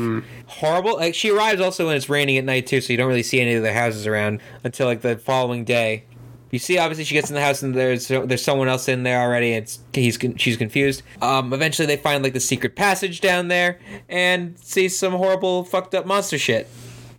[0.47, 0.97] horrible.
[0.97, 3.40] Like she arrives also when it's raining at night too, so you don't really see
[3.40, 6.05] any of the houses around until like the following day.
[6.51, 9.23] You see, obviously, she gets in the house and there's there's someone else in there
[9.23, 9.55] already.
[9.55, 11.03] And it's he's she's confused.
[11.23, 13.78] Um, eventually, they find like the secret passage down there
[14.11, 16.69] and see some horrible, fucked up monster shit.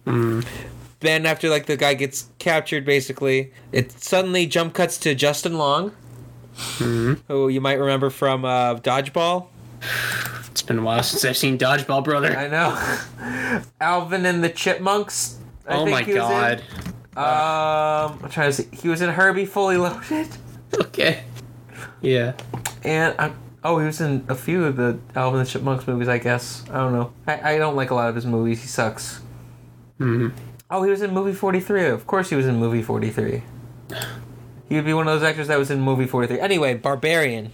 [0.06, 5.92] Then after like the guy gets captured, basically, it suddenly jump cuts to Justin Long,
[6.78, 9.48] who you might remember from uh, Dodgeball.
[10.52, 12.38] It's been a while since I've seen Dodgeball Brother.
[12.38, 13.62] I know.
[13.82, 15.40] Alvin and the Chipmunks.
[15.68, 16.62] I oh think my he was god.
[17.16, 18.68] Um, I'm trying to see.
[18.72, 20.28] He was in Herbie Fully Loaded,
[20.74, 21.24] Okay.
[22.02, 22.34] Yeah.
[22.84, 26.08] and I'm, oh, he was in a few of the Alvin and the Chipmunks movies.
[26.08, 27.12] I guess I don't know.
[27.28, 28.62] I, I don't like a lot of his movies.
[28.62, 29.22] He sucks.
[29.98, 30.30] Hmm
[30.70, 31.86] Oh, he was in movie 43.
[31.88, 33.44] Of course he was in movie 43.
[34.70, 36.40] He would be one of those actors that was in movie 43.
[36.40, 37.52] Anyway, Barbarian.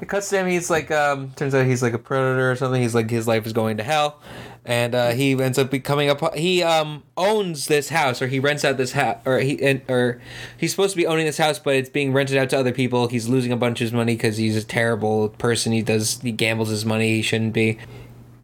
[0.00, 0.46] It cuts to him.
[0.46, 2.80] He's like, um, turns out he's like a predator or something.
[2.80, 4.20] He's like, his life is going to hell.
[4.64, 6.38] and uh, he ends up becoming a.
[6.38, 10.20] He um owns this house, or he rents out this house, or he and, or
[10.56, 13.08] he's supposed to be owning this house, but it's being rented out to other people.
[13.08, 15.72] He's losing a bunch of his money because he's a terrible person.
[15.72, 17.16] He does he gambles his money.
[17.16, 17.78] He shouldn't be.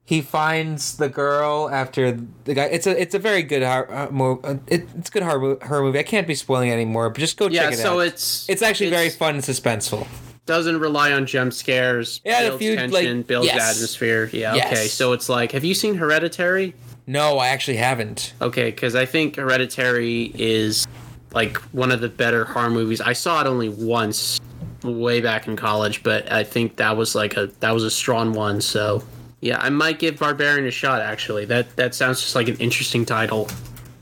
[0.07, 2.67] He finds the girl after the guy.
[2.67, 5.59] It's a it's a very good horror uh, mo- uh, it, it's a good horror,
[5.67, 5.99] horror movie.
[5.99, 7.93] I can't be spoiling anymore, but just go Yeah, check it so out.
[7.95, 10.07] So it's it's actually very fun and suspenseful.
[10.47, 12.21] doesn't rely on jump scares.
[12.25, 13.77] Yeah, builds few, tension, like- builds yes.
[13.77, 14.31] atmosphere.
[14.33, 14.73] Yeah, Yes.
[14.73, 14.87] okay.
[14.87, 16.75] So it's like, have you seen Hereditary?
[17.09, 18.33] No, I actually haven't.
[18.41, 20.87] Okay, because I think Hereditary is
[21.33, 23.01] like one of the better horror movies.
[23.01, 24.41] I saw it only once,
[24.85, 28.33] way back in college, but I think that was like a that was a strong
[28.35, 28.61] one.
[28.61, 29.03] So
[29.41, 31.01] yeah, I might give Barbarian a shot.
[31.03, 33.49] Actually, that that sounds just like an interesting title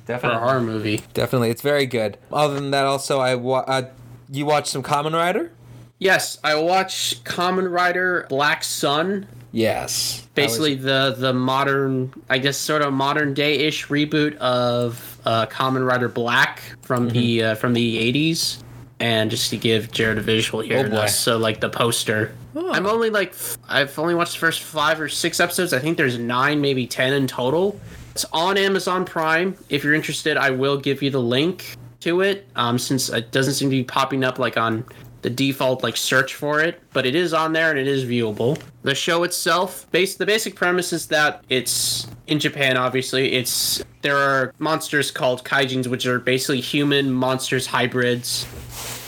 [0.07, 1.03] for a horror movie.
[1.15, 2.19] Definitely, it's very good.
[2.33, 3.83] Other than that, also I wa- uh,
[4.31, 5.51] you watched some Kamen Rider.
[5.99, 9.27] Yes, I watched Kamen Rider Black Sun.
[9.53, 15.47] Yes, Basically, the the modern, I guess, sort of modern day ish reboot of uh,
[15.47, 18.63] Kamen Rider Black from the uh, from the eighties.
[19.01, 22.35] And just to give Jared a visual here, Oh, so like the poster.
[22.57, 23.35] I'm only like
[23.69, 25.73] I've only watched the first five or six episodes.
[25.73, 27.81] I think there's nine, maybe ten in total.
[28.13, 29.57] It's on Amazon Prime.
[29.69, 32.47] If you're interested, I will give you the link to it.
[32.55, 34.85] Um, since it doesn't seem to be popping up like on
[35.23, 38.61] the default like search for it, but it is on there and it is viewable.
[38.83, 42.77] The show itself, base the basic premise is that it's in Japan.
[42.77, 48.47] Obviously, it's there are monsters called kaijins, which are basically human monsters hybrids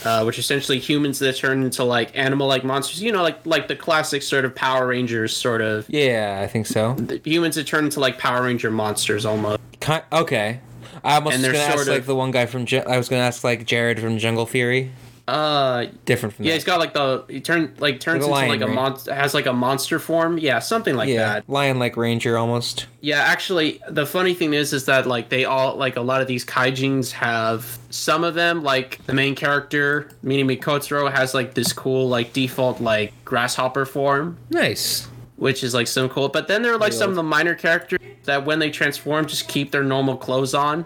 [0.07, 3.01] uh, which essentially humans that turn into like animal-like monsters.
[3.03, 6.65] You know, like like the classic sort of Power Rangers sort of Yeah, I think
[6.65, 6.95] so.
[7.23, 9.59] humans that turn into like Power Ranger monsters almost.
[9.81, 10.59] Ki- okay,
[11.03, 12.65] I almost And was gonna ask sort like the one guy from.
[12.87, 14.91] I was gonna ask like Jared from Jungle Fury.
[15.27, 16.55] Uh, Different from yeah, that.
[16.55, 18.73] he's got like the he turn like turns into lion, like a right?
[18.75, 20.37] monster has like a monster form.
[20.37, 21.49] Yeah, something like yeah, that.
[21.49, 22.87] lion like ranger almost.
[23.01, 26.27] Yeah, actually, the funny thing is, is that like they all like a lot of
[26.27, 31.73] these kaijins have some of them like the main character, meaning Mikotaro, has like this
[31.73, 34.37] cool like default like grasshopper form.
[34.49, 35.09] Nice.
[35.35, 36.29] which is like so cool.
[36.29, 39.49] But then there are like some of the minor characters that when they transform just
[39.49, 40.85] keep their normal clothes on,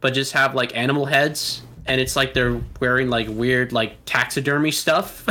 [0.00, 4.70] but just have like animal heads, and it's like they're wearing like weird like taxidermy
[4.70, 5.26] stuff,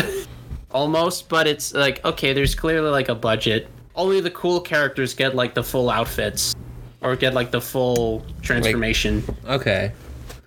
[0.71, 1.29] almost.
[1.29, 3.69] But it's like okay, there's clearly like a budget.
[3.95, 6.53] Only the cool characters get like the full outfits,
[7.01, 9.23] or get like the full transformation.
[9.47, 9.91] Okay.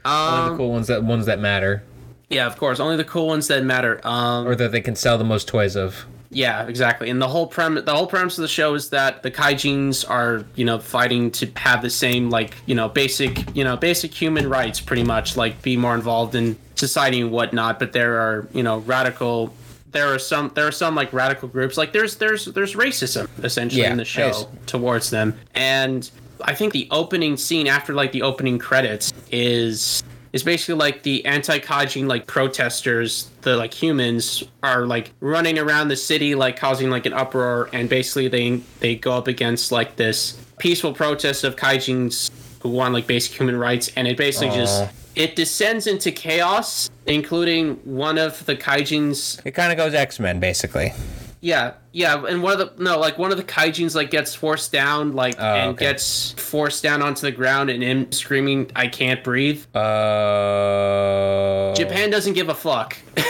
[0.05, 1.83] um, Only um, the cool ones that ones that matter,
[2.31, 4.01] yeah, of course, only the cool ones that matter.
[4.05, 6.07] Um, or that they can sell the most toys of.
[6.31, 7.11] Yeah, exactly.
[7.11, 10.45] And the whole premise, the whole premise of the show is that the kaijins are,
[10.55, 14.49] you know, fighting to have the same, like, you know, basic, you know, basic human
[14.49, 17.81] rights, pretty much, like, be more involved in society and whatnot.
[17.81, 19.53] But there are, you know, radical.
[19.91, 20.53] There are some.
[20.55, 21.77] There are some like radical groups.
[21.77, 24.47] Like there's there's there's racism essentially Yeah, in the show yes.
[24.67, 25.37] towards them.
[25.57, 26.09] And
[26.43, 31.25] I think the opening scene after like the opening credits is is basically like the
[31.27, 37.07] anti-kaijin like protesters the like humans are like running around the city like causing like
[37.07, 42.31] an uproar and basically they they go up against like this peaceful protest of kaijins
[42.63, 44.85] who want like basic human rights and it basically just
[45.17, 50.39] it descends into chaos including one of the kaijins It kind of goes X Men
[50.39, 50.93] basically.
[51.41, 54.73] Yeah, yeah, and one of the no, like one of the kaijins like gets forced
[54.73, 55.87] down, like Oh, and okay.
[55.87, 61.75] gets forced down onto the ground, and him screaming, "I can't breathe." Uh.
[61.75, 62.97] Japan doesn't give a fuck.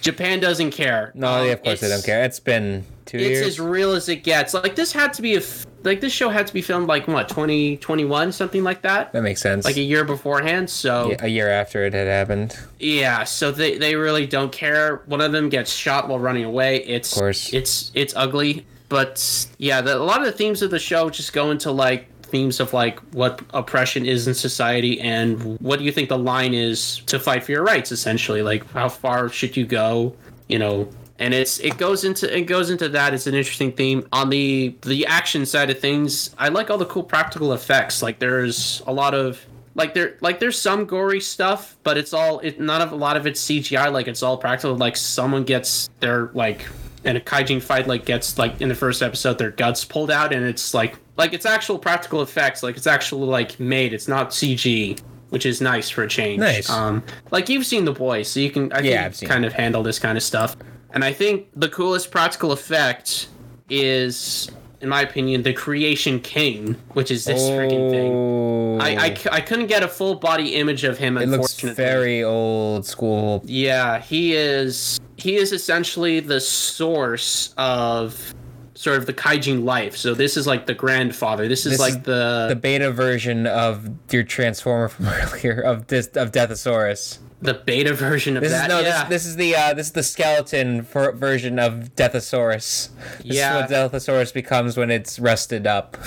[0.00, 1.12] Japan doesn't care.
[1.14, 2.24] No, Um, yeah, of course they don't care.
[2.24, 3.46] It's been two It's years.
[3.46, 4.54] as real as it gets.
[4.54, 7.06] Like this had to be a f- like this show had to be filmed like
[7.06, 9.64] what twenty twenty one something like that, that makes sense.
[9.64, 10.70] like a year beforehand.
[10.70, 12.58] So Yeah, a year after it had happened.
[12.78, 15.02] Yeah, so they, they really don't care.
[15.06, 16.84] One of them gets shot while running away.
[16.84, 17.52] It's Of course.
[17.52, 21.32] it's it's ugly, but yeah, the, a lot of the themes of the show just
[21.32, 25.92] go into like themes of like what oppression is in society and what do you
[25.92, 29.64] think the line is to fight for your rights essentially like how far should you
[29.64, 30.12] go
[30.48, 30.88] you know
[31.18, 33.14] and it's it goes into it goes into that.
[33.14, 34.06] It's an interesting theme.
[34.12, 38.02] On the the action side of things i like all the cool practical effects.
[38.02, 39.44] Like there's a lot of
[39.76, 43.16] like there like there's some gory stuff but it's all it none of a lot
[43.16, 44.76] of it's cgi like it's all practical.
[44.76, 46.66] Like someone gets their like
[47.04, 50.32] in a kaijin fight like gets like in the first episode their guts pulled out
[50.32, 52.62] and it's like like it's actual practical effects.
[52.64, 53.92] Like it's actually like made.
[53.92, 55.00] It's not cg
[55.30, 56.38] which is nice for a change.
[56.38, 56.70] Nice.
[56.70, 59.82] um like you've seen the boys so you can i Yeah, seen kind of handle
[59.82, 60.56] this kind of stuff
[60.94, 63.28] and i think the coolest practical effect
[63.68, 64.50] is
[64.80, 68.12] in my opinion the creation king which is this freaking thing
[68.80, 71.20] I I couldn't get a full body image of him Oh.
[71.20, 73.40] It looks very old school.
[73.46, 78.34] yeah, he is he is essentially the source of
[78.74, 79.96] sort of the kaijin life.
[79.96, 81.46] So this is like the grandfather.
[81.46, 86.08] This is This like the the beta version of your transformer from earlier of this
[86.08, 87.18] of Deathsaurus.
[87.44, 88.64] The beta version of This that.
[88.64, 89.00] is no, yeah.
[89.04, 92.88] this, this is the uh, this is the skeleton for, version of Deathsaurus.
[93.18, 93.64] This Yeah.
[93.66, 95.96] is what Deathsaurus becomes when it's rusted up.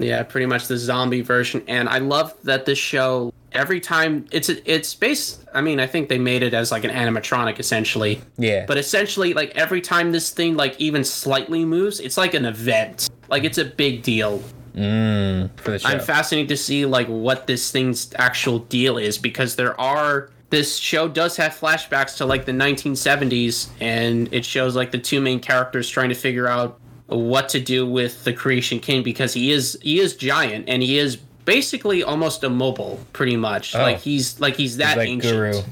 [0.00, 1.64] Yeah, pretty much the zombie version.
[1.66, 5.44] And I love that this show every time it's it's based.
[5.52, 8.20] I mean, I think they made it as like an animatronic essentially.
[8.36, 8.64] Yeah.
[8.64, 13.10] But essentially, like every time this thing like even slightly moves, it's like an event.
[13.28, 14.40] Like it's a big deal.
[14.76, 15.88] mm, for the show.
[15.88, 20.76] I'm fascinated to see like what this thing's actual deal is because there are this
[20.76, 25.40] show does have flashbacks to like the 1970s and it shows like the two main
[25.40, 29.78] characters trying to figure out what to do with the creation king because he is
[29.82, 33.80] he is giant and he is basically almost immobile pretty much Oh.
[33.80, 35.62] like he's like he's that He's like ancient Guru.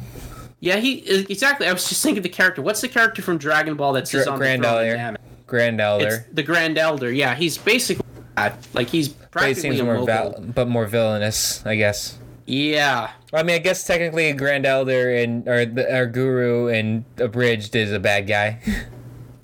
[0.61, 0.99] yeah he
[1.31, 4.25] exactly i was just thinking the character what's the character from dragon ball that sits
[4.25, 5.17] Dra- on Grand the throne Elder.
[5.47, 6.07] Grand Elder.
[6.07, 8.05] it's the grand elder yeah he's basically
[8.75, 12.19] like he's But he practically seems more immobile val- but more villainous, I guess.
[12.47, 17.77] Yeah I mean, I guess technically Grand Elder and or the or Guru and Abridged
[17.77, 18.61] is a bad guy.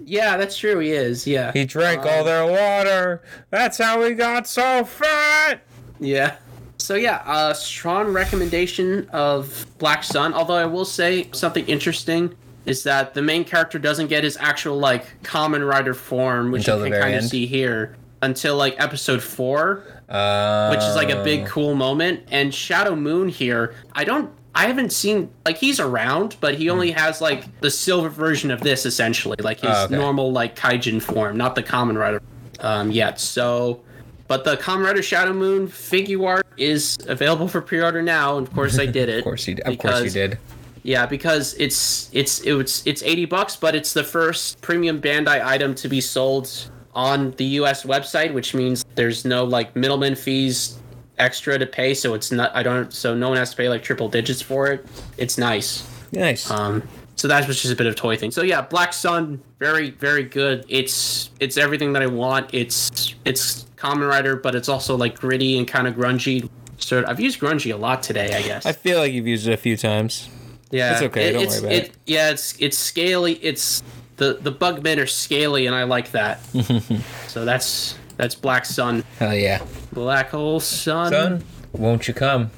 [0.05, 0.81] Yeah, that's true.
[0.81, 1.27] He is.
[1.29, 1.53] Yeah.
[1.53, 3.23] he drank all their water.
[3.51, 5.63] That's how he got so fat.
[6.01, 6.37] Yeah.
[6.77, 10.35] So yeah, uh, strong recommendation of Black Sun.
[10.35, 12.35] Although I will say something interesting
[12.67, 16.85] is that the main character doesn't get his actual like Kamen Rider form, which Until
[16.85, 21.23] you can kind of see here, until like episode four, Uh, which is like a
[21.25, 22.21] big cool moment.
[22.31, 24.31] And Shadow Moon here, I don't.
[24.55, 28.61] I haven't seen like he's around, but he only has like the silver version of
[28.61, 29.97] this essentially, like his Oh, okay.
[29.97, 32.21] normal like kaijin form, not the Kamen Rider
[32.61, 33.19] um, yet.
[33.19, 33.81] So,
[34.29, 38.53] but the Kamen Rider Shadow Moon figure art is available for pre-order now, and of
[38.53, 39.19] course I did it.
[39.19, 39.67] Of course you did.
[39.67, 40.39] Of course you did.
[40.83, 45.75] Yeah, because it's it's it's it's eighty bucks, but it's the first premium Bandai item
[45.77, 46.51] to be sold
[46.95, 47.85] on the U.S.
[47.85, 50.79] website, which means there's no like middleman fees
[51.19, 51.95] extra to pay.
[51.95, 54.67] So it's not I don't so no one has to pay like triple digits for
[54.69, 54.87] it.
[55.17, 55.89] It's nice.
[56.13, 56.51] Nice.
[56.51, 56.87] Um,
[57.17, 58.31] so that was just a bit of a toy thing.
[58.31, 60.65] So yeah, Black Sun, very very good.
[60.69, 62.53] It's it's everything that I want.
[62.53, 66.49] It's it's Kamen Rider, but it's also like gritty and kind of grungy.
[66.79, 68.67] So I've used grungy a lot today, I guess.
[68.67, 70.29] I feel like you've used it a few times.
[70.71, 71.97] yeah, it's okay, don't it's, worry about it.
[72.07, 73.35] Yeah, it's it's scaly.
[73.35, 73.83] It's
[74.23, 76.45] the the Bugmen are scaly, and I like that.
[77.27, 79.65] so that's that's Black Sun, Hell yeah.
[79.93, 81.13] Black Hole Sun.
[81.13, 82.51] Son, won't you come?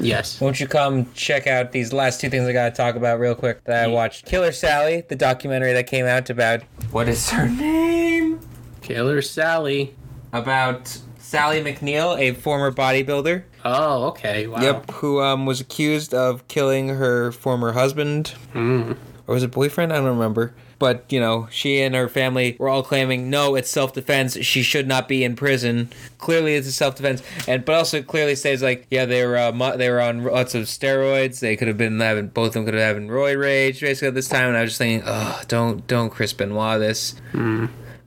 [0.00, 0.40] Yes.
[0.40, 3.62] Won't you come check out these last two things I gotta talk about real quick
[3.64, 4.24] that I watched?
[4.24, 8.40] Killer Sally, the documentary that came out about what is her name?
[8.80, 9.94] Killer Sally.
[10.32, 13.44] About Sally McNeil, a former bodybuilder.
[13.64, 14.48] Oh, okay.
[14.48, 14.60] Wow.
[14.60, 18.34] Yep, who um was accused of killing her former husband.
[18.54, 18.96] Or
[19.34, 19.92] was it boyfriend?
[19.92, 20.54] I don't remember.
[20.84, 24.36] But, you know, she and her family were all claiming, no, it's self defense.
[24.44, 25.88] She should not be in prison.
[26.18, 27.22] Clearly, it's a self defense.
[27.48, 30.54] And but also clearly says like, yeah, they were uh, mu- they were on lots
[30.54, 31.40] of steroids.
[31.40, 34.14] They could have been having both of them could have having roid rage basically at
[34.14, 34.48] this time.
[34.48, 37.14] And I was just thinking, oh, don't don't Chris Benoit this.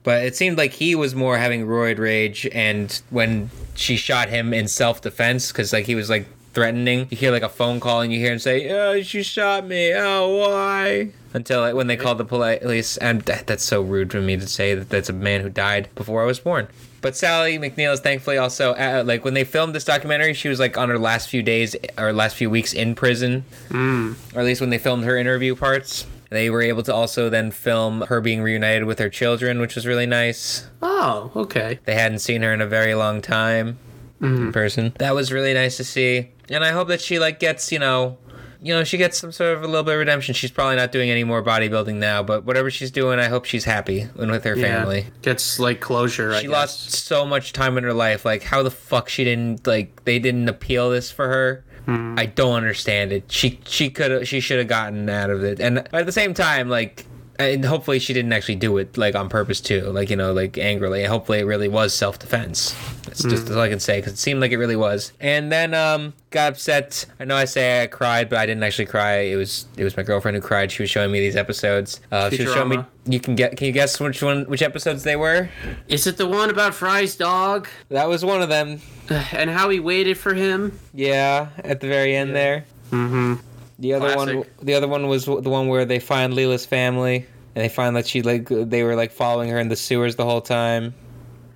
[0.04, 4.54] But it seemed like he was more having roid rage, and when she shot him
[4.54, 6.28] in self defense, because like he was like
[6.58, 9.64] threatening, you hear like a phone call, and you hear him say, "Oh, she shot
[9.64, 9.92] me.
[9.94, 14.20] Oh, why?" Until like, when they called the police, and that, that's so rude for
[14.20, 16.66] me to say that that's a man who died before I was born.
[17.00, 20.48] But Sally McNeil is thankfully also uh, uh like when they filmed this documentary, she
[20.48, 24.14] was like on her last few days or last few weeks in prison, hmm.
[24.34, 26.06] or at least when they filmed her interview parts.
[26.30, 29.86] They were able to also then film her being reunited with her children, which was
[29.86, 30.66] really nice.
[30.82, 31.78] Oh, okay.
[31.84, 33.78] They hadn't seen her in a very long time
[34.18, 34.48] hmm.
[34.48, 34.92] in person.
[34.98, 36.30] That was really nice to see.
[36.50, 38.18] And I hope that she like gets, you know,
[38.60, 40.34] you know, she gets some sort of a little bit of redemption.
[40.34, 43.64] She's probably not doing any more bodybuilding now, but whatever she's doing, I hope she's
[43.64, 44.80] happy and with her Yeah.
[44.80, 45.06] family.
[45.22, 46.32] Gets like closure.
[46.32, 48.24] I She lost so much time in her life.
[48.24, 51.64] Like how the fuck she didn't like they didn't appeal this for her.
[51.86, 52.16] Hmm.
[52.18, 53.30] I don't understand it.
[53.30, 55.60] She she could she should have gotten out of it.
[55.60, 57.06] And at the same time, like
[57.38, 59.82] and hopefully she didn't actually do it like on purpose too.
[59.82, 61.04] Like you know, like angrily.
[61.04, 62.74] Hopefully it really was self defense.
[63.04, 65.12] That's just all I can say because it seemed like it really was.
[65.20, 67.06] And then um got upset.
[67.20, 69.18] I know I say I cried, but I didn't actually cry.
[69.20, 70.72] It was it was my girlfriend who cried.
[70.72, 72.00] She was showing me these episodes.
[72.10, 72.78] Uh, she was showing me.
[73.06, 73.56] You can get.
[73.56, 74.44] Can you guess which one?
[74.44, 75.48] Which episodes they were?
[75.86, 78.80] Is it the one about Fry's dog That was one of them.
[79.32, 80.78] and how he waited for him?
[80.92, 82.66] Yeah, at the very end there.
[82.90, 83.34] Mm-hmm.
[83.78, 87.64] The other one, the other one was the one where they find Leela's family, and
[87.64, 90.40] they find that she like they were like following her in the sewers the whole
[90.40, 90.94] time.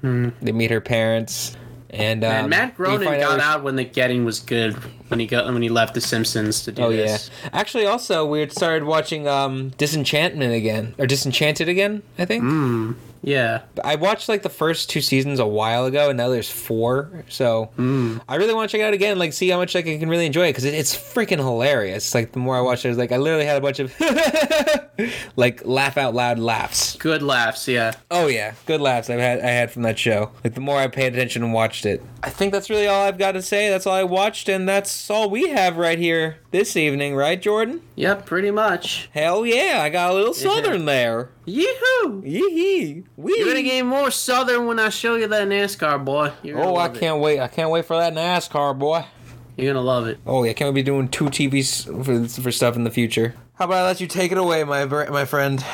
[0.02, 1.56] They meet her parents,
[1.90, 4.74] and um, and Matt Groening got where she- out when the getting was good
[5.08, 7.02] when he got when he left The Simpsons to do Oh yeah.
[7.06, 7.30] this.
[7.52, 12.02] Actually, also we had started watching um Disenchantment again or Disenchanted again.
[12.18, 12.42] I think.
[12.44, 12.94] Mm.
[13.22, 13.62] Yeah.
[13.82, 17.24] I watched like the first two seasons a while ago, and now there's four.
[17.28, 18.20] So mm.
[18.28, 20.08] I really want to check it out again, like see how much like I can
[20.08, 22.14] really enjoy it because it, it's freaking hilarious.
[22.14, 23.94] Like the more I watched it, like I literally had a bunch of
[25.36, 26.96] like laugh out loud laughs.
[26.96, 27.94] Good laughs, yeah.
[28.10, 30.32] Oh yeah, good laughs I've had I had from that show.
[30.42, 32.02] Like the more I paid attention and watched it.
[32.24, 33.68] I think that's really all I've got to say.
[33.70, 37.82] That's all I watched, and that's all we have right here this evening, right, Jordan?
[37.96, 39.08] Yep, pretty much.
[39.12, 41.30] Hell yeah, I got a little southern there.
[41.44, 42.22] Yee-hoo!
[42.24, 43.34] Yee wee.
[43.36, 46.32] You're gonna get more southern when I show you that NASCAR, boy.
[46.42, 47.40] You're Oh, I can't wait!
[47.40, 49.04] I can't wait for that NASCAR boy.
[49.56, 50.18] You're gonna love it.
[50.26, 53.34] Oh yeah, can't we be doing two TVs for, for stuff in the future?
[53.54, 55.64] How about I let you take it away, my my friend?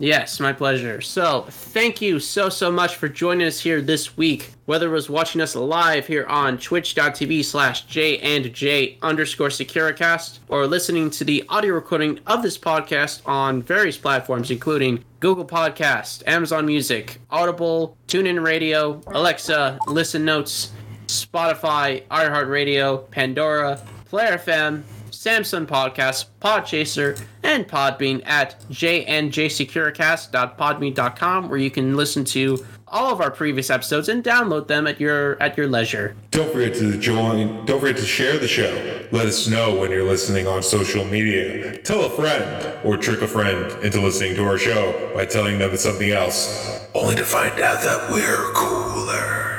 [0.00, 1.00] Yes, my pleasure.
[1.00, 4.52] So, thank you so, so much for joining us here this week.
[4.66, 10.38] Whether it was watching us live here on twitch.tv slash J and J underscore Securicast
[10.48, 16.22] or listening to the audio recording of this podcast on various platforms, including Google Podcast,
[16.28, 20.70] Amazon Music, Audible, TuneIn Radio, Alexa, Listen Notes,
[21.08, 24.84] Spotify, iHeartRadio, Pandora, Player FM,
[25.18, 33.32] Samsung Podcast, Podchaser, and Podbean at jnjsecuricast.podbean.com, where you can listen to all of our
[33.32, 36.14] previous episodes and download them at your at your leisure.
[36.30, 37.66] Don't forget to join.
[37.66, 39.08] Don't forget to share the show.
[39.10, 41.78] Let us know when you're listening on social media.
[41.78, 45.72] Tell a friend or trick a friend into listening to our show by telling them
[45.72, 46.86] it's something else.
[46.94, 49.57] Only to find out that we're cooler.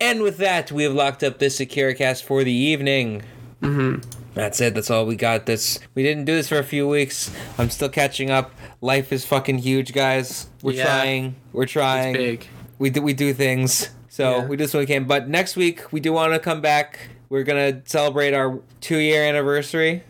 [0.00, 3.22] And with that, we have locked up this Securicast for the evening.
[3.62, 4.08] Mm-hmm.
[4.34, 4.74] That's it.
[4.74, 5.46] That's all we got.
[5.46, 7.32] This we didn't do this for a few weeks.
[7.58, 8.52] I'm still catching up.
[8.80, 10.48] Life is fucking huge, guys.
[10.62, 10.84] We're Yeah.
[10.84, 11.34] trying.
[11.52, 12.12] We're trying.
[12.12, 12.46] Big.
[12.80, 13.90] We do we do things.
[14.08, 14.46] So Yeah.
[14.46, 15.04] we do this when we can.
[15.04, 16.98] But next week we do want to come back.
[17.28, 20.02] We're gonna celebrate our two year anniversary.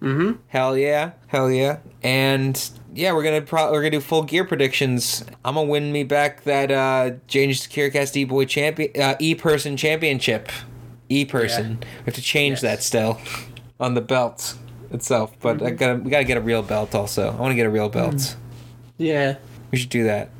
[0.00, 0.34] Mm-hmm.
[0.46, 5.24] Hell yeah, hell yeah, and yeah, we're gonna pro- we're gonna do full gear predictions.
[5.44, 9.76] I'm gonna win me back that uh Change SecuriCast E Boy champion uh, E Person
[9.76, 10.50] Championship.
[11.08, 11.78] E Person.
[11.80, 12.60] We have to change Yes.
[12.62, 13.18] that still
[13.80, 14.54] on the belt
[14.92, 17.32] itself, but I gotta we gotta get a real belt also.
[17.32, 18.36] I want to get a real belt.
[18.98, 19.38] Yeah.
[19.72, 20.30] We should do that.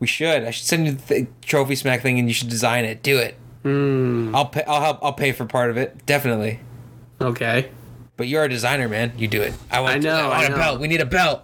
[0.00, 0.44] We should.
[0.44, 3.02] I should send you the trophy smack thing, and you should design it.
[3.02, 3.34] Do it.
[3.62, 4.34] Hmm.
[4.34, 4.62] I'll pay.
[4.64, 4.98] I'll help.
[5.02, 6.04] I'll pay for part of it.
[6.06, 6.60] Definitely.
[7.20, 7.70] Okay.
[8.16, 9.12] But you're a designer, man.
[9.16, 9.54] You do it.
[9.70, 9.94] I want.
[9.96, 10.56] I to- know, I want I a know.
[10.56, 10.80] belt.
[10.80, 11.42] We need a belt.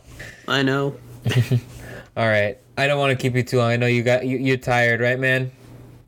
[0.49, 0.97] I know.
[2.16, 2.59] All right.
[2.77, 3.70] I don't want to keep you too long.
[3.70, 5.51] I know you got you, you're tired, right, man?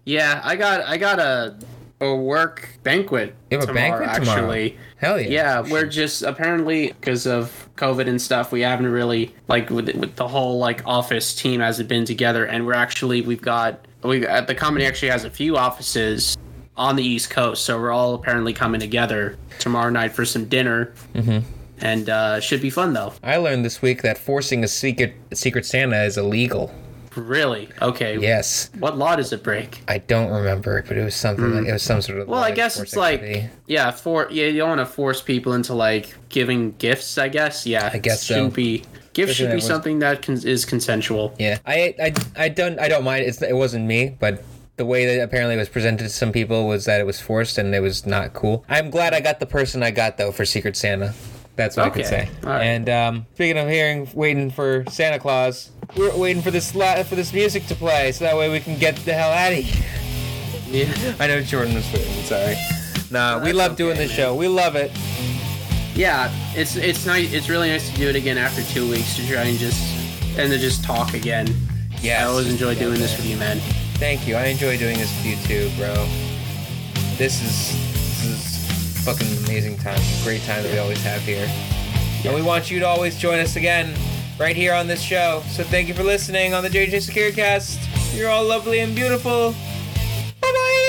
[0.04, 1.56] Yeah, I got I got a
[2.04, 3.34] a work banquet.
[3.50, 4.42] You have a tomorrow, banquet tomorrow?
[4.42, 4.78] actually.
[4.96, 5.28] Hell yeah.
[5.28, 10.16] Yeah, we're just apparently because of COVID and stuff, we haven't really like with with
[10.16, 14.40] the whole like office team hasn't been together, and we're actually we've got we uh,
[14.42, 16.36] the company actually has a few offices
[16.76, 20.92] on the East Coast, so we're all apparently coming together tomorrow night for some dinner,
[21.14, 21.46] mm-hmm.
[21.78, 23.12] and uh, should be fun though.
[23.22, 26.74] I learned this week that forcing a secret secret Santa is illegal.
[27.16, 27.68] Really?
[27.80, 28.18] Okay.
[28.18, 28.70] Yes.
[28.78, 29.82] What law does it break?
[29.88, 32.28] I don't remember but it was something like it was some sort of.
[32.28, 35.74] Well, I guess it's like yeah, for yeah, you don't want to force people into
[35.74, 37.18] like giving gifts.
[37.18, 37.90] I guess yeah.
[37.92, 38.56] I guess it shouldn't so.
[38.56, 38.84] be.
[39.12, 41.34] Gifts Especially should be something that con- is consensual.
[41.38, 43.24] Yeah, I I I don't I don't mind.
[43.24, 44.42] It's it wasn't me, but
[44.76, 47.58] the way that apparently it was presented to some people was that it was forced
[47.58, 48.64] and it was not cool.
[48.68, 51.14] I'm glad I got the person I got though for Secret Santa.
[51.56, 52.28] That's what I could say.
[52.42, 52.64] right.
[52.64, 57.14] And um, speaking of hearing, waiting for Santa Claus, we're waiting for this la- for
[57.14, 59.84] this music to play, so that way we can get the hell out of here.
[60.68, 61.14] Yeah.
[61.20, 62.12] I know Jordan was waiting.
[62.24, 62.56] Sorry.
[63.10, 64.16] Nah, we love doing this man.
[64.16, 64.34] show.
[64.34, 64.90] We love it.
[65.94, 67.32] Yeah, it's it's nice.
[67.32, 69.80] It's really nice to do it again after two weeks to try and just
[70.36, 71.54] and to just talk again.
[72.00, 73.58] Yeah, I always enjoy doing this with you, man.
[73.98, 74.34] Thank you.
[74.34, 75.94] I enjoy doing this with you too, bro.
[77.16, 77.72] this is
[78.20, 81.48] this is fucking amazing time, great time that we always have here.
[82.24, 83.94] And we want you to always join us again
[84.38, 85.42] right here on this show.
[85.48, 88.16] So thank you for listening on the JJ SecuriCast.
[88.16, 89.54] You're all lovely and beautiful.
[90.40, 90.84] Bye bye.